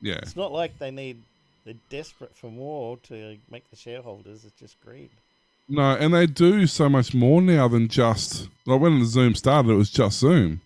Yeah, 0.00 0.16
It's 0.16 0.36
not 0.36 0.52
like 0.52 0.78
they 0.78 0.90
need. 0.90 1.22
They're 1.64 1.74
desperate 1.88 2.36
for 2.36 2.50
more 2.50 2.98
to 3.04 3.38
make 3.50 3.70
the 3.70 3.76
shareholders. 3.76 4.44
It's 4.44 4.58
just 4.60 4.76
greed. 4.84 5.08
no, 5.66 5.92
and 5.96 6.12
they 6.12 6.26
do 6.26 6.66
so 6.66 6.90
much 6.90 7.14
more 7.14 7.40
now 7.40 7.68
than 7.68 7.88
just 7.88 8.48
like 8.66 8.80
when 8.80 8.98
the 8.98 9.06
Zoom 9.06 9.34
started, 9.34 9.70
it 9.70 9.76
was 9.76 9.88
just 9.88 10.18
Zoom, 10.18 10.60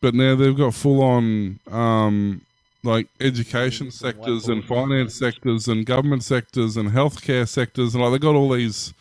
but 0.00 0.14
now 0.14 0.34
they've 0.34 0.56
got 0.56 0.74
full 0.74 1.02
on 1.02 1.60
um, 1.70 2.40
like 2.84 3.08
education 3.20 3.90
sectors 3.90 4.48
and 4.48 4.64
finance 4.64 5.14
sectors 5.14 5.66
and 5.66 5.84
government 5.84 6.22
sectors 6.22 6.76
and 6.76 6.90
healthcare 6.90 7.46
sectors 7.48 7.94
and 7.94 8.02
like 8.02 8.12
they've 8.12 8.20
got 8.20 8.36
all 8.36 8.50
these 8.50 8.94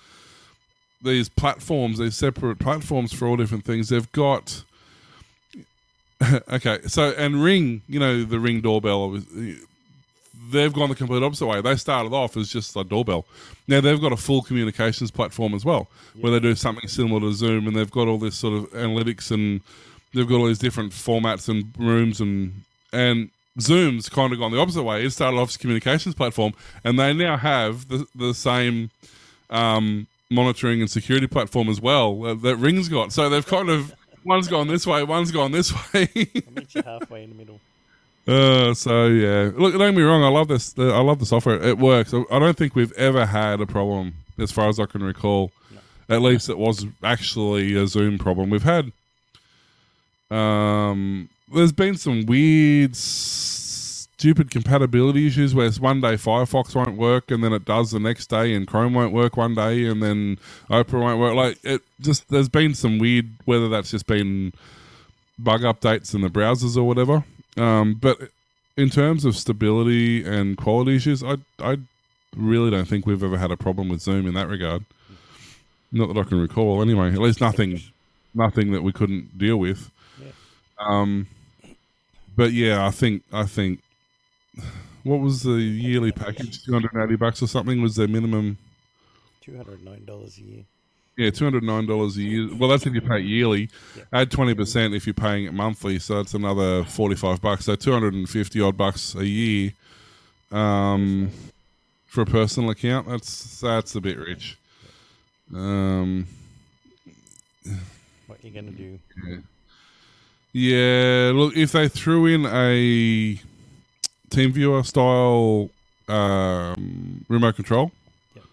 these 1.03 1.29
platforms, 1.29 1.99
these 1.99 2.15
separate 2.15 2.57
platforms 2.59 3.13
for 3.13 3.27
all 3.27 3.37
different 3.37 3.65
things. 3.65 3.89
They've 3.89 4.11
got 4.11 4.63
okay, 6.49 6.79
so 6.87 7.13
and 7.17 7.43
Ring, 7.43 7.81
you 7.87 7.99
know, 7.99 8.23
the 8.23 8.39
Ring 8.39 8.61
doorbell. 8.61 9.21
They've 10.49 10.73
gone 10.73 10.89
the 10.89 10.95
complete 10.95 11.23
opposite 11.23 11.45
way. 11.45 11.61
They 11.61 11.75
started 11.75 12.13
off 12.13 12.37
as 12.37 12.49
just 12.49 12.75
a 12.75 12.83
doorbell. 12.83 13.25
Now 13.67 13.81
they've 13.81 13.99
got 13.99 14.13
a 14.13 14.17
full 14.17 14.41
communications 14.41 15.11
platform 15.11 15.53
as 15.53 15.65
well, 15.65 15.87
where 16.19 16.31
they 16.31 16.39
do 16.39 16.55
something 16.55 16.87
similar 16.87 17.19
to 17.21 17.33
Zoom, 17.33 17.67
and 17.67 17.75
they've 17.75 17.91
got 17.91 18.07
all 18.07 18.17
this 18.17 18.35
sort 18.35 18.53
of 18.55 18.71
analytics 18.71 19.29
and 19.29 19.61
they've 20.13 20.27
got 20.27 20.37
all 20.37 20.47
these 20.47 20.59
different 20.59 20.91
formats 20.91 21.49
and 21.49 21.65
rooms 21.77 22.19
and 22.21 22.63
and 22.93 23.29
Zoom's 23.59 24.09
kind 24.09 24.33
of 24.33 24.39
gone 24.39 24.51
the 24.51 24.59
opposite 24.59 24.83
way. 24.83 25.03
It 25.05 25.11
started 25.11 25.37
off 25.37 25.49
as 25.49 25.55
a 25.55 25.59
communications 25.59 26.15
platform, 26.15 26.53
and 26.83 26.99
they 26.99 27.13
now 27.13 27.37
have 27.37 27.87
the 27.87 28.05
the 28.15 28.33
same 28.33 28.91
um, 29.49 30.07
monitoring 30.29 30.81
and 30.81 30.89
security 30.89 31.27
platform 31.27 31.69
as 31.69 31.79
well 31.81 32.25
uh, 32.25 32.33
that 32.35 32.57
Ring's 32.57 32.89
got. 32.89 33.11
So 33.13 33.29
they've 33.29 33.45
kind 33.45 33.69
of 33.69 33.93
one's 34.23 34.47
gone 34.47 34.67
this 34.67 34.85
way, 34.85 35.03
one's 35.03 35.31
gone 35.31 35.51
this 35.51 35.71
way. 35.93 36.09
I'll 36.15 36.53
meet 36.53 36.75
you 36.75 36.83
halfway 36.83 37.23
in 37.23 37.29
the 37.29 37.35
middle. 37.35 37.59
uh, 38.27 38.73
so 38.73 39.07
yeah, 39.07 39.51
look, 39.55 39.73
don't 39.73 39.79
get 39.79 39.95
me 39.95 40.03
wrong. 40.03 40.23
I 40.23 40.29
love 40.29 40.47
this. 40.49 40.73
The, 40.73 40.91
I 40.91 40.99
love 40.99 41.19
the 41.19 41.25
software. 41.25 41.61
It 41.63 41.77
works. 41.77 42.13
I 42.13 42.23
I 42.31 42.39
don't 42.39 42.57
think 42.57 42.75
we've 42.75 42.93
ever 42.93 43.25
had 43.25 43.61
a 43.61 43.65
problem, 43.65 44.15
as 44.37 44.51
far 44.51 44.67
as 44.69 44.79
I 44.79 44.85
can 44.85 45.03
recall. 45.03 45.51
At 46.09 46.21
least 46.21 46.49
it 46.49 46.57
was 46.57 46.85
actually 47.03 47.75
a 47.75 47.85
Zoom 47.87 48.17
problem. 48.17 48.49
We've 48.49 48.63
had. 48.63 48.93
Um, 50.29 51.29
there's 51.53 51.71
been 51.71 51.97
some 51.97 52.25
weird, 52.25 52.95
stupid 52.95 54.51
compatibility 54.51 55.27
issues 55.27 55.55
where 55.55 55.67
it's 55.67 55.79
one 55.79 56.01
day 56.01 56.13
Firefox 56.13 56.75
won't 56.75 56.97
work 56.97 57.31
and 57.31 57.43
then 57.43 57.53
it 57.53 57.65
does 57.65 57.91
the 57.91 57.99
next 57.99 58.27
day, 58.27 58.53
and 58.53 58.67
Chrome 58.67 58.93
won't 58.93 59.13
work 59.13 59.37
one 59.37 59.55
day, 59.55 59.85
and 59.85 60.01
then 60.03 60.39
Opera 60.69 60.99
won't 60.99 61.19
work. 61.19 61.35
Like 61.35 61.57
it 61.63 61.81
just 62.01 62.29
there's 62.29 62.49
been 62.49 62.73
some 62.73 62.99
weird, 62.99 63.29
whether 63.45 63.69
that's 63.69 63.91
just 63.91 64.07
been 64.07 64.53
bug 65.39 65.61
updates 65.61 66.13
in 66.15 66.21
the 66.21 66.29
browsers 66.29 66.77
or 66.77 66.83
whatever. 66.83 67.23
Um, 67.57 67.95
but 67.95 68.17
in 68.75 68.89
terms 68.89 69.25
of 69.25 69.35
stability 69.35 70.23
and 70.25 70.57
quality 70.57 70.95
issues, 70.95 71.23
I 71.23 71.37
I 71.59 71.77
really 72.35 72.71
don't 72.71 72.87
think 72.87 73.05
we've 73.05 73.23
ever 73.23 73.37
had 73.37 73.51
a 73.51 73.57
problem 73.57 73.89
with 73.89 74.01
Zoom 74.01 74.27
in 74.27 74.33
that 74.35 74.47
regard. 74.47 74.85
Not 75.91 76.13
that 76.13 76.19
I 76.19 76.23
can 76.23 76.39
recall, 76.39 76.81
anyway. 76.81 77.09
At 77.13 77.19
least 77.19 77.41
nothing, 77.41 77.81
nothing 78.33 78.71
that 78.73 78.83
we 78.83 78.91
couldn't 78.91 79.37
deal 79.37 79.57
with. 79.57 79.89
Yeah. 80.21 80.31
Um, 80.79 81.27
but 82.37 82.53
yeah, 82.53 82.85
I 82.87 82.91
think 82.91 83.23
I 83.33 83.43
think 83.43 83.81
what 85.03 85.19
was 85.19 85.43
the 85.43 85.51
yearly 85.53 86.11
package? 86.13 86.63
Two 86.63 86.71
hundred 86.71 86.93
and 86.93 87.03
eighty 87.03 87.17
bucks 87.17 87.41
or 87.43 87.47
something 87.47 87.81
was 87.81 87.95
their 87.95 88.07
minimum. 88.07 88.57
Two 89.41 89.57
hundred 89.57 89.83
nine 89.83 90.05
dollars 90.05 90.37
a 90.37 90.41
year. 90.41 90.63
Yeah, 91.17 91.31
two 91.31 91.45
hundred 91.45 91.63
nine 91.63 91.87
dollars 91.87 92.15
a 92.17 92.21
year. 92.21 92.49
Well, 92.55 92.69
that's 92.69 92.85
if 92.85 92.93
you 92.93 93.01
pay 93.01 93.17
it 93.17 93.25
yearly. 93.25 93.69
Yeah. 93.95 94.03
Add 94.13 94.31
twenty 94.31 94.53
percent 94.53 94.93
if 94.93 95.07
you're 95.07 95.13
paying 95.15 95.45
it 95.45 95.53
monthly, 95.53 95.97
so 95.99 96.17
that's 96.17 96.33
another 96.33 96.83
forty 96.83 97.15
five 97.15 97.41
bucks. 97.41 97.65
So 97.65 97.75
two 97.75 97.91
hundred 97.91 98.13
and 98.13 98.29
fifty 98.29 98.61
odd 98.61 98.77
bucks 98.77 99.15
a 99.15 99.25
year, 99.25 99.73
um, 100.51 101.31
for 102.05 102.21
a 102.21 102.25
personal 102.25 102.69
account. 102.69 103.07
That's 103.07 103.59
that's 103.61 103.95
a 103.95 104.01
bit 104.01 104.17
rich. 104.19 104.57
Um, 105.55 106.27
What 108.27 108.43
are 108.43 108.47
you 108.47 108.53
gonna 108.53 108.71
do? 108.71 108.99
yeah, 109.25 109.37
look, 110.53 111.55
if 111.55 111.71
they 111.71 111.87
threw 111.87 112.25
in 112.25 112.45
a 112.45 113.39
team 114.29 114.51
viewer 114.51 114.83
style 114.83 115.69
um, 116.07 117.25
remote 117.27 117.55
control, 117.55 117.91
Yep. 118.35 118.43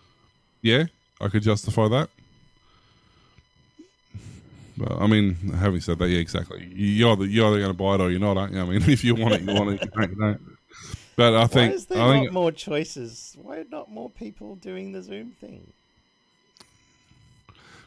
yeah, 0.63 0.85
I 1.21 1.29
could 1.29 1.43
justify 1.43 1.89
that. 1.89 2.09
But 4.77 4.93
I 5.01 5.07
mean, 5.07 5.35
having 5.35 5.81
said 5.81 5.99
that, 5.99 6.09
yeah, 6.09 6.19
exactly. 6.19 6.69
You're 6.75 7.13
either, 7.13 7.27
you're 7.27 7.47
either 7.47 7.59
going 7.59 7.71
to 7.71 7.79
buy 7.79 7.95
it 7.95 8.01
or 8.01 8.11
you're 8.11 8.19
not, 8.21 8.37
aren't 8.37 8.55
you? 8.55 8.61
I 8.61 8.65
mean, 8.65 8.83
if 8.91 9.05
you 9.05 9.15
want 9.15 9.35
it, 9.35 9.43
you 9.43 9.55
want 9.55 9.71
it. 9.71 9.83
You 9.85 9.91
don't, 9.91 10.41
you. 10.41 10.57
But 11.17 11.35
I 11.35 11.47
think 11.47 11.71
Why 11.71 11.77
is 11.77 11.87
there 11.87 12.03
I 12.03 12.13
think 12.13 12.25
not 12.25 12.33
more 12.33 12.51
choices? 12.51 13.37
Why 13.41 13.59
are 13.59 13.65
not 13.71 13.89
more 13.89 14.11
people 14.11 14.57
doing 14.57 14.91
the 14.91 15.01
Zoom 15.01 15.31
thing? 15.41 15.73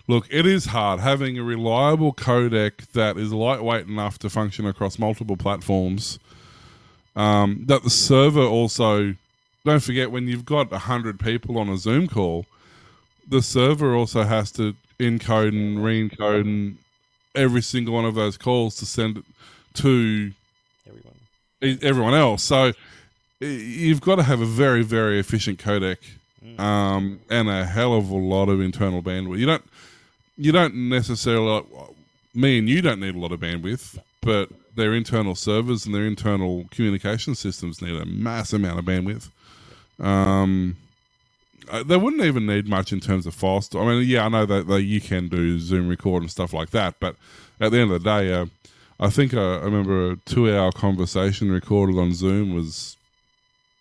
Look, 0.07 0.27
it 0.29 0.45
is 0.45 0.65
hard 0.65 1.01
having 1.01 1.37
a 1.37 1.43
reliable 1.43 2.13
codec 2.13 2.91
that 2.93 3.17
is 3.17 3.33
lightweight 3.33 3.87
enough 3.87 4.17
to 4.19 4.29
function 4.29 4.65
across 4.65 4.97
multiple 4.97 5.35
platforms. 5.35 6.17
Um, 7.15 7.63
that 7.65 7.83
the 7.83 7.89
server 7.89 8.43
also, 8.43 9.15
don't 9.65 9.83
forget, 9.83 10.11
when 10.11 10.27
you've 10.27 10.45
got 10.45 10.71
100 10.71 11.19
people 11.19 11.57
on 11.57 11.67
a 11.67 11.77
Zoom 11.77 12.07
call, 12.07 12.45
the 13.27 13.41
server 13.41 13.95
also 13.95 14.23
has 14.23 14.51
to 14.53 14.75
encode 14.99 15.49
and 15.49 15.83
re 15.83 16.07
encode 16.07 16.41
and 16.41 16.77
every 17.35 17.61
single 17.61 17.93
one 17.93 18.05
of 18.05 18.15
those 18.15 18.37
calls 18.37 18.75
to 18.77 18.85
send 18.85 19.17
it 19.17 19.25
to 19.73 20.31
Everyone. 20.87 21.79
everyone 21.83 22.13
else. 22.13 22.43
So 22.43 22.71
you've 23.39 24.01
got 24.01 24.15
to 24.15 24.23
have 24.23 24.41
a 24.41 24.45
very, 24.45 24.83
very 24.83 25.19
efficient 25.19 25.59
codec 25.59 25.97
um, 26.57 27.19
and 27.29 27.49
a 27.49 27.65
hell 27.65 27.93
of 27.93 28.09
a 28.09 28.15
lot 28.15 28.49
of 28.49 28.61
internal 28.61 29.03
bandwidth. 29.03 29.39
You 29.39 29.45
don't, 29.45 29.63
you 30.38 30.51
don't 30.51 30.75
necessarily. 30.89 31.63
Me 32.33 32.59
and 32.59 32.69
you 32.69 32.81
don't 32.81 32.99
need 32.99 33.15
a 33.15 33.19
lot 33.19 33.31
of 33.31 33.39
bandwidth, 33.39 33.99
but 34.21 34.49
their 34.75 34.93
internal 34.93 35.35
servers 35.35 35.85
and 35.85 35.95
their 35.95 36.05
internal 36.05 36.65
communication 36.71 37.33
systems 37.35 37.81
need 37.81 37.99
a 37.99 38.05
mass 38.05 38.53
amount 38.53 38.77
of 38.79 38.85
bandwidth. 38.85 39.29
Um, 39.99 40.77
uh, 41.69 41.83
they 41.83 41.97
wouldn't 41.97 42.23
even 42.23 42.45
need 42.45 42.67
much 42.67 42.93
in 42.93 42.99
terms 42.99 43.25
of 43.25 43.33
file. 43.33 43.63
I 43.75 43.85
mean, 43.85 44.07
yeah, 44.07 44.25
I 44.25 44.29
know 44.29 44.45
that, 44.45 44.67
that 44.67 44.83
you 44.83 45.01
can 45.01 45.27
do 45.27 45.59
Zoom 45.59 45.89
record 45.89 46.21
and 46.23 46.31
stuff 46.31 46.53
like 46.53 46.69
that, 46.71 46.95
but 46.99 47.15
at 47.59 47.71
the 47.71 47.79
end 47.79 47.91
of 47.91 48.03
the 48.03 48.09
day, 48.09 48.33
uh, 48.33 48.45
I 48.99 49.09
think 49.09 49.33
uh, 49.33 49.59
I 49.59 49.63
remember 49.63 50.11
a 50.11 50.15
two-hour 50.25 50.71
conversation 50.71 51.51
recorded 51.51 51.97
on 51.97 52.13
Zoom 52.13 52.53
was 52.53 52.97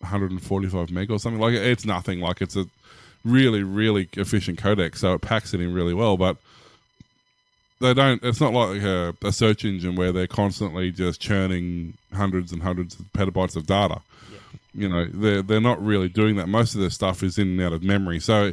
145 0.01 0.91
meg 0.91 1.11
or 1.11 1.19
something. 1.19 1.41
Like 1.41 1.55
it's 1.55 1.85
nothing. 1.87 2.21
Like 2.21 2.41
it's 2.43 2.57
a 2.57 2.67
really, 3.25 3.63
really 3.63 4.09
efficient 4.15 4.59
codec, 4.59 4.97
so 4.97 5.15
it 5.15 5.23
packs 5.23 5.55
it 5.55 5.61
in 5.61 5.73
really 5.73 5.95
well. 5.95 6.17
But 6.17 6.37
they 7.81 7.95
don't. 7.95 8.23
It's 8.23 8.41
not 8.41 8.53
like 8.53 8.83
a, 8.83 9.15
a 9.23 9.33
search 9.33 9.65
engine 9.65 9.97
where 9.97 10.13
they're 10.13 10.27
constantly 10.27 10.91
just 10.91 11.21
churning 11.21 11.95
hundreds 12.13 12.53
and 12.53 12.63
hundreds 12.63 12.99
of 12.99 13.07
petabytes 13.13 13.57
of 13.57 13.67
data. 13.67 14.01
You 14.75 14.89
know, 14.89 15.07
they're 15.07 15.43
they're 15.43 15.61
not 15.61 15.85
really 15.85 16.09
doing 16.09 16.37
that. 16.37 16.49
Most 16.49 16.75
of 16.75 16.81
their 16.81 16.91
stuff 16.91 17.23
is 17.23 17.39
in 17.39 17.49
and 17.49 17.61
out 17.61 17.73
of 17.73 17.83
memory, 17.83 18.21
so 18.21 18.53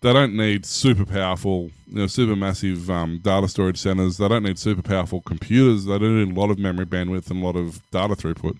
they 0.00 0.12
don't 0.12 0.36
need 0.36 0.66
super 0.66 1.06
powerful, 1.06 1.70
you 1.88 2.00
know, 2.00 2.06
super 2.06 2.36
massive 2.36 2.90
um, 2.90 3.20
data 3.22 3.48
storage 3.48 3.78
centers. 3.78 4.18
They 4.18 4.28
don't 4.28 4.42
need 4.42 4.58
super 4.58 4.82
powerful 4.82 5.22
computers. 5.22 5.86
They 5.86 5.98
don't 5.98 6.22
need 6.22 6.36
a 6.36 6.40
lot 6.40 6.50
of 6.50 6.58
memory 6.58 6.84
bandwidth 6.84 7.30
and 7.30 7.42
a 7.42 7.46
lot 7.46 7.56
of 7.56 7.80
data 7.90 8.14
throughput. 8.14 8.58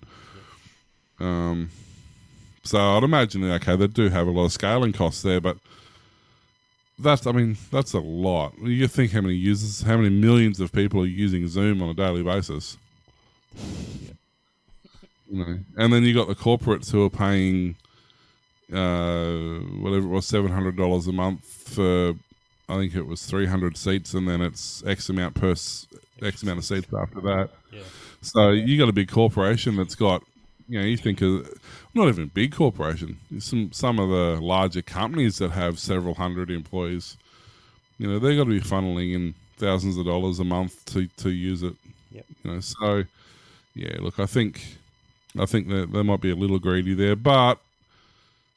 Um, 1.19 1.69
so 2.63 2.79
I'd 2.79 3.03
imagine, 3.03 3.43
okay, 3.43 3.75
they 3.75 3.85
do 3.85 4.09
have 4.09 4.27
a 4.27 4.31
lot 4.31 4.45
of 4.45 4.53
scaling 4.53 4.91
costs 4.91 5.21
there, 5.21 5.39
but 5.39 5.57
that's, 6.99 7.27
I 7.27 7.31
mean, 7.31 7.57
that's 7.71 7.93
a 7.93 7.99
lot. 7.99 8.53
You 8.61 8.87
think 8.87 9.11
how 9.11 9.21
many 9.21 9.35
users, 9.35 9.81
how 9.81 9.97
many 9.97 10.09
millions 10.09 10.59
of 10.59 10.71
people 10.71 11.01
are 11.01 11.05
using 11.05 11.47
Zoom 11.47 11.81
on 11.81 11.89
a 11.89 11.93
daily 11.93 12.23
basis? 12.23 12.77
You 15.29 15.45
know, 15.45 15.59
and 15.77 15.91
then 15.91 16.03
you 16.03 16.13
got 16.13 16.27
the 16.27 16.35
corporates 16.35 16.91
who 16.91 17.03
are 17.03 17.09
paying 17.09 17.75
uh, 18.71 19.59
whatever 19.79 20.05
it 20.05 20.09
was, 20.09 20.25
seven 20.25 20.51
hundred 20.51 20.77
dollars 20.77 21.07
a 21.07 21.11
month 21.11 21.43
for. 21.43 22.13
I 22.67 22.77
think 22.77 22.95
it 22.95 23.05
was 23.05 23.23
three 23.23 23.45
hundred 23.45 23.77
seats, 23.77 24.15
and 24.15 24.27
then 24.27 24.41
it's 24.41 24.83
X 24.87 25.09
amount 25.09 25.35
per 25.35 25.51
s- 25.51 25.85
X 26.23 26.41
amount 26.41 26.57
of 26.57 26.65
seats 26.65 26.87
after 26.99 27.21
that. 27.21 27.49
Yeah. 27.71 27.81
So 28.21 28.49
you 28.49 28.77
got 28.79 28.89
a 28.89 28.93
big 28.93 29.07
corporation 29.07 29.75
that's 29.75 29.93
got, 29.93 30.23
you 30.67 30.79
know, 30.79 30.85
you 30.85 30.97
think 30.97 31.21
of 31.21 31.47
not 31.95 32.09
even 32.09 32.27
big 32.27 32.53
corporation. 32.53 33.17
Some 33.39 33.71
some 33.71 33.99
of 33.99 34.09
the 34.09 34.41
larger 34.41 34.81
companies 34.81 35.37
that 35.37 35.51
have 35.51 35.79
several 35.79 36.15
hundred 36.15 36.51
employees, 36.51 37.17
you 37.97 38.07
know, 38.07 38.19
they 38.19 38.35
got 38.35 38.43
to 38.43 38.49
be 38.49 38.59
funneling 38.59 39.13
in 39.13 39.33
thousands 39.57 39.97
of 39.97 40.05
dollars 40.05 40.39
a 40.39 40.43
month 40.43 40.85
to 40.85 41.07
to 41.17 41.29
use 41.29 41.63
it. 41.63 41.75
Yep. 42.11 42.25
You 42.43 42.51
know, 42.51 42.59
so 42.59 43.03
yeah, 43.73 43.95
look, 43.99 44.19
I 44.19 44.25
think 44.25 44.77
I 45.39 45.45
think 45.45 45.69
that 45.69 45.91
they 45.91 46.03
might 46.03 46.21
be 46.21 46.31
a 46.31 46.35
little 46.35 46.59
greedy 46.59 46.93
there, 46.93 47.15
but 47.15 47.59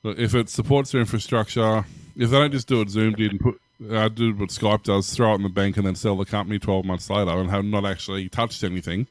look, 0.03 0.19
if 0.19 0.35
it 0.35 0.49
supports 0.49 0.93
their 0.93 1.01
infrastructure, 1.01 1.85
if 2.17 2.31
they 2.31 2.39
don't 2.39 2.53
just 2.53 2.69
do 2.69 2.81
it 2.81 2.91
zoomed 2.91 3.21
in, 3.21 3.31
and 3.31 3.41
put 3.41 3.61
uh, 3.91 4.09
do 4.09 4.35
what 4.35 4.49
Skype 4.49 4.83
does, 4.83 5.15
throw 5.15 5.33
it 5.33 5.37
in 5.37 5.43
the 5.43 5.49
bank 5.49 5.77
and 5.77 5.87
then 5.87 5.95
sell 5.95 6.17
the 6.17 6.25
company 6.25 6.59
twelve 6.59 6.85
months 6.85 7.09
later 7.09 7.31
and 7.31 7.51
have 7.51 7.65
not 7.65 7.85
actually 7.85 8.29
touched 8.29 8.65
anything. 8.65 9.07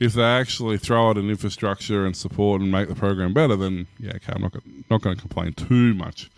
If 0.00 0.14
they 0.14 0.24
actually 0.24 0.78
throw 0.78 1.10
it 1.10 1.18
in 1.18 1.28
infrastructure 1.28 2.06
and 2.06 2.16
support 2.16 2.62
and 2.62 2.72
make 2.72 2.88
the 2.88 2.94
program 2.94 3.34
better, 3.34 3.54
then 3.54 3.86
yeah, 3.98 4.12
okay, 4.16 4.32
I'm 4.34 4.42
not 4.42 4.54
not 4.88 5.02
going 5.02 5.16
to 5.16 5.20
complain 5.20 5.52
too 5.52 5.94
much. 5.94 6.30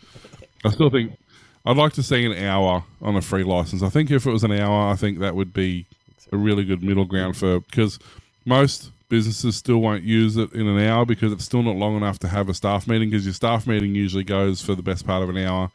I 0.64 0.70
still 0.70 0.90
think 0.90 1.16
I'd 1.64 1.76
like 1.76 1.92
to 1.94 2.02
see 2.02 2.24
an 2.26 2.32
hour 2.44 2.84
on 3.00 3.16
a 3.16 3.22
free 3.22 3.44
license. 3.44 3.82
I 3.82 3.88
think 3.88 4.10
if 4.10 4.26
it 4.26 4.30
was 4.30 4.44
an 4.44 4.52
hour, 4.52 4.90
I 4.90 4.96
think 4.96 5.20
that 5.20 5.36
would 5.36 5.52
be 5.52 5.86
a 6.32 6.36
really 6.36 6.64
good 6.64 6.82
middle 6.82 7.04
ground 7.04 7.36
for 7.36 7.60
because 7.60 7.98
most 8.44 8.90
businesses 9.08 9.56
still 9.56 9.78
won't 9.78 10.02
use 10.02 10.36
it 10.36 10.52
in 10.54 10.66
an 10.66 10.78
hour 10.80 11.04
because 11.04 11.32
it's 11.32 11.44
still 11.44 11.62
not 11.62 11.76
long 11.76 11.96
enough 11.96 12.18
to 12.18 12.28
have 12.28 12.48
a 12.48 12.54
staff 12.54 12.88
meeting 12.88 13.10
because 13.10 13.26
your 13.26 13.34
staff 13.34 13.66
meeting 13.66 13.94
usually 13.94 14.24
goes 14.24 14.62
for 14.62 14.74
the 14.74 14.82
best 14.82 15.06
part 15.06 15.22
of 15.22 15.28
an 15.28 15.36
hour 15.36 15.70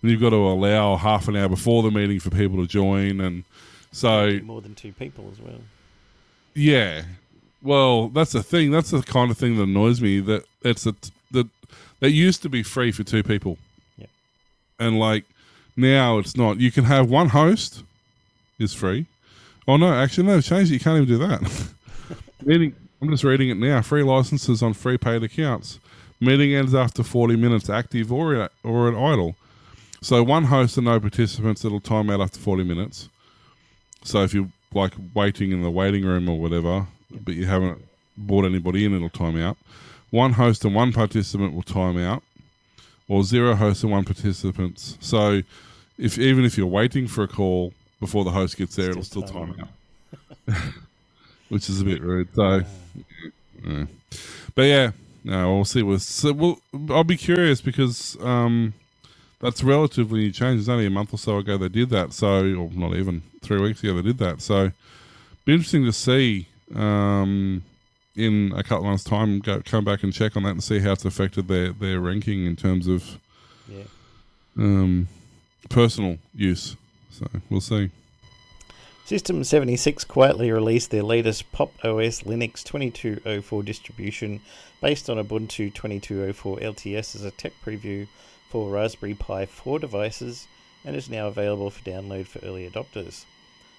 and 0.00 0.10
you've 0.10 0.20
got 0.20 0.30
to 0.30 0.36
allow 0.36 0.96
half 0.96 1.26
an 1.26 1.34
hour 1.34 1.48
before 1.48 1.82
the 1.82 1.90
meeting 1.90 2.20
for 2.20 2.30
people 2.30 2.56
to 2.58 2.68
join 2.68 3.20
and 3.20 3.42
so 3.90 4.38
More 4.44 4.60
than 4.60 4.74
two 4.76 4.92
people 4.92 5.28
as 5.32 5.40
well. 5.40 5.58
Yeah. 6.54 7.02
Well 7.62 8.08
that's 8.08 8.32
the 8.32 8.42
thing. 8.42 8.70
That's 8.70 8.90
the 8.90 9.02
kind 9.02 9.30
of 9.30 9.38
thing 9.38 9.56
that 9.56 9.64
annoys 9.64 10.00
me 10.00 10.20
that 10.20 10.44
it's 10.62 10.86
a 10.86 10.94
that 11.32 11.48
that 12.00 12.10
used 12.10 12.42
to 12.42 12.48
be 12.48 12.62
free 12.62 12.92
for 12.92 13.02
two 13.02 13.22
people. 13.22 13.58
Yep. 13.96 14.08
and 14.78 14.98
like 14.98 15.24
now 15.76 16.18
it's 16.18 16.36
not. 16.36 16.58
You 16.60 16.70
can 16.70 16.84
have 16.84 17.10
one 17.10 17.30
host 17.30 17.82
is 18.58 18.74
free. 18.74 19.06
Oh 19.66 19.76
no 19.76 19.92
actually 19.92 20.26
no 20.26 20.40
change 20.40 20.70
it. 20.70 20.74
You 20.74 20.80
can't 20.80 20.96
even 21.02 21.08
do 21.08 21.18
that. 21.18 21.68
Meeting 22.44 22.74
i'm 23.00 23.10
just 23.10 23.24
reading 23.24 23.48
it 23.48 23.56
now. 23.56 23.80
Free 23.82 24.02
licenses 24.02 24.62
on 24.62 24.72
free 24.74 24.98
paid 24.98 25.22
accounts. 25.22 25.78
Meeting 26.20 26.54
ends 26.54 26.74
after 26.74 27.02
40 27.02 27.36
minutes 27.36 27.68
active 27.70 28.12
or 28.12 28.50
or 28.62 28.88
an 28.88 28.96
idle. 28.96 29.36
So 30.00 30.22
one 30.22 30.44
host 30.44 30.76
and 30.76 30.86
no 30.86 31.00
participants 31.00 31.64
it'll 31.64 31.80
time 31.80 32.08
out 32.10 32.20
after 32.20 32.38
40 32.38 32.62
minutes. 32.64 33.08
So 34.04 34.22
if 34.22 34.32
you're 34.32 34.48
like 34.74 34.94
waiting 35.14 35.52
in 35.52 35.62
the 35.62 35.70
waiting 35.70 36.04
room 36.04 36.28
or 36.28 36.38
whatever 36.40 36.86
but 37.24 37.34
you 37.34 37.46
haven't 37.46 37.80
brought 38.16 38.44
anybody 38.44 38.84
in 38.84 38.94
it'll 38.94 39.10
time 39.10 39.36
out 39.40 39.56
one 40.10 40.34
host 40.34 40.64
and 40.64 40.74
one 40.74 40.92
participant 40.92 41.54
will 41.54 41.62
time 41.62 41.98
out 41.98 42.22
or 43.08 43.24
zero 43.24 43.54
hosts 43.54 43.82
and 43.82 43.92
one 43.92 44.04
participants. 44.04 44.96
So 45.00 45.42
if 45.98 46.18
even 46.18 46.44
if 46.44 46.58
you're 46.58 46.66
waiting 46.66 47.08
for 47.08 47.24
a 47.24 47.28
call 47.28 47.72
before 48.00 48.24
the 48.24 48.30
host 48.30 48.56
gets 48.56 48.76
there, 48.76 48.90
it'll 48.90 49.04
still 49.04 49.22
time 49.22 49.56
out, 49.60 50.58
which 51.48 51.68
is 51.70 51.80
a 51.80 51.84
bit 51.84 52.02
rude. 52.02 52.28
So, 52.34 52.62
yeah. 53.66 53.86
but 54.54 54.62
yeah, 54.62 54.92
no, 55.24 55.54
we'll 55.56 55.64
see. 55.64 55.82
With 55.82 56.02
so 56.02 56.32
we'll, 56.32 56.60
I'll 56.90 57.04
be 57.04 57.16
curious 57.16 57.60
because 57.60 58.16
um, 58.22 58.74
that's 59.40 59.62
relatively 59.62 60.20
new 60.20 60.32
change. 60.32 60.60
It's 60.60 60.68
only 60.68 60.86
a 60.86 60.90
month 60.90 61.12
or 61.14 61.18
so 61.18 61.38
ago 61.38 61.56
they 61.56 61.68
did 61.68 61.90
that. 61.90 62.12
So, 62.12 62.40
or 62.54 62.70
not 62.72 62.94
even 62.94 63.22
three 63.42 63.60
weeks 63.60 63.82
ago 63.82 63.94
they 63.94 64.02
did 64.02 64.18
that. 64.18 64.40
So, 64.40 64.72
be 65.44 65.52
interesting 65.54 65.84
to 65.84 65.92
see. 65.92 66.46
Um, 66.74 67.62
in 68.16 68.52
a 68.56 68.62
couple 68.64 68.78
of 68.78 68.84
months' 68.84 69.04
time, 69.04 69.38
go 69.38 69.62
come 69.64 69.84
back 69.84 70.02
and 70.02 70.12
check 70.12 70.36
on 70.36 70.42
that 70.42 70.50
and 70.50 70.62
see 70.62 70.80
how 70.80 70.92
it's 70.92 71.04
affected 71.04 71.46
their, 71.46 71.70
their 71.72 72.00
ranking 72.00 72.44
in 72.44 72.56
terms 72.56 72.88
of 72.88 73.18
Yeah. 73.68 73.84
um, 74.56 75.06
personal 75.70 76.18
use. 76.34 76.74
So 77.12 77.28
we'll 77.48 77.60
see. 77.60 77.90
System 79.04 79.42
76 79.44 80.04
quietly 80.04 80.50
released 80.50 80.90
their 80.90 81.04
latest 81.04 81.50
Pop! 81.52 81.72
OS 81.84 82.22
Linux 82.24 82.62
2204 82.64 83.62
distribution 83.62 84.40
based 84.82 85.08
on 85.08 85.16
Ubuntu 85.16 85.72
2204 85.72 86.58
LTS 86.58 87.14
as 87.14 87.24
a 87.24 87.30
tech 87.30 87.52
preview 87.64 88.06
for 88.48 88.70
Raspberry 88.70 89.14
Pi 89.14 89.46
4 89.46 89.78
devices 89.78 90.46
and 90.84 90.96
is 90.96 91.10
now 91.10 91.28
available 91.28 91.70
for 91.70 91.82
download 91.82 92.26
for 92.26 92.38
early 92.44 92.68
adopters. 92.68 93.24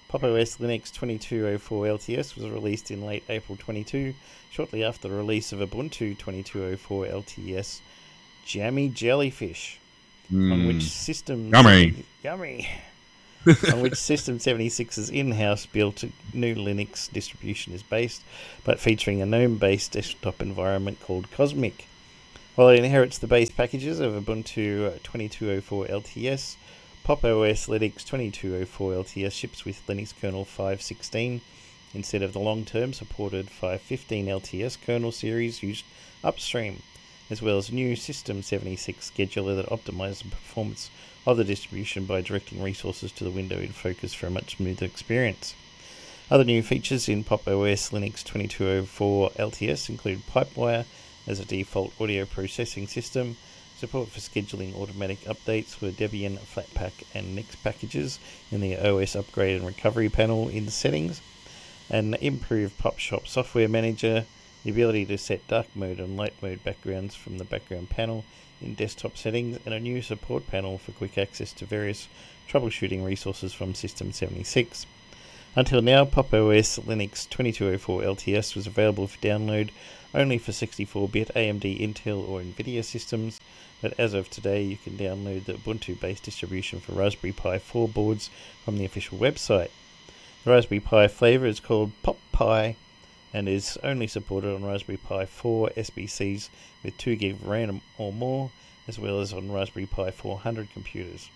Pop! 0.08 0.24
OS 0.24 0.56
Linux 0.56 0.92
2204 0.92 1.84
LTS 1.86 2.34
was 2.34 2.48
released 2.48 2.90
in 2.90 3.04
late 3.04 3.24
April 3.28 3.56
22, 3.56 4.14
shortly 4.50 4.82
after 4.82 5.08
the 5.08 5.14
release 5.14 5.52
of 5.52 5.60
Ubuntu 5.60 6.18
2204 6.18 7.06
LTS 7.06 7.80
Jammy 8.44 8.88
Jellyfish, 8.88 9.78
on 10.32 10.60
hmm. 10.60 10.66
which 10.66 10.82
system 10.82 11.50
Yummy. 11.50 12.04
yummy 12.22 12.68
on 13.72 13.80
which 13.80 13.94
System 13.94 14.38
76's 14.38 15.08
in 15.08 15.32
house 15.32 15.64
built 15.64 16.04
new 16.34 16.54
Linux 16.54 17.10
distribution 17.10 17.72
is 17.72 17.82
based, 17.82 18.22
but 18.64 18.78
featuring 18.78 19.22
a 19.22 19.26
GNOME 19.26 19.56
based 19.56 19.92
desktop 19.92 20.42
environment 20.42 21.00
called 21.00 21.30
Cosmic. 21.30 21.86
While 22.56 22.70
it 22.70 22.80
inherits 22.80 23.16
the 23.16 23.28
base 23.28 23.48
packages 23.48 24.00
of 24.00 24.12
Ubuntu 24.12 25.00
2204 25.04 25.86
LTS, 25.86 26.56
Pop! 27.04 27.24
OS 27.24 27.68
Linux 27.68 28.04
2204 28.04 28.92
LTS 28.92 29.32
ships 29.32 29.64
with 29.64 29.86
Linux 29.86 30.12
kernel 30.20 30.44
5.16 30.44 31.42
instead 31.94 32.22
of 32.22 32.32
the 32.32 32.40
long 32.40 32.64
term 32.64 32.92
supported 32.92 33.50
5.15 33.50 34.26
LTS 34.26 34.78
kernel 34.84 35.12
series 35.12 35.62
used 35.62 35.84
upstream, 36.24 36.82
as 37.30 37.40
well 37.40 37.56
as 37.56 37.70
new 37.70 37.94
System 37.94 38.42
76 38.42 39.12
scheduler 39.12 39.54
that 39.54 39.70
optimizes 39.70 40.24
the 40.24 40.30
performance 40.30 40.90
of 41.24 41.36
the 41.36 41.44
distribution 41.44 42.04
by 42.04 42.20
directing 42.20 42.60
resources 42.60 43.12
to 43.12 43.22
the 43.22 43.30
window 43.30 43.60
in 43.60 43.68
focus 43.68 44.12
for 44.12 44.26
a 44.26 44.30
much 44.30 44.56
smoother 44.56 44.86
experience. 44.86 45.54
Other 46.28 46.44
new 46.44 46.64
features 46.64 47.08
in 47.08 47.22
Pop! 47.22 47.46
OS 47.46 47.90
Linux 47.90 48.24
2204 48.24 49.30
LTS 49.38 49.88
include 49.88 50.26
Pipewire 50.26 50.84
as 51.26 51.40
a 51.40 51.44
default 51.44 51.92
audio 52.00 52.24
processing 52.24 52.86
system, 52.86 53.36
support 53.76 54.08
for 54.08 54.20
scheduling 54.20 54.74
automatic 54.74 55.20
updates 55.20 55.74
for 55.74 55.90
Debian, 55.90 56.38
Flatpak, 56.38 56.92
and 57.14 57.34
Nix 57.34 57.56
packages 57.56 58.18
in 58.50 58.60
the 58.60 58.76
OS 58.76 59.16
upgrade 59.16 59.56
and 59.56 59.66
recovery 59.66 60.08
panel 60.08 60.48
in 60.48 60.68
settings, 60.68 61.22
an 61.88 62.14
improved 62.14 62.78
PopShop 62.78 63.26
software 63.26 63.68
manager, 63.68 64.26
the 64.64 64.70
ability 64.70 65.06
to 65.06 65.16
set 65.16 65.46
dark 65.48 65.66
mode 65.74 65.98
and 65.98 66.16
light 66.16 66.34
mode 66.42 66.62
backgrounds 66.62 67.14
from 67.14 67.38
the 67.38 67.44
background 67.44 67.88
panel 67.88 68.24
in 68.60 68.74
desktop 68.74 69.16
settings, 69.16 69.58
and 69.64 69.72
a 69.72 69.80
new 69.80 70.02
support 70.02 70.46
panel 70.46 70.76
for 70.76 70.92
quick 70.92 71.16
access 71.16 71.52
to 71.54 71.64
various 71.64 72.06
troubleshooting 72.48 73.04
resources 73.04 73.54
from 73.54 73.74
System 73.74 74.12
76. 74.12 74.84
Until 75.56 75.82
now, 75.82 76.04
Pop! 76.04 76.32
OS 76.32 76.78
Linux 76.78 77.28
2204 77.28 78.02
LTS 78.02 78.54
was 78.54 78.68
available 78.68 79.08
for 79.08 79.18
download 79.18 79.70
only 80.14 80.38
for 80.38 80.52
64 80.52 81.08
bit 81.08 81.28
AMD, 81.34 81.80
Intel, 81.80 82.28
or 82.28 82.40
NVIDIA 82.40 82.84
systems, 82.84 83.40
but 83.82 83.92
as 83.98 84.14
of 84.14 84.30
today, 84.30 84.62
you 84.62 84.76
can 84.76 84.96
download 84.96 85.46
the 85.46 85.54
Ubuntu 85.54 85.98
based 85.98 86.22
distribution 86.22 86.78
for 86.78 86.92
Raspberry 86.92 87.32
Pi 87.32 87.58
4 87.58 87.88
boards 87.88 88.30
from 88.64 88.78
the 88.78 88.84
official 88.84 89.18
website. 89.18 89.70
The 90.44 90.52
Raspberry 90.52 90.78
Pi 90.78 91.08
flavor 91.08 91.46
is 91.46 91.58
called 91.58 91.90
Pop 92.04 92.18
Pi 92.30 92.76
and 93.34 93.48
is 93.48 93.76
only 93.82 94.06
supported 94.06 94.54
on 94.54 94.64
Raspberry 94.64 94.98
Pi 94.98 95.26
4 95.26 95.70
SBCs 95.76 96.48
with 96.84 96.96
2GB 96.96 97.32
of 97.32 97.48
RAM 97.48 97.80
or 97.98 98.12
more, 98.12 98.52
as 98.86 99.00
well 99.00 99.18
as 99.18 99.32
on 99.32 99.50
Raspberry 99.50 99.86
Pi 99.86 100.12
400 100.12 100.72
computers. 100.72 101.28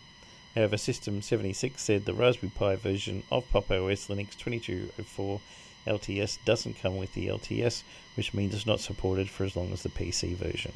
However, 0.54 0.76
System 0.76 1.20
76 1.20 1.82
said 1.82 2.04
the 2.04 2.14
Raspberry 2.14 2.52
Pi 2.54 2.76
version 2.76 3.24
of 3.32 3.48
Pop! 3.50 3.70
OS 3.70 4.06
Linux 4.08 4.36
2204 4.38 5.40
LTS 5.86 6.38
doesn't 6.44 6.80
come 6.80 6.96
with 6.96 7.12
the 7.14 7.26
LTS, 7.26 7.82
which 8.16 8.32
means 8.32 8.54
it's 8.54 8.66
not 8.66 8.80
supported 8.80 9.28
for 9.28 9.44
as 9.44 9.56
long 9.56 9.72
as 9.72 9.82
the 9.82 9.88
PC 9.88 10.34
version. 10.36 10.72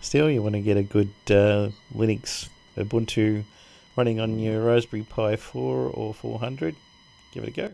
Still, 0.00 0.30
you 0.30 0.42
want 0.42 0.54
to 0.54 0.60
get 0.60 0.78
a 0.78 0.82
good 0.82 1.10
uh, 1.28 1.68
Linux 1.94 2.48
Ubuntu 2.76 3.44
running 3.96 4.18
on 4.20 4.38
your 4.38 4.62
Raspberry 4.62 5.02
Pi 5.02 5.36
4 5.36 5.90
or 5.92 6.14
400, 6.14 6.74
give 7.32 7.44
it 7.44 7.48
a 7.48 7.52
go. 7.52 7.70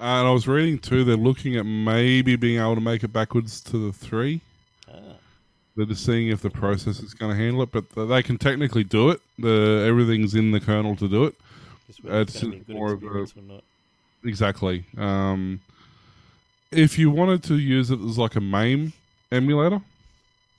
And 0.00 0.26
I 0.28 0.30
was 0.30 0.48
reading 0.48 0.78
too, 0.78 1.04
they're 1.04 1.16
looking 1.16 1.56
at 1.56 1.66
maybe 1.66 2.36
being 2.36 2.60
able 2.60 2.76
to 2.76 2.80
make 2.80 3.04
it 3.04 3.12
backwards 3.12 3.60
to 3.62 3.78
the 3.78 3.92
three. 3.92 4.40
Ah. 4.88 5.16
They're 5.78 5.86
just 5.86 6.04
seeing 6.04 6.26
if 6.26 6.42
the 6.42 6.50
process 6.50 6.98
is 6.98 7.14
going 7.14 7.30
to 7.30 7.40
handle 7.40 7.62
it, 7.62 7.70
but 7.70 7.88
th- 7.94 8.08
they 8.08 8.20
can 8.20 8.36
technically 8.36 8.82
do 8.82 9.10
it. 9.10 9.20
The 9.38 9.84
everything's 9.86 10.34
in 10.34 10.50
the 10.50 10.58
kernel 10.58 10.96
to 10.96 11.06
do 11.06 11.22
it. 11.22 11.36
It's 11.88 12.00
it's 12.02 12.42
going 12.42 12.50
to 12.52 12.58
be 12.58 12.62
a 12.62 12.64
good 12.64 12.74
more 12.74 12.92
of 12.94 13.02
a- 13.04 13.06
or 13.06 13.26
not. 13.46 13.62
Exactly. 14.24 14.86
Um, 14.96 15.60
if 16.72 16.98
you 16.98 17.12
wanted 17.12 17.44
to 17.44 17.54
use 17.56 17.92
it 17.92 18.00
as 18.00 18.18
like 18.18 18.34
a 18.34 18.40
MAME 18.40 18.92
emulator 19.30 19.80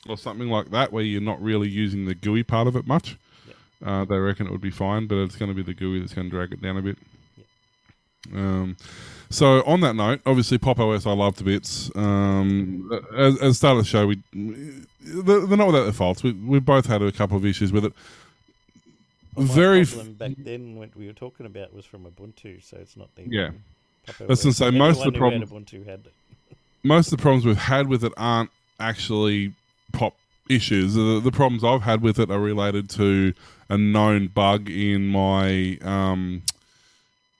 or 0.07 0.17
something 0.17 0.47
like 0.47 0.71
that, 0.71 0.93
where 0.93 1.03
you're 1.03 1.19
not 1.19 1.41
really 1.43 1.67
using 1.67 2.05
the 2.05 2.15
GUI 2.15 2.43
part 2.43 2.69
of 2.69 2.77
it 2.77 2.87
much, 2.87 3.17
uh, 3.85 4.05
they 4.05 4.17
reckon 4.19 4.47
it 4.47 4.51
would 4.51 4.61
be 4.61 4.71
fine. 4.71 5.05
But 5.05 5.17
it's 5.17 5.35
going 5.35 5.53
to 5.53 5.55
be 5.55 5.63
the 5.63 5.73
GUI 5.73 5.99
that's 5.99 6.13
going 6.13 6.29
to 6.29 6.31
drag 6.31 6.53
it 6.53 6.61
down 6.61 6.77
a 6.77 6.81
bit. 6.81 6.97
Um, 8.33 8.77
so 9.29 9.63
on 9.65 9.81
that 9.81 9.95
note, 9.95 10.21
obviously 10.25 10.57
Pop! 10.57 10.79
OS 10.79 11.05
I 11.05 11.11
love 11.11 11.35
to 11.37 11.43
bits. 11.43 11.91
Um, 11.95 12.89
as, 13.15 13.37
as 13.41 13.57
start 13.57 13.77
of 13.77 13.83
the 13.83 13.89
show, 13.89 14.07
we 14.07 14.21
they're, 15.01 15.45
they're 15.45 15.57
not 15.57 15.67
without 15.67 15.83
their 15.83 15.93
faults. 15.93 16.23
We 16.23 16.31
we 16.33 16.59
both 16.59 16.85
had 16.85 17.01
a 17.01 17.11
couple 17.11 17.37
of 17.37 17.45
issues 17.45 17.71
with 17.71 17.85
it. 17.85 17.93
Well, 19.35 19.45
Very 19.45 19.81
f- 19.81 19.93
problem 19.93 20.13
back 20.13 20.31
then, 20.37 20.75
what 20.75 20.95
we 20.95 21.07
were 21.07 21.13
talking 21.13 21.45
about 21.45 21.73
was 21.73 21.85
from 21.85 22.03
Ubuntu, 22.05 22.63
so 22.63 22.77
it's 22.77 22.97
not 22.97 23.07
the 23.15 23.23
Yeah. 23.27 23.51
To 24.17 24.35
say, 24.51 24.71
most 24.71 25.05
of 25.05 25.13
the 25.13 25.19
Anyone 25.19 25.31
who 25.39 25.39
problem- 25.39 25.41
had 25.41 25.49
Ubuntu 25.49 25.85
had 25.85 25.99
it. 26.05 26.13
most 26.83 27.11
of 27.11 27.17
the 27.17 27.21
problems 27.21 27.45
we've 27.45 27.57
had 27.57 27.87
with 27.87 28.03
it 28.03 28.11
aren't 28.17 28.49
actually 28.79 29.53
pop 29.91 30.15
issues. 30.49 30.95
The, 30.95 31.19
the 31.23 31.31
problems 31.31 31.63
I've 31.63 31.83
had 31.83 32.01
with 32.01 32.17
it 32.19 32.31
are 32.31 32.39
related 32.39 32.89
to 32.91 33.33
a 33.69 33.77
known 33.77 34.27
bug 34.27 34.67
in 34.69 35.07
my 35.07 35.77
um, 35.83 36.41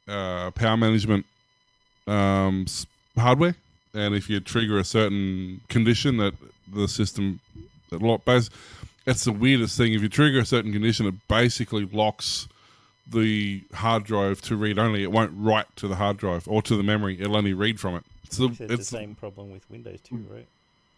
uh, 0.07 0.51
power 0.51 0.77
management 0.77 1.25
um, 2.07 2.65
hardware. 3.17 3.55
And 3.99 4.15
if 4.15 4.29
you 4.29 4.39
trigger 4.39 4.79
a 4.79 4.83
certain 4.83 5.61
condition, 5.69 6.17
that 6.17 6.33
the 6.73 6.87
system 6.87 7.39
that 7.89 8.01
lock 8.01 8.25
base, 8.25 8.49
that's 9.05 9.23
the 9.23 9.31
weirdest 9.31 9.77
thing. 9.77 9.93
If 9.93 10.01
you 10.01 10.09
trigger 10.09 10.39
a 10.39 10.45
certain 10.45 10.71
condition, 10.71 11.05
it 11.07 11.15
basically 11.27 11.85
locks 11.85 12.47
the 13.11 13.63
hard 13.73 14.03
drive 14.03 14.41
to 14.43 14.55
read 14.55 14.77
only. 14.77 15.03
It 15.03 15.11
won't 15.11 15.33
write 15.35 15.65
to 15.77 15.87
the 15.87 15.95
hard 15.95 16.17
drive 16.17 16.47
or 16.47 16.61
to 16.61 16.75
the 16.75 16.83
memory. 16.83 17.19
It'll 17.19 17.37
only 17.37 17.53
read 17.53 17.79
from 17.79 17.95
it. 17.95 18.03
It's 18.25 18.37
the, 18.37 18.49
It's, 18.59 18.75
the 18.75 18.83
same 18.83 19.15
problem 19.15 19.51
with 19.51 19.69
Windows 19.71 19.99
too, 20.01 20.23
right? 20.29 20.45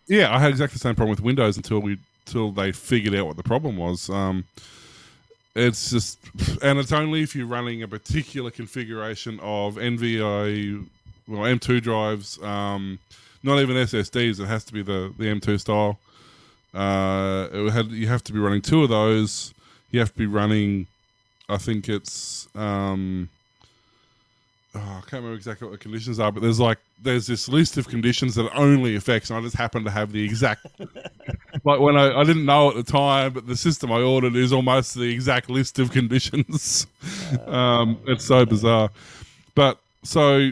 yeah, 0.07 0.35
I 0.35 0.39
had 0.39 0.49
exactly 0.49 0.73
the 0.73 0.79
same 0.79 0.95
problem 0.95 1.11
with 1.11 1.21
Windows 1.21 1.55
until 1.55 1.79
we 1.79 1.97
until 2.27 2.51
they 2.51 2.71
figured 2.71 3.15
out 3.15 3.25
what 3.27 3.37
the 3.37 3.43
problem 3.43 3.77
was. 3.77 4.09
Um, 4.09 4.45
it's 5.55 5.89
just, 5.89 6.19
and 6.61 6.79
it's 6.79 6.91
only 6.91 7.23
if 7.23 7.35
you're 7.35 7.47
running 7.47 7.83
a 7.83 7.87
particular 7.87 8.51
configuration 8.51 9.39
of 9.41 9.75
NVI, 9.75 10.85
well, 11.27 11.41
M2 11.41 11.81
drives, 11.81 12.41
um, 12.41 12.99
not 13.43 13.59
even 13.59 13.75
SSDs. 13.75 14.39
It 14.39 14.47
has 14.47 14.63
to 14.65 14.73
be 14.73 14.81
the 14.81 15.13
the 15.17 15.25
M2 15.25 15.59
style. 15.59 15.99
Uh, 16.73 17.47
it 17.51 17.71
had 17.71 17.87
you 17.91 18.07
have 18.07 18.23
to 18.23 18.33
be 18.33 18.39
running 18.39 18.61
two 18.61 18.83
of 18.83 18.89
those. 18.89 19.53
You 19.91 19.99
have 19.99 20.11
to 20.11 20.17
be 20.17 20.25
running, 20.25 20.87
I 21.49 21.57
think 21.57 21.89
it's. 21.89 22.47
Um, 22.55 23.29
oh, 24.73 24.79
I 24.79 25.01
can't 25.01 25.13
remember 25.13 25.35
exactly 25.35 25.67
what 25.67 25.73
the 25.73 25.77
conditions 25.83 26.19
are, 26.19 26.31
but 26.31 26.41
there's 26.41 26.59
like 26.59 26.77
there's 27.01 27.27
this 27.27 27.49
list 27.49 27.77
of 27.77 27.87
conditions 27.87 28.35
that 28.35 28.49
only 28.55 28.95
affects, 28.95 29.29
and 29.29 29.37
I 29.37 29.41
just 29.41 29.55
happen 29.55 29.83
to 29.83 29.91
have 29.91 30.11
the 30.11 30.23
exact. 30.23 30.65
like 31.65 31.79
when 31.79 31.97
I, 31.97 32.19
I 32.19 32.23
didn't 32.23 32.45
know 32.45 32.69
at 32.69 32.75
the 32.75 32.83
time, 32.83 33.33
but 33.33 33.47
the 33.47 33.57
system 33.57 33.91
I 33.91 34.01
ordered 34.01 34.35
is 34.35 34.53
almost 34.53 34.95
the 34.95 35.11
exact 35.11 35.49
list 35.49 35.77
of 35.79 35.91
conditions. 35.91 36.87
um, 37.47 37.99
it's 38.07 38.25
so 38.25 38.45
bizarre, 38.45 38.89
but 39.55 39.77
so, 40.03 40.51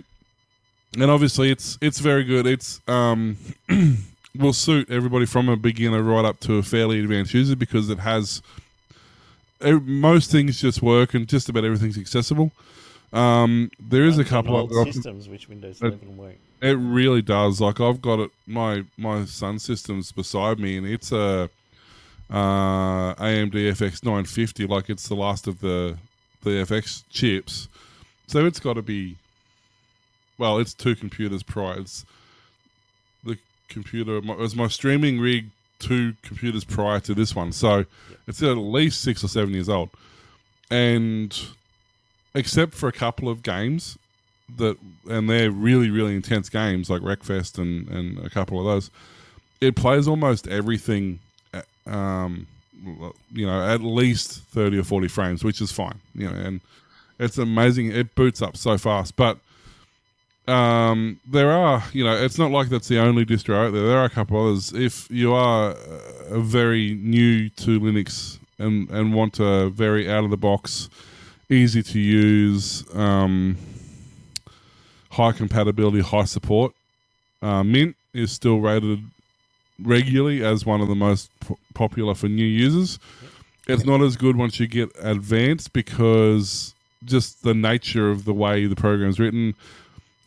and 0.93 1.09
obviously 1.11 1.51
it's 1.51 1.77
it's 1.81 1.99
very 1.99 2.23
good. 2.23 2.47
It's 2.47 2.81
um, 2.87 3.37
will 4.35 4.53
suit 4.53 4.89
everybody 4.89 5.25
from 5.25 5.49
a 5.49 5.55
beginner 5.57 6.01
right 6.03 6.25
up 6.25 6.39
to 6.41 6.55
a 6.55 6.63
fairly 6.63 6.99
advanced 6.99 7.33
user 7.33 7.55
because 7.55 7.89
it 7.89 7.99
has. 7.99 8.41
ev- 9.61 9.83
Most 9.83 10.31
things 10.31 10.59
just 10.61 10.81
work, 10.81 11.13
and 11.13 11.27
just 11.27 11.49
about 11.49 11.63
everything's 11.65 11.97
accessible. 11.97 12.51
Um, 13.11 13.71
there 13.79 14.03
is 14.05 14.17
a 14.19 14.23
couple 14.23 14.55
old 14.55 14.71
of 14.71 14.93
systems 14.93 15.27
which 15.27 15.49
Windows 15.49 15.81
Uh, 15.81 15.87
11 15.87 16.15
won't. 16.17 16.37
It 16.61 16.77
really 16.77 17.21
does. 17.21 17.59
Like 17.61 17.79
I've 17.79 18.01
got 18.01 18.19
it. 18.19 18.31
My 18.45 18.83
my 18.97 19.25
Sun 19.25 19.59
system's 19.59 20.11
beside 20.11 20.59
me, 20.59 20.77
and 20.77 20.85
it's 20.85 21.11
a 21.11 21.49
uh, 22.29 23.15
AMD 23.15 23.53
FX 23.53 24.03
950. 24.03 24.67
Like 24.67 24.89
it's 24.89 25.07
the 25.07 25.15
last 25.15 25.47
of 25.47 25.59
the 25.61 25.97
the 26.43 26.51
FX 26.51 27.03
chips. 27.09 27.67
So 28.27 28.45
it's 28.45 28.59
got 28.59 28.73
to 28.73 28.81
be. 28.81 29.15
Well, 30.39 30.57
it's 30.57 30.73
two 30.73 30.95
computers 30.95 31.43
prior. 31.43 31.79
It's 31.79 32.05
the 33.23 33.37
computer. 33.67 34.21
My, 34.21 34.33
it 34.33 34.39
was 34.39 34.55
my 34.55 34.67
streaming 34.69 35.19
rig. 35.19 35.51
Two 35.77 36.15
computers 36.23 36.65
prior 36.65 36.99
to 36.99 37.13
this 37.13 37.33
one, 37.33 37.53
so 37.53 37.85
it's 38.27 38.43
at 38.43 38.57
least 38.57 39.01
six 39.01 39.23
or 39.23 39.29
seven 39.29 39.53
years 39.53 39.69
old, 39.69 39.89
and 40.69 41.33
except 42.35 42.73
for 42.73 42.89
a 42.89 42.91
couple 42.91 43.29
of 43.29 43.43
games 43.43 43.97
that, 44.57 44.77
and 45.09 45.29
they're 45.29 45.51
really 45.51 45.89
really 45.89 46.13
intense 46.15 46.49
games 46.49 46.89
like 46.89 47.01
Wreckfest 47.01 47.57
and 47.59 47.87
and 47.87 48.19
a 48.25 48.29
couple 48.29 48.59
of 48.59 48.65
those. 48.65 48.91
It 49.61 49.77
plays 49.77 50.05
almost 50.05 50.49
everything, 50.49 51.19
um, 51.85 52.45
you 53.31 53.45
know, 53.45 53.61
at 53.65 53.79
least 53.79 54.41
thirty 54.47 54.77
or 54.77 54.83
forty 54.83 55.07
frames, 55.07 55.45
which 55.45 55.61
is 55.61 55.71
fine. 55.71 56.01
You 56.13 56.29
know, 56.29 56.35
and 56.35 56.59
it's 57.19 57.37
amazing. 57.37 57.93
It 57.93 58.15
boots 58.15 58.41
up 58.41 58.57
so 58.57 58.77
fast, 58.77 59.15
but 59.15 59.37
um, 60.49 61.19
there 61.27 61.51
are, 61.51 61.83
you 61.93 62.03
know, 62.03 62.15
it's 62.15 62.37
not 62.37 62.51
like 62.51 62.69
that's 62.69 62.87
the 62.87 62.99
only 62.99 63.25
distro 63.25 63.67
out 63.67 63.71
there. 63.71 63.87
There 63.87 63.97
are 63.97 64.05
a 64.05 64.09
couple 64.09 64.41
others. 64.41 64.73
If 64.73 65.09
you 65.11 65.33
are 65.33 65.71
uh, 65.71 66.39
very 66.39 66.95
new 66.95 67.49
to 67.49 67.79
Linux 67.79 68.39
and 68.57 68.89
and 68.89 69.13
want 69.13 69.39
a 69.39 69.69
very 69.69 70.09
out 70.09 70.23
of 70.23 70.31
the 70.31 70.37
box, 70.37 70.89
easy 71.49 71.83
to 71.83 71.99
use, 71.99 72.83
um, 72.95 73.57
high 75.11 75.31
compatibility, 75.31 76.01
high 76.01 76.25
support, 76.25 76.73
uh, 77.41 77.63
Mint 77.63 77.95
is 78.13 78.31
still 78.31 78.59
rated 78.59 79.03
regularly 79.81 80.43
as 80.43 80.65
one 80.65 80.81
of 80.81 80.87
the 80.87 80.95
most 80.95 81.29
p- 81.41 81.55
popular 81.73 82.15
for 82.15 82.27
new 82.27 82.45
users. 82.45 82.99
It's 83.67 83.85
not 83.85 84.01
as 84.01 84.17
good 84.17 84.35
once 84.35 84.59
you 84.59 84.67
get 84.67 84.89
advanced 84.99 85.73
because 85.73 86.73
just 87.05 87.43
the 87.43 87.53
nature 87.53 88.09
of 88.09 88.25
the 88.25 88.33
way 88.33 88.65
the 88.65 88.75
program's 88.75 89.19
written 89.19 89.53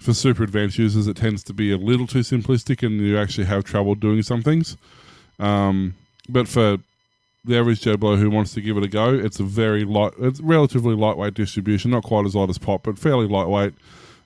for 0.03 0.12
super 0.12 0.42
advanced 0.42 0.78
users, 0.78 1.07
it 1.07 1.16
tends 1.16 1.42
to 1.44 1.53
be 1.53 1.72
a 1.72 1.76
little 1.76 2.07
too 2.07 2.20
simplistic, 2.20 2.84
and 2.84 3.00
you 3.00 3.16
actually 3.16 3.46
have 3.46 3.64
trouble 3.64 3.94
doing 3.94 4.22
some 4.22 4.42
things. 4.42 4.76
Um, 5.38 5.94
but 6.28 6.48
for 6.48 6.78
the 7.44 7.59
average 7.59 7.80
Joe 7.80 7.96
Blow 7.96 8.16
who 8.16 8.30
wants 8.30 8.53
to 8.55 8.61
give 8.61 8.76
it 8.76 8.84
a 8.84 8.88
go, 8.88 9.14
it's 9.14 9.40
a 9.40 9.44
very 9.44 9.84
light, 9.84 10.12
it's 10.18 10.40
relatively 10.40 10.94
lightweight 10.94 11.34
distribution, 11.34 11.90
not 11.90 12.05
quite 12.05 12.26
as 12.26 12.34
light 12.34 12.50
as 12.50 12.59
Pop, 12.59 12.82
but 12.82 12.98
fairly 12.98 13.26
lightweight, 13.26 13.74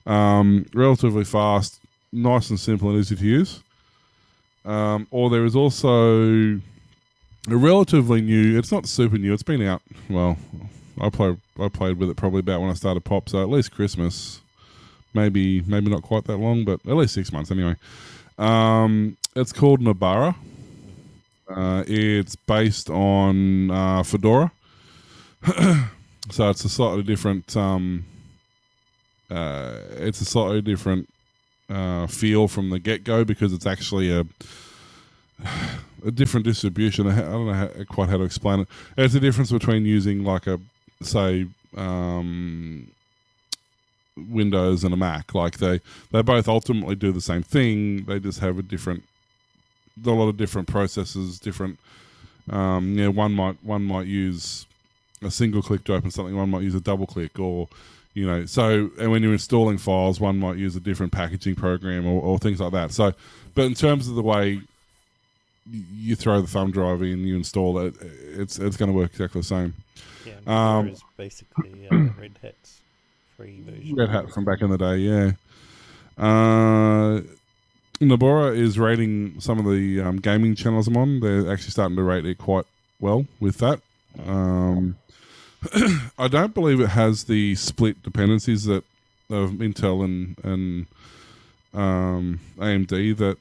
um, 0.06 0.66
relatively 0.74 1.24
fast, 1.24 1.80
nice 2.12 2.50
and 2.50 2.58
simple 2.58 2.90
and 2.90 2.98
easy 2.98 3.16
to 3.16 3.24
use. 3.24 3.62
Um, 4.64 5.06
or 5.10 5.30
there 5.30 5.44
is 5.44 5.54
also 5.54 6.58
a 7.48 7.56
relatively 7.56 8.20
new. 8.20 8.58
It's 8.58 8.72
not 8.72 8.86
super 8.86 9.16
new. 9.16 9.32
It's 9.32 9.42
been 9.42 9.62
out. 9.62 9.82
Well, 10.10 10.36
I 11.00 11.10
played 11.10 11.38
I 11.60 11.68
played 11.68 11.98
with 11.98 12.10
it 12.10 12.16
probably 12.16 12.40
about 12.40 12.60
when 12.60 12.70
I 12.70 12.74
started 12.74 13.04
Pop, 13.04 13.28
so 13.28 13.42
at 13.42 13.48
least 13.48 13.72
Christmas 13.72 14.40
maybe 15.16 15.62
maybe 15.62 15.90
not 15.90 16.02
quite 16.02 16.24
that 16.24 16.36
long, 16.36 16.64
but 16.64 16.78
at 16.86 16.94
least 16.94 17.14
six 17.14 17.32
months 17.32 17.50
anyway. 17.50 17.74
Um, 18.38 19.16
it's 19.34 19.52
called 19.52 19.80
Nobara. 19.80 20.36
Uh, 21.48 21.82
it's 21.86 22.36
based 22.36 22.90
on 22.90 23.70
uh, 23.70 24.02
Fedora, 24.02 24.52
so 26.30 26.50
it's 26.50 26.64
a 26.64 26.68
slightly 26.68 27.02
different. 27.02 27.56
Um, 27.56 28.04
uh, 29.30 29.78
it's 29.96 30.20
a 30.20 30.24
slightly 30.24 30.60
different 30.60 31.08
uh, 31.68 32.06
feel 32.06 32.46
from 32.48 32.70
the 32.70 32.78
get 32.78 33.04
go 33.04 33.24
because 33.24 33.52
it's 33.52 33.66
actually 33.66 34.12
a 34.12 34.24
a 36.06 36.10
different 36.10 36.44
distribution. 36.46 37.06
I 37.08 37.20
don't 37.20 37.46
know 37.46 37.52
how, 37.52 37.68
quite 37.88 38.08
how 38.08 38.18
to 38.18 38.24
explain 38.24 38.60
it. 38.60 38.68
It's 38.96 39.14
a 39.14 39.20
difference 39.20 39.50
between 39.50 39.84
using 39.84 40.24
like 40.24 40.46
a 40.46 40.60
say 41.02 41.46
um, 41.76 42.88
Windows 44.16 44.84
and 44.84 44.94
a 44.94 44.96
Mac. 44.96 45.34
Like 45.34 45.58
they 45.58 45.80
they 46.10 46.22
both 46.22 46.48
ultimately 46.48 46.94
do 46.94 47.12
the 47.12 47.20
same 47.20 47.42
thing. 47.42 48.04
They 48.04 48.18
just 48.18 48.40
have 48.40 48.58
a 48.58 48.62
different, 48.62 49.04
a 50.04 50.10
lot 50.10 50.28
of 50.28 50.36
different 50.36 50.68
processes. 50.68 51.38
Different. 51.38 51.78
Um, 52.48 52.90
you 52.96 53.04
know, 53.04 53.10
one 53.10 53.32
might 53.32 53.62
one 53.64 53.84
might 53.84 54.06
use 54.06 54.66
a 55.22 55.30
single 55.30 55.62
click 55.62 55.84
to 55.84 55.94
open 55.94 56.10
something. 56.10 56.36
One 56.36 56.50
might 56.50 56.62
use 56.62 56.74
a 56.74 56.80
double 56.80 57.06
click, 57.06 57.38
or 57.38 57.68
you 58.14 58.26
know. 58.26 58.46
So 58.46 58.90
and 58.98 59.10
when 59.10 59.22
you're 59.22 59.32
installing 59.32 59.78
files, 59.78 60.20
one 60.20 60.38
might 60.38 60.56
use 60.56 60.76
a 60.76 60.80
different 60.80 61.12
packaging 61.12 61.56
program 61.56 62.06
or, 62.06 62.22
or 62.22 62.38
things 62.38 62.60
like 62.60 62.72
that. 62.72 62.92
So, 62.92 63.12
but 63.54 63.62
in 63.62 63.74
terms 63.74 64.08
of 64.08 64.14
the 64.14 64.22
way 64.22 64.60
you 65.70 66.14
throw 66.14 66.40
the 66.40 66.46
thumb 66.46 66.70
drive 66.70 67.02
in, 67.02 67.20
you 67.26 67.36
install 67.36 67.78
it, 67.80 67.94
it's 68.00 68.58
it's 68.58 68.76
going 68.76 68.90
to 68.90 68.96
work 68.96 69.10
exactly 69.10 69.40
the 69.40 69.46
same. 69.46 69.74
Yeah, 70.24 70.34
Um, 70.46 70.88
um, 70.88 70.94
basically 71.16 71.88
uh, 71.90 71.96
Red 72.20 72.38
Hat's 72.42 72.80
free 73.36 73.60
version. 73.60 73.94
Red 73.96 74.08
Hat 74.08 74.30
from 74.30 74.44
back 74.44 74.62
in 74.62 74.70
the 74.70 74.78
day, 74.78 74.96
yeah. 74.96 75.32
Uh, 76.18 77.20
Nobara 78.00 78.56
is 78.56 78.78
rating 78.78 79.40
some 79.40 79.58
of 79.58 79.64
the 79.66 80.00
um, 80.00 80.16
gaming 80.18 80.54
channels 80.54 80.88
I'm 80.88 80.96
on. 80.96 81.20
They're 81.20 81.50
actually 81.50 81.70
starting 81.70 81.96
to 81.96 82.02
rate 82.02 82.26
it 82.26 82.38
quite 82.38 82.66
well 83.00 83.26
with 83.40 83.58
that. 83.58 83.80
Um, 84.26 84.96
I 86.18 86.28
don't 86.28 86.54
believe 86.54 86.80
it 86.80 86.90
has 86.90 87.24
the 87.24 87.54
split 87.54 88.02
dependencies 88.02 88.64
that 88.64 88.84
of 89.28 89.50
Intel 89.52 90.04
and 90.04 90.36
and 90.44 90.86
um, 91.74 92.40
AMD 92.58 93.16
that 93.18 93.36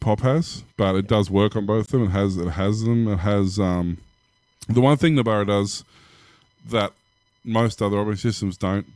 Pop 0.00 0.20
has, 0.20 0.64
but 0.76 0.94
it 0.94 1.06
does 1.06 1.30
work 1.30 1.56
on 1.56 1.66
both 1.66 1.86
of 1.86 2.00
them. 2.00 2.04
It 2.04 2.10
has 2.10 2.36
it 2.36 2.50
has 2.50 2.82
them. 2.84 3.08
It 3.08 3.18
has 3.18 3.58
um, 3.58 3.98
the 4.68 4.80
one 4.80 4.96
thing 4.96 5.14
Nobara 5.14 5.46
does 5.46 5.84
that 6.68 6.92
most 7.44 7.80
other 7.80 7.98
operating 7.98 8.18
systems 8.18 8.56
don't 8.56 8.86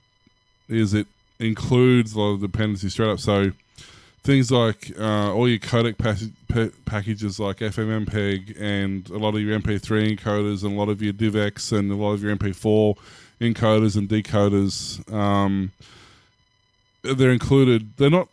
is 0.72 0.94
it 0.94 1.06
includes 1.38 2.14
a 2.14 2.20
lot 2.20 2.32
of 2.32 2.40
dependencies 2.40 2.92
straight 2.92 3.10
up. 3.10 3.20
So 3.20 3.52
things 4.22 4.50
like 4.50 4.92
uh, 4.98 5.32
all 5.32 5.48
your 5.48 5.58
codec 5.58 5.98
pas- 5.98 6.30
pa- 6.48 6.74
packages 6.84 7.40
like 7.40 7.58
FFmpeg 7.58 8.60
and 8.60 9.08
a 9.10 9.18
lot 9.18 9.34
of 9.34 9.40
your 9.40 9.58
MP3 9.58 10.16
encoders 10.16 10.62
and 10.62 10.72
a 10.72 10.78
lot 10.78 10.88
of 10.88 11.02
your 11.02 11.12
DivX 11.12 11.76
and 11.76 11.90
a 11.90 11.94
lot 11.94 12.12
of 12.12 12.22
your 12.22 12.34
MP4 12.36 12.96
encoders 13.40 13.96
and 13.96 14.08
decoders. 14.08 15.12
Um, 15.12 15.72
they're 17.02 17.32
included. 17.32 17.96
They're 17.96 18.10
not. 18.10 18.28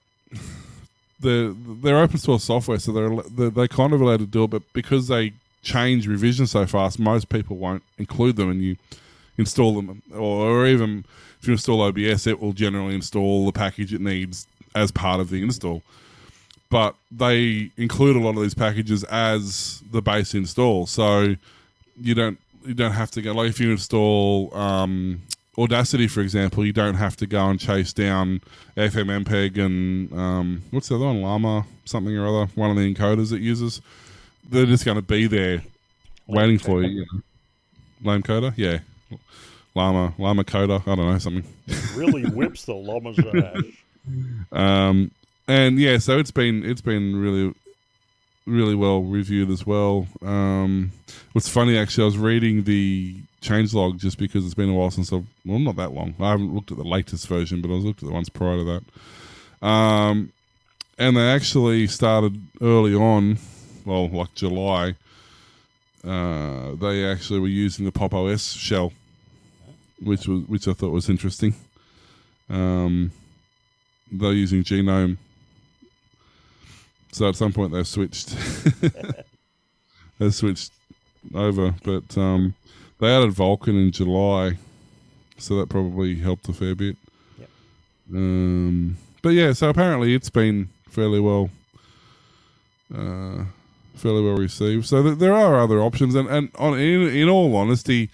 They're 1.19 1.53
they're 1.53 1.97
open 1.97 2.17
source 2.17 2.45
software, 2.45 2.79
so 2.79 2.91
they're, 2.93 3.21
they're 3.29 3.49
they 3.49 3.67
kind 3.67 3.91
of 3.91 3.99
allowed 3.99 4.19
to 4.19 4.25
do 4.25 4.45
it, 4.45 4.51
but 4.51 4.61
because 4.71 5.07
they 5.07 5.33
change 5.63 6.07
revisions 6.07 6.51
so 6.51 6.65
fast, 6.65 6.97
most 6.97 7.27
people 7.27 7.57
won't 7.57 7.83
include 7.97 8.37
them, 8.37 8.49
and 8.49 8.61
you 8.61 8.77
install 9.37 9.75
them, 9.75 10.01
or, 10.13 10.19
or 10.19 10.67
even 10.67 11.03
if 11.41 11.47
you 11.47 11.53
install 11.53 11.81
OBS, 11.81 12.27
it 12.27 12.39
will 12.39 12.53
generally 12.53 12.95
install 12.95 13.45
the 13.45 13.51
package 13.51 13.93
it 13.93 14.01
needs 14.01 14.47
as 14.75 14.91
part 14.91 15.19
of 15.19 15.29
the 15.29 15.41
install. 15.41 15.81
But 16.69 16.95
they 17.11 17.71
include 17.77 18.15
a 18.15 18.19
lot 18.19 18.35
of 18.35 18.41
these 18.41 18.53
packages 18.53 19.03
as 19.05 19.81
the 19.91 20.01
base 20.01 20.35
install, 20.35 20.85
so 20.85 21.35
you 21.99 22.13
don't 22.13 22.37
you 22.65 22.73
don't 22.73 22.91
have 22.91 23.09
to 23.11 23.21
go 23.21 23.33
like 23.33 23.49
if 23.49 23.59
you 23.59 23.71
install 23.71 24.55
um, 24.55 25.21
Audacity, 25.59 26.07
for 26.07 26.21
example, 26.21 26.65
you 26.65 26.71
don't 26.71 26.95
have 26.95 27.17
to 27.17 27.27
go 27.27 27.49
and 27.49 27.59
chase 27.59 27.91
down 27.91 28.39
FFmpeg 28.77 29.57
and 29.57 30.13
um, 30.13 30.61
what's 30.71 30.87
the 30.87 30.95
other 30.95 31.05
one, 31.05 31.21
Llama 31.21 31.65
something 31.83 32.15
or 32.17 32.27
other, 32.27 32.51
one 32.55 32.69
of 32.69 32.77
the 32.77 32.93
encoders 32.95 33.33
it 33.33 33.41
uses. 33.41 33.81
They're 34.47 34.65
just 34.65 34.85
going 34.85 34.95
to 34.95 35.01
be 35.01 35.27
there 35.27 35.61
waiting 36.27 36.59
for 36.59 36.81
you. 36.81 37.01
know. 37.01 37.21
Lame 38.09 38.23
coder, 38.23 38.53
yeah. 38.55 38.79
Llama, 39.75 40.13
Llama 40.17 40.43
coder, 40.43 40.81
I 40.87 40.95
don't 40.95 41.11
know 41.11 41.17
something. 41.17 41.43
really 41.95 42.23
whips 42.29 42.65
the 42.65 42.73
llama's 42.73 43.19
ass. 43.19 43.63
Um, 44.51 45.11
and 45.47 45.79
yeah, 45.79 45.97
so 45.97 46.17
it's 46.17 46.31
been 46.31 46.63
it's 46.65 46.81
been 46.81 47.15
really 47.15 47.53
really 48.45 48.75
well 48.75 49.03
reviewed 49.03 49.49
as 49.49 49.65
well. 49.65 50.07
Um, 50.23 50.91
what's 51.33 51.49
funny 51.49 51.77
actually, 51.77 52.03
I 52.03 52.05
was 52.05 52.17
reading 52.17 52.63
the 52.63 53.15
changelog 53.41 53.97
just 53.99 54.17
because 54.17 54.43
it's 54.45 54.53
been 54.55 54.69
a 54.69 54.73
while 54.73 54.91
since 54.91 55.13
I've 55.13 55.25
well 55.45 55.59
not 55.59 55.75
that 55.77 55.91
long. 55.93 56.15
I 56.19 56.31
haven't 56.31 56.53
looked 56.53 56.71
at 56.71 56.77
the 56.77 56.83
latest 56.83 57.27
version, 57.27 57.61
but 57.61 57.69
I 57.69 57.75
was 57.75 57.85
looked 57.85 58.01
at 58.03 58.07
the 58.09 58.13
ones 58.13 58.29
prior 58.29 58.57
to 58.57 58.63
that. 59.61 59.67
Um, 59.67 60.31
and 60.97 61.15
they 61.15 61.29
actually 61.29 61.87
started 61.87 62.41
early 62.61 62.93
on, 62.93 63.37
well, 63.85 64.09
like 64.09 64.33
July. 64.35 64.95
Uh, 66.03 66.75
they 66.75 67.05
actually 67.05 67.39
were 67.39 67.47
using 67.47 67.85
the 67.85 67.91
Pop 67.91 68.13
OS 68.13 68.53
shell, 68.53 68.93
which 70.01 70.27
was 70.27 70.43
which 70.47 70.67
I 70.67 70.73
thought 70.73 70.91
was 70.91 71.09
interesting. 71.09 71.53
Um, 72.49 73.11
they're 74.11 74.33
using 74.33 74.63
GNOME. 74.69 75.17
So 77.11 77.29
at 77.29 77.35
some 77.35 77.53
point 77.53 77.71
they've 77.71 77.87
switched. 77.87 78.35
they've 80.19 80.33
switched 80.33 80.71
over, 81.33 81.75
but 81.83 82.17
um, 82.17 82.53
they 82.99 83.15
added 83.15 83.31
Vulkan 83.31 83.69
in 83.69 83.91
July, 83.91 84.57
so 85.37 85.57
that 85.57 85.69
probably 85.69 86.15
helped 86.15 86.47
a 86.49 86.53
fair 86.53 86.75
bit. 86.75 86.95
Yep. 87.39 87.49
Um, 88.13 88.97
but 89.21 89.29
yeah, 89.29 89.53
so 89.53 89.69
apparently 89.69 90.13
it's 90.13 90.29
been 90.29 90.69
fairly 90.89 91.19
well, 91.19 91.49
uh, 92.95 93.43
fairly 93.95 94.23
well 94.23 94.37
received. 94.37 94.85
So 94.85 95.03
th- 95.03 95.17
there 95.17 95.33
are 95.33 95.59
other 95.59 95.79
options, 95.79 96.15
and 96.15 96.27
and 96.29 96.49
on 96.57 96.79
in 96.79 97.07
in 97.07 97.29
all 97.29 97.55
honesty, 97.55 98.09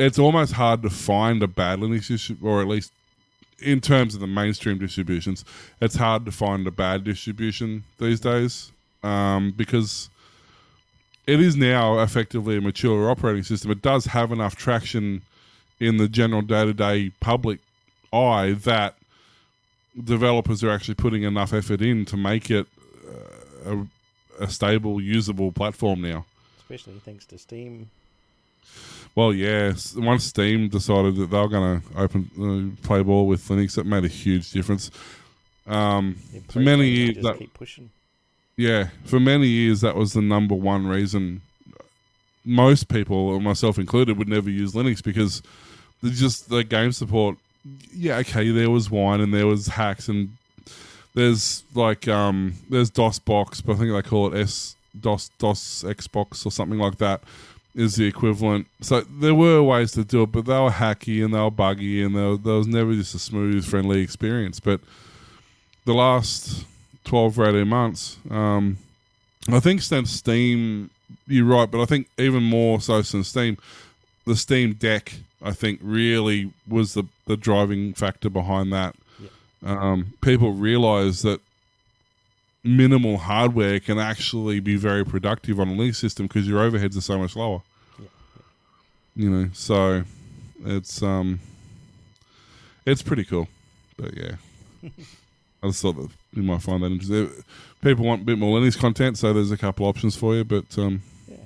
it's 0.00 0.18
almost 0.18 0.52
hard 0.52 0.82
to 0.82 0.90
find 0.90 1.42
a 1.42 1.46
bad 1.46 1.78
Linux 1.78 2.08
distribution, 2.08 2.46
or 2.46 2.62
at 2.62 2.68
least 2.68 2.90
in 3.60 3.80
terms 3.80 4.14
of 4.14 4.20
the 4.20 4.26
mainstream 4.26 4.78
distributions, 4.78 5.44
it's 5.80 5.96
hard 5.96 6.24
to 6.24 6.32
find 6.32 6.66
a 6.66 6.70
bad 6.70 7.04
distribution 7.04 7.84
these 7.98 8.18
days 8.18 8.72
um, 9.02 9.52
because 9.54 10.08
it 11.26 11.38
is 11.38 11.54
now 11.54 11.98
effectively 11.98 12.56
a 12.56 12.60
mature 12.62 13.10
operating 13.10 13.42
system. 13.42 13.70
It 13.70 13.82
does 13.82 14.06
have 14.06 14.32
enough 14.32 14.56
traction 14.56 15.20
in 15.78 15.98
the 15.98 16.08
general 16.08 16.40
day 16.40 16.64
to 16.64 16.72
day 16.72 17.12
public 17.20 17.58
eye 18.10 18.52
that 18.52 18.96
developers 20.02 20.64
are 20.64 20.70
actually 20.70 20.94
putting 20.94 21.24
enough 21.24 21.52
effort 21.52 21.82
in 21.82 22.06
to 22.06 22.16
make 22.16 22.50
it 22.50 22.66
uh, 23.66 23.74
a, 24.40 24.44
a 24.44 24.48
stable, 24.48 24.98
usable 24.98 25.52
platform 25.52 26.00
now. 26.00 26.24
Especially 26.58 26.98
thanks 27.04 27.26
to 27.26 27.36
Steam. 27.36 27.90
Well, 29.14 29.32
yeah. 29.32 29.72
Once 29.96 30.24
Steam 30.24 30.68
decided 30.68 31.16
that 31.16 31.30
they 31.30 31.38
were 31.38 31.48
going 31.48 31.80
to 31.80 31.98
open 31.98 32.76
uh, 32.80 32.86
play 32.86 33.02
ball 33.02 33.26
with 33.26 33.46
Linux, 33.48 33.76
it 33.76 33.86
made 33.86 34.04
a 34.04 34.08
huge 34.08 34.50
difference. 34.50 34.90
Um, 35.66 36.16
for 36.48 36.60
many 36.60 36.88
years, 36.88 37.22
that, 37.22 37.38
keep 37.38 37.54
pushing. 37.54 37.90
yeah, 38.56 38.88
for 39.04 39.20
many 39.20 39.46
years 39.46 39.82
that 39.82 39.94
was 39.94 40.14
the 40.14 40.22
number 40.22 40.54
one 40.54 40.86
reason 40.86 41.42
most 42.44 42.88
people, 42.88 43.38
myself 43.40 43.78
included, 43.78 44.18
would 44.18 44.28
never 44.28 44.50
use 44.50 44.72
Linux 44.72 45.02
because 45.02 45.42
just 46.02 46.48
the 46.48 46.64
game 46.64 46.92
support. 46.92 47.36
Yeah, 47.94 48.18
okay, 48.18 48.50
there 48.50 48.70
was 48.70 48.90
wine 48.90 49.20
and 49.20 49.34
there 49.34 49.46
was 49.46 49.66
hacks 49.68 50.08
and 50.08 50.36
there's 51.14 51.62
like 51.74 52.08
um 52.08 52.54
there's 52.70 52.90
DOS 52.90 53.18
box, 53.18 53.60
but 53.60 53.74
I 53.74 53.76
think 53.76 53.92
they 53.92 54.02
call 54.02 54.32
it 54.32 54.40
S 54.40 54.76
DOS 54.98 55.30
DOS 55.38 55.84
Xbox 55.86 56.46
or 56.46 56.50
something 56.50 56.78
like 56.78 56.98
that 56.98 57.22
is 57.74 57.96
the 57.96 58.04
equivalent. 58.06 58.66
So 58.80 59.02
there 59.02 59.34
were 59.34 59.62
ways 59.62 59.92
to 59.92 60.04
do 60.04 60.22
it, 60.22 60.32
but 60.32 60.46
they 60.46 60.58
were 60.58 60.70
hacky 60.70 61.24
and 61.24 61.32
they 61.32 61.38
were 61.38 61.50
buggy 61.50 62.02
and 62.02 62.16
there, 62.16 62.36
there 62.36 62.54
was 62.54 62.66
never 62.66 62.94
just 62.94 63.14
a 63.14 63.18
smooth, 63.18 63.64
friendly 63.64 64.00
experience. 64.02 64.60
But 64.60 64.80
the 65.84 65.94
last 65.94 66.66
12 67.04 67.38
or 67.38 67.48
18 67.48 67.68
months, 67.68 68.18
um, 68.30 68.78
I 69.48 69.60
think 69.60 69.82
since 69.82 70.10
Steam, 70.10 70.90
you're 71.26 71.46
right, 71.46 71.70
but 71.70 71.80
I 71.80 71.84
think 71.84 72.08
even 72.18 72.42
more 72.42 72.80
so 72.80 73.02
since 73.02 73.28
Steam, 73.28 73.56
the 74.26 74.36
Steam 74.36 74.74
Deck, 74.74 75.14
I 75.42 75.52
think, 75.52 75.80
really 75.82 76.52
was 76.68 76.94
the, 76.94 77.04
the 77.26 77.36
driving 77.36 77.94
factor 77.94 78.30
behind 78.30 78.72
that. 78.72 78.94
Um, 79.62 80.14
people 80.22 80.52
realised 80.52 81.22
that 81.24 81.40
minimal 82.62 83.18
hardware 83.18 83.80
can 83.80 83.98
actually 83.98 84.60
be 84.60 84.76
very 84.76 85.04
productive 85.04 85.58
on 85.58 85.68
a 85.68 85.72
Linux 85.72 85.96
system 85.96 86.26
because 86.26 86.46
your 86.46 86.58
overheads 86.60 86.96
are 86.96 87.00
so 87.02 87.18
much 87.18 87.36
lower. 87.36 87.62
You 89.16 89.28
know, 89.30 89.50
so 89.52 90.04
it's 90.64 91.02
um, 91.02 91.40
it's 92.86 93.02
pretty 93.02 93.24
cool, 93.24 93.48
but 93.96 94.16
yeah. 94.16 94.36
I 95.62 95.66
just 95.66 95.82
thought 95.82 95.96
that 95.96 96.08
you 96.32 96.42
might 96.42 96.62
find 96.62 96.82
that 96.82 96.90
interesting. 96.92 97.30
People 97.82 98.04
want 98.06 98.22
a 98.22 98.24
bit 98.24 98.38
more 98.38 98.58
Linux 98.58 98.78
content, 98.78 99.18
so 99.18 99.32
there's 99.34 99.50
a 99.50 99.58
couple 99.58 99.84
options 99.86 100.16
for 100.16 100.34
you. 100.34 100.44
But 100.44 100.78
um, 100.78 101.02
Yeah. 101.28 101.36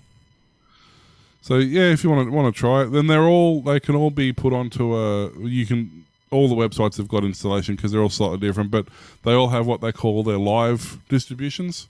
so 1.41 1.57
yeah, 1.57 1.91
if 1.91 2.05
you 2.05 2.11
want 2.11 2.29
to 2.29 2.33
want 2.33 2.55
to 2.55 2.59
try 2.59 2.83
it, 2.83 2.91
then 2.93 3.07
they're 3.09 3.25
all 3.25 3.61
they 3.63 3.81
can 3.81 3.97
all 3.97 4.11
be 4.11 4.33
put 4.33 4.53
onto 4.53 4.95
a. 4.95 5.33
You 5.41 5.67
can 5.67 6.05
all 6.35 6.49
the 6.49 6.55
websites 6.55 6.97
have 6.97 7.09
got 7.09 7.25
installation 7.25 7.77
because 7.77 7.93
they're 7.93 8.03
all 8.03 8.09
slightly 8.11 8.39
different, 8.39 8.71
but 8.71 8.87
they 9.23 9.33
all 9.33 9.49
have 9.49 9.67
what 9.67 9.81
they 9.81 9.93
call 9.93 10.23
their 10.23 10.39
live 10.39 10.99
distributions. 11.09 11.87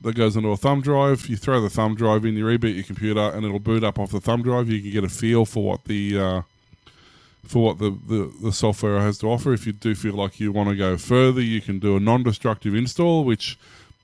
That 0.00 0.14
goes 0.14 0.36
into 0.36 0.50
a 0.50 0.56
thumb 0.56 0.80
drive. 0.80 1.28
You 1.28 1.36
throw 1.36 1.60
the 1.60 1.70
thumb 1.70 1.94
drive 1.94 2.24
in, 2.24 2.36
you 2.36 2.44
reboot 2.44 2.74
your 2.74 2.84
computer, 2.84 3.20
and 3.20 3.44
it'll 3.44 3.58
boot 3.58 3.82
up 3.82 3.98
off 3.98 4.10
the 4.10 4.20
thumb 4.20 4.42
drive. 4.42 4.68
You 4.68 4.80
can 4.80 4.90
get 4.90 5.04
a 5.04 5.08
feel 5.08 5.44
for 5.44 5.64
what 5.64 5.84
the 5.84 6.18
uh, 6.18 6.42
for 7.46 7.62
what 7.62 7.78
the, 7.78 7.96
the, 8.06 8.32
the 8.42 8.52
software 8.52 9.00
has 9.00 9.18
to 9.18 9.26
offer. 9.26 9.52
If 9.52 9.66
you 9.66 9.72
do 9.72 9.94
feel 9.94 10.14
like 10.14 10.40
you 10.40 10.52
want 10.52 10.70
to 10.70 10.76
go 10.76 10.96
further, 10.96 11.40
you 11.40 11.60
can 11.60 11.78
do 11.78 11.96
a 11.96 12.00
non 12.00 12.22
destructive 12.22 12.74
install, 12.74 13.24
which 13.24 13.58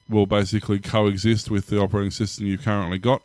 will 0.09 0.27
basically 0.27 0.79
coexist 0.79 1.51
with 1.51 1.69
the 1.69 1.81
operating 1.81 2.11
system 2.11 2.47
you've 2.47 2.63
currently 2.63 2.99
got. 2.99 3.23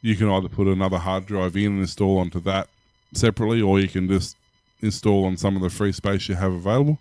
You 0.00 0.16
can 0.16 0.28
either 0.28 0.48
put 0.48 0.66
another 0.66 0.98
hard 0.98 1.26
drive 1.26 1.56
in 1.56 1.72
and 1.72 1.80
install 1.80 2.18
onto 2.18 2.40
that 2.40 2.68
separately, 3.12 3.60
or 3.60 3.80
you 3.80 3.88
can 3.88 4.08
just 4.08 4.36
install 4.80 5.24
on 5.24 5.36
some 5.36 5.56
of 5.56 5.62
the 5.62 5.70
free 5.70 5.92
space 5.92 6.28
you 6.28 6.34
have 6.34 6.52
available. 6.52 6.98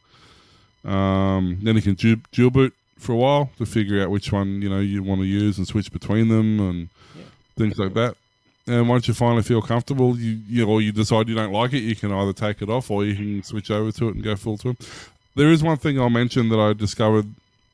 Um, 0.86 1.59
then 1.61 1.75
you 1.75 1.82
can 1.82 1.95
du- 1.95 2.21
dual 2.32 2.49
boot 2.49 2.73
for 2.97 3.13
a 3.13 3.15
while 3.15 3.51
to 3.57 3.65
figure 3.65 4.01
out 4.01 4.09
which 4.09 4.32
one 4.32 4.61
you 4.61 4.69
know 4.69 4.80
you 4.80 5.03
want 5.03 5.21
to 5.21 5.28
use 5.28 5.57
and 5.57 5.67
switch 5.67 5.91
between 5.91 6.30
them 6.30 6.59
and 6.59 6.89
things 7.57 7.78
like 7.78 7.93
that. 7.93 8.15
And 8.67 8.89
once 8.89 9.07
you 9.07 9.13
finally 9.13 9.43
feel 9.43 9.61
comfortable, 9.61 10.17
you, 10.17 10.39
you 10.49 10.67
or 10.67 10.82
you 10.82 10.91
decide 10.91 11.30
you 11.30 11.36
don't 11.36 11.53
like 11.53 11.73
it, 11.73 11.80
you 11.80 11.95
can 11.95 12.11
either 12.11 12.34
take 12.34 12.61
it 12.61 12.69
off 12.69 12.91
or 12.91 13.05
you 13.05 13.15
can 13.15 13.43
switch 13.43 13.71
over 13.71 13.91
to 13.93 14.09
it 14.09 14.15
and 14.15 14.23
go 14.23 14.36
full 14.36 14.57
to 14.59 14.69
it. 14.69 14.89
There 15.36 15.51
is 15.51 15.63
one 15.63 15.78
thing 15.78 15.99
I'll 15.99 16.09
mention 16.09 16.49
that 16.49 16.59
I 16.59 16.73
discovered 16.73 17.28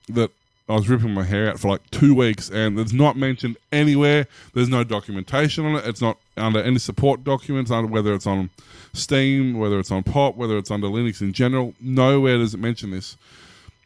that 0.10 0.30
I 0.70 0.74
was 0.74 0.88
ripping 0.88 1.14
my 1.14 1.24
hair 1.24 1.49
out 1.49 1.60
for 1.60 1.70
like 1.70 1.89
two 1.91 2.14
weeks 2.14 2.49
and 2.49 2.80
it's 2.80 2.93
not 2.93 3.18
mentioned 3.18 3.58
anywhere. 3.72 4.28
There's 4.54 4.70
no 4.70 4.84
documentation 4.84 5.66
on 5.66 5.76
it. 5.76 5.86
It's 5.86 6.01
not 6.01 6.18
under 6.38 6.62
any 6.62 6.80
support 6.80 7.24
documents, 7.24 7.72
under 7.72 7.91
whether 7.91 8.14
it's 8.14 8.28
on 8.28 8.49
Steam, 8.94 9.58
whether 9.58 9.80
it's 9.80 9.91
on 9.91 10.04
Pop, 10.04 10.36
whether 10.36 10.58
it's 10.58 10.72
under 10.72 10.88
Linux 10.88 11.22
in 11.22 11.34
general. 11.34 11.74
Nowhere 11.82 12.38
does 12.38 12.54
it 12.54 12.60
mention 12.60 12.91
this. 12.91 13.18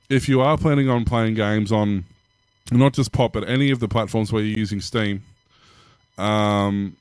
If 0.09 0.29
you 0.29 0.41
are 0.41 0.57
planning 0.57 0.89
on 0.89 1.05
playing 1.05 1.35
games 1.35 1.71
on 1.71 2.05
not 2.71 2.93
just 2.93 3.11
Pop, 3.11 3.33
but 3.33 3.47
any 3.47 3.71
of 3.71 3.79
the 3.79 3.87
platforms 3.87 4.31
where 4.31 4.43
you're 4.43 4.57
using 4.57 4.81
Steam, 4.81 5.23
um, 6.17 6.95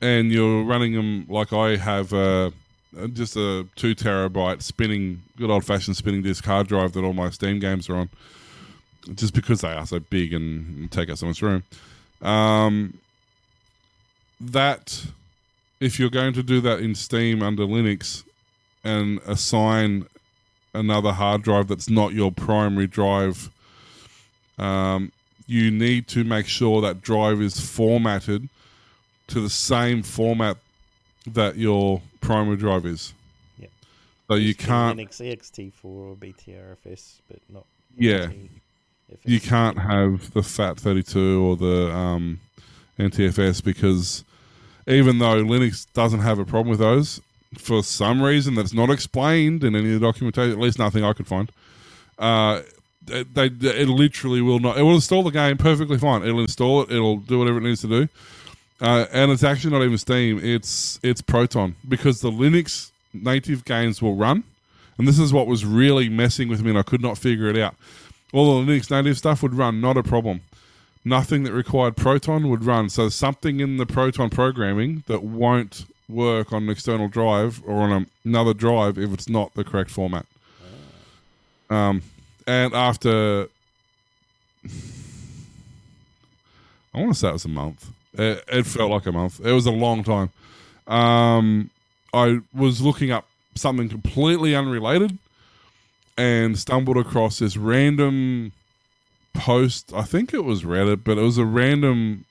and 0.00 0.30
you're 0.30 0.62
running 0.64 0.92
them 0.92 1.26
like 1.28 1.52
I 1.52 1.76
have 1.76 2.12
uh, 2.12 2.50
just 3.12 3.36
a 3.36 3.66
two 3.76 3.94
terabyte 3.94 4.62
spinning, 4.62 5.22
good 5.36 5.50
old 5.50 5.64
fashioned 5.64 5.96
spinning 5.96 6.22
disk 6.22 6.44
hard 6.44 6.68
drive 6.68 6.92
that 6.92 7.04
all 7.04 7.14
my 7.14 7.30
Steam 7.30 7.58
games 7.58 7.88
are 7.88 7.96
on, 7.96 8.10
just 9.14 9.34
because 9.34 9.62
they 9.62 9.72
are 9.72 9.86
so 9.86 10.00
big 10.00 10.34
and 10.34 10.90
take 10.90 11.10
up 11.10 11.18
so 11.18 11.26
much 11.26 11.42
room. 11.42 11.62
Um, 12.22 12.98
that 14.40 15.06
if 15.80 15.98
you're 15.98 16.10
going 16.10 16.32
to 16.34 16.42
do 16.42 16.60
that 16.60 16.80
in 16.80 16.94
Steam 16.94 17.42
under 17.42 17.64
Linux 17.64 18.24
and 18.84 19.20
assign 19.26 20.06
another 20.74 21.12
hard 21.12 21.42
drive 21.42 21.68
that's 21.68 21.88
not 21.88 22.12
your 22.12 22.32
primary 22.32 22.86
drive, 22.86 23.50
um, 24.58 25.12
you 25.46 25.70
need 25.70 26.08
to 26.08 26.24
make 26.24 26.46
sure 26.46 26.80
that 26.80 27.00
drive 27.00 27.40
is 27.40 27.60
formatted 27.60 28.48
to 29.28 29.40
the 29.40 29.50
same 29.50 30.02
format 30.02 30.56
that 31.26 31.56
your 31.56 32.02
primary 32.20 32.56
drive 32.56 32.86
is. 32.86 33.12
Yep. 33.58 33.70
So 34.28 34.34
you 34.34 34.54
to 34.54 34.58
be 34.58 34.64
can't 34.64 34.98
Linux 34.98 35.20
ext4 35.20 35.72
or 35.84 36.16
BTRFS, 36.16 37.20
but 37.28 37.40
not. 37.48 37.64
Yeah. 37.96 38.28
You 39.24 39.40
can't 39.40 39.78
have 39.78 40.32
the 40.34 40.40
FAT32 40.40 41.42
or 41.42 41.56
the 41.56 41.90
um, 41.94 42.40
NTFS 42.98 43.64
because 43.64 44.24
even 44.88 45.18
though 45.18 45.44
Linux 45.44 45.86
doesn't 45.92 46.20
have 46.20 46.38
a 46.38 46.44
problem 46.44 46.70
with 46.70 46.80
those, 46.80 47.20
for 47.56 47.82
some 47.82 48.22
reason 48.22 48.54
that's 48.54 48.72
not 48.72 48.90
explained 48.90 49.62
in 49.62 49.76
any 49.76 49.94
of 49.94 50.00
the 50.00 50.06
documentation, 50.06 50.52
at 50.52 50.58
least 50.58 50.78
nothing 50.78 51.04
I 51.04 51.12
could 51.12 51.26
find, 51.26 51.52
uh, 52.18 52.62
they, 53.06 53.22
they 53.48 53.48
it 53.68 53.88
literally 53.88 54.40
will 54.42 54.58
not. 54.58 54.76
It 54.76 54.82
will 54.82 54.94
install 54.94 55.22
the 55.22 55.30
game 55.30 55.56
perfectly 55.56 55.98
fine. 55.98 56.22
It'll 56.22 56.40
install 56.40 56.82
it. 56.82 56.90
It'll 56.90 57.16
do 57.16 57.38
whatever 57.38 57.58
it 57.58 57.62
needs 57.62 57.80
to 57.82 57.88
do. 57.88 58.08
Uh, 58.80 59.06
and 59.12 59.30
it's 59.30 59.42
actually 59.42 59.72
not 59.72 59.82
even 59.82 59.98
Steam. 59.98 60.40
It's 60.42 61.00
it's 61.02 61.20
Proton 61.20 61.74
because 61.88 62.20
the 62.20 62.30
Linux 62.30 62.90
native 63.12 63.64
games 63.64 64.02
will 64.02 64.14
run, 64.14 64.44
and 64.98 65.08
this 65.08 65.18
is 65.18 65.32
what 65.32 65.46
was 65.46 65.64
really 65.64 66.08
messing 66.08 66.48
with 66.48 66.62
me, 66.62 66.70
and 66.70 66.78
I 66.78 66.82
could 66.82 67.02
not 67.02 67.18
figure 67.18 67.48
it 67.48 67.58
out. 67.58 67.74
All 68.32 68.62
the 68.62 68.72
Linux 68.72 68.90
native 68.90 69.16
stuff 69.16 69.42
would 69.42 69.54
run, 69.54 69.80
not 69.80 69.96
a 69.96 70.02
problem. 70.02 70.42
Nothing 71.04 71.44
that 71.44 71.52
required 71.52 71.96
Proton 71.96 72.48
would 72.50 72.64
run. 72.64 72.88
So 72.88 73.08
something 73.08 73.60
in 73.60 73.76
the 73.76 73.86
Proton 73.86 74.30
programming 74.30 75.04
that 75.06 75.22
won't 75.22 75.86
work 76.08 76.52
on 76.52 76.64
an 76.64 76.70
external 76.70 77.08
drive 77.08 77.62
or 77.66 77.82
on 77.82 78.06
another 78.24 78.54
drive 78.54 78.98
if 78.98 79.12
it's 79.12 79.28
not 79.28 79.54
the 79.54 79.64
correct 79.64 79.90
format. 79.90 80.26
Um, 81.70 82.02
and 82.46 82.74
after, 82.74 83.48
I 86.94 87.00
want 87.00 87.12
to 87.12 87.18
say 87.18 87.28
it 87.28 87.32
was 87.32 87.44
a 87.44 87.48
month. 87.48 87.90
It, 88.14 88.42
it 88.48 88.66
felt 88.66 88.90
like 88.90 89.06
a 89.06 89.12
month. 89.12 89.40
It 89.44 89.52
was 89.52 89.66
a 89.66 89.70
long 89.70 90.02
time. 90.02 90.30
Um, 90.86 91.70
I 92.12 92.40
was 92.54 92.80
looking 92.80 93.10
up 93.10 93.26
something 93.54 93.88
completely 93.88 94.54
unrelated 94.54 95.18
and 96.16 96.58
stumbled 96.58 96.96
across 96.96 97.38
this 97.38 97.56
random 97.56 98.52
post. 99.32 99.92
I 99.94 100.02
think 100.02 100.32
it 100.34 100.44
was 100.44 100.62
Reddit, 100.62 101.04
but 101.04 101.18
it 101.18 101.22
was 101.22 101.38
a 101.38 101.44
random. 101.44 102.24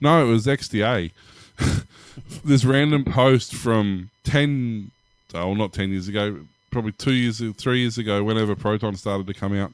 No, 0.00 0.24
it 0.24 0.30
was 0.30 0.46
XDA. 0.46 1.10
this 2.44 2.64
random 2.64 3.04
post 3.04 3.54
from 3.54 4.10
ten, 4.24 4.90
oh, 5.34 5.54
not 5.54 5.72
ten 5.72 5.90
years 5.90 6.08
ago, 6.08 6.40
probably 6.70 6.92
two 6.92 7.12
years, 7.12 7.42
three 7.56 7.80
years 7.80 7.98
ago, 7.98 8.22
whenever 8.22 8.54
Proton 8.54 8.96
started 8.96 9.26
to 9.26 9.34
come 9.34 9.54
out. 9.54 9.72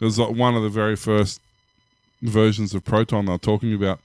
It 0.00 0.04
was 0.04 0.18
like 0.18 0.34
one 0.34 0.56
of 0.56 0.62
the 0.62 0.68
very 0.68 0.96
first 0.96 1.40
versions 2.20 2.74
of 2.74 2.84
Proton 2.84 3.26
they're 3.26 3.38
talking 3.38 3.72
about. 3.74 4.00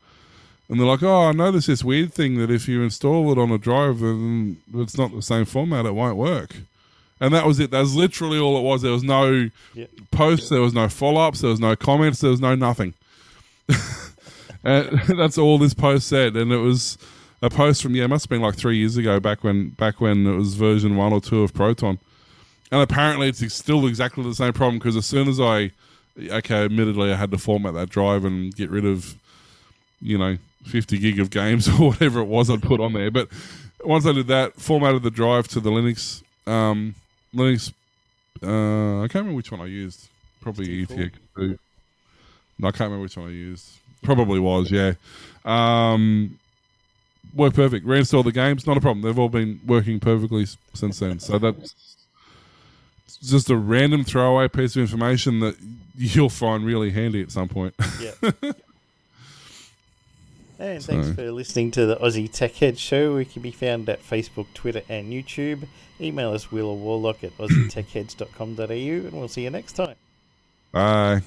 And 0.70 0.80
they're 0.80 0.88
like, 0.88 1.02
oh, 1.02 1.24
I 1.24 1.32
noticed 1.32 1.68
this 1.68 1.84
weird 1.84 2.14
thing 2.14 2.38
that 2.38 2.52
if 2.52 2.68
you 2.68 2.84
install 2.84 3.32
it 3.32 3.40
on 3.40 3.52
a 3.52 3.58
drive 3.58 4.04
and 4.04 4.58
it's 4.76 4.98
not 4.98 5.12
the 5.14 5.22
same 5.22 5.46
format, 5.46 5.88
it 5.88 5.96
won't 5.96 6.16
work. 6.16 6.58
And 7.22 7.34
that 7.34 7.46
was 7.46 7.60
it. 7.60 7.72
That's 7.72 7.94
literally 7.94 8.40
all 8.40 8.58
it 8.58 8.62
was. 8.62 8.82
There 8.82 8.92
was 8.92 9.04
no 9.04 9.50
Yep. 9.74 9.90
posts, 10.12 10.50
there 10.50 10.62
was 10.62 10.74
no 10.74 10.88
follow 10.88 11.22
ups, 11.22 11.42
there 11.42 11.50
was 11.50 11.60
no 11.60 11.76
comments, 11.76 12.22
there 12.22 12.32
was 12.32 12.40
no 12.40 12.56
nothing. 12.56 12.94
and 14.64 15.00
that's 15.18 15.38
all 15.38 15.58
this 15.58 15.74
post 15.74 16.08
said. 16.08 16.36
And 16.36 16.52
it 16.52 16.58
was 16.58 16.98
a 17.42 17.50
post 17.50 17.82
from 17.82 17.96
yeah, 17.96 18.06
it 18.06 18.10
must 18.10 18.26
have 18.26 18.30
been 18.30 18.42
like 18.42 18.56
three 18.56 18.78
years 18.78 18.98
ago, 18.98 19.20
back 19.20 19.44
when 19.44 19.70
back 19.70 20.02
when 20.02 20.26
it 20.28 20.36
was 20.36 20.56
version 20.56 20.96
one 20.96 21.14
or 21.14 21.22
two 21.22 21.44
of 21.44 21.54
Proton, 21.54 22.00
and 22.72 22.82
apparently 22.82 23.28
it's 23.30 23.54
still 23.54 23.88
exactly 23.88 24.24
the 24.24 24.36
same 24.36 24.54
problem 24.54 24.78
because 24.78 24.96
as 24.98 25.06
soon 25.06 25.28
as 25.30 25.40
I, 25.40 25.72
okay, 26.20 26.66
admittedly 26.66 27.12
I 27.12 27.16
had 27.16 27.32
to 27.32 27.38
format 27.38 27.74
that 27.76 27.90
drive 27.90 28.26
and 28.26 28.54
get 28.56 28.70
rid 28.70 28.86
of, 28.86 29.16
you 30.02 30.18
know, 30.18 30.38
fifty 30.66 30.98
gig 30.98 31.20
of 31.20 31.30
games 31.30 31.68
or 31.80 31.90
whatever 31.92 32.20
it 32.20 32.28
was 32.28 32.50
I'd 32.50 32.62
put 32.62 32.80
on 32.82 32.94
there, 32.94 33.12
but 33.12 33.30
once 33.84 34.06
I 34.06 34.12
did 34.12 34.28
that, 34.28 34.56
formatted 34.56 35.04
the 35.04 35.12
drive 35.12 35.48
to 35.50 35.62
the 35.62 35.70
Linux, 35.70 36.22
um, 36.46 36.96
Linux, 37.34 37.72
uh, 38.44 39.04
I 39.04 39.08
can't 39.08 39.16
remember 39.16 39.36
which 39.36 39.52
one 39.52 39.62
I 39.62 39.66
used, 39.66 40.08
probably 40.42 40.86
ETX 40.86 41.12
two. 41.36 41.60
No, 42.58 42.68
I 42.68 42.72
can't 42.72 42.90
remember 42.90 43.04
which 43.04 43.18
one 43.18 43.28
I 43.28 43.32
used. 43.32 43.68
Probably 44.02 44.40
was, 44.40 44.72
yeah. 44.72 44.94
Um, 45.46 46.40
worked 47.34 47.56
perfect. 47.56 47.86
Reinstalled 47.86 48.26
the 48.26 48.32
games, 48.32 48.66
not 48.66 48.78
a 48.78 48.82
problem. 48.82 49.02
They've 49.02 49.20
all 49.20 49.30
been 49.30 49.60
working 49.66 50.00
perfectly 50.00 50.46
since 50.74 51.00
then. 51.00 51.20
So 51.20 51.38
that's 51.38 51.98
just 53.22 53.50
a 53.50 53.56
random 53.56 54.04
throwaway 54.04 54.48
piece 54.48 54.76
of 54.76 54.82
information 54.82 55.40
that 55.42 55.58
you'll 55.96 56.30
find 56.30 56.66
really 56.66 56.92
handy 56.92 57.22
at 57.22 57.32
some 57.32 57.50
point. 57.50 57.76
Yeah. 58.00 58.32
And 60.60 60.84
so. 60.84 60.92
thanks 60.92 61.16
for 61.16 61.32
listening 61.32 61.72
to 61.72 61.86
the 61.86 61.96
Aussie 61.96 62.32
Tech 62.32 62.54
Head 62.56 62.78
Show. 62.78 63.16
We 63.16 63.26
can 63.26 63.42
be 63.42 63.52
found 63.52 63.88
at 63.90 64.04
Facebook, 64.04 64.48
Twitter, 64.54 64.82
and 64.90 65.12
YouTube. 65.12 65.68
Email 66.02 66.34
us, 66.34 66.52
Will 66.52 66.68
or 66.68 66.78
Warlock 66.78 67.24
at 67.24 67.38
aussietechheads.com.au, 67.38 68.64
and 68.64 69.12
we'll 69.14 69.28
see 69.30 69.44
you 69.44 69.50
next 69.50 69.74
time. 69.74 69.96
Bye. 70.72 71.22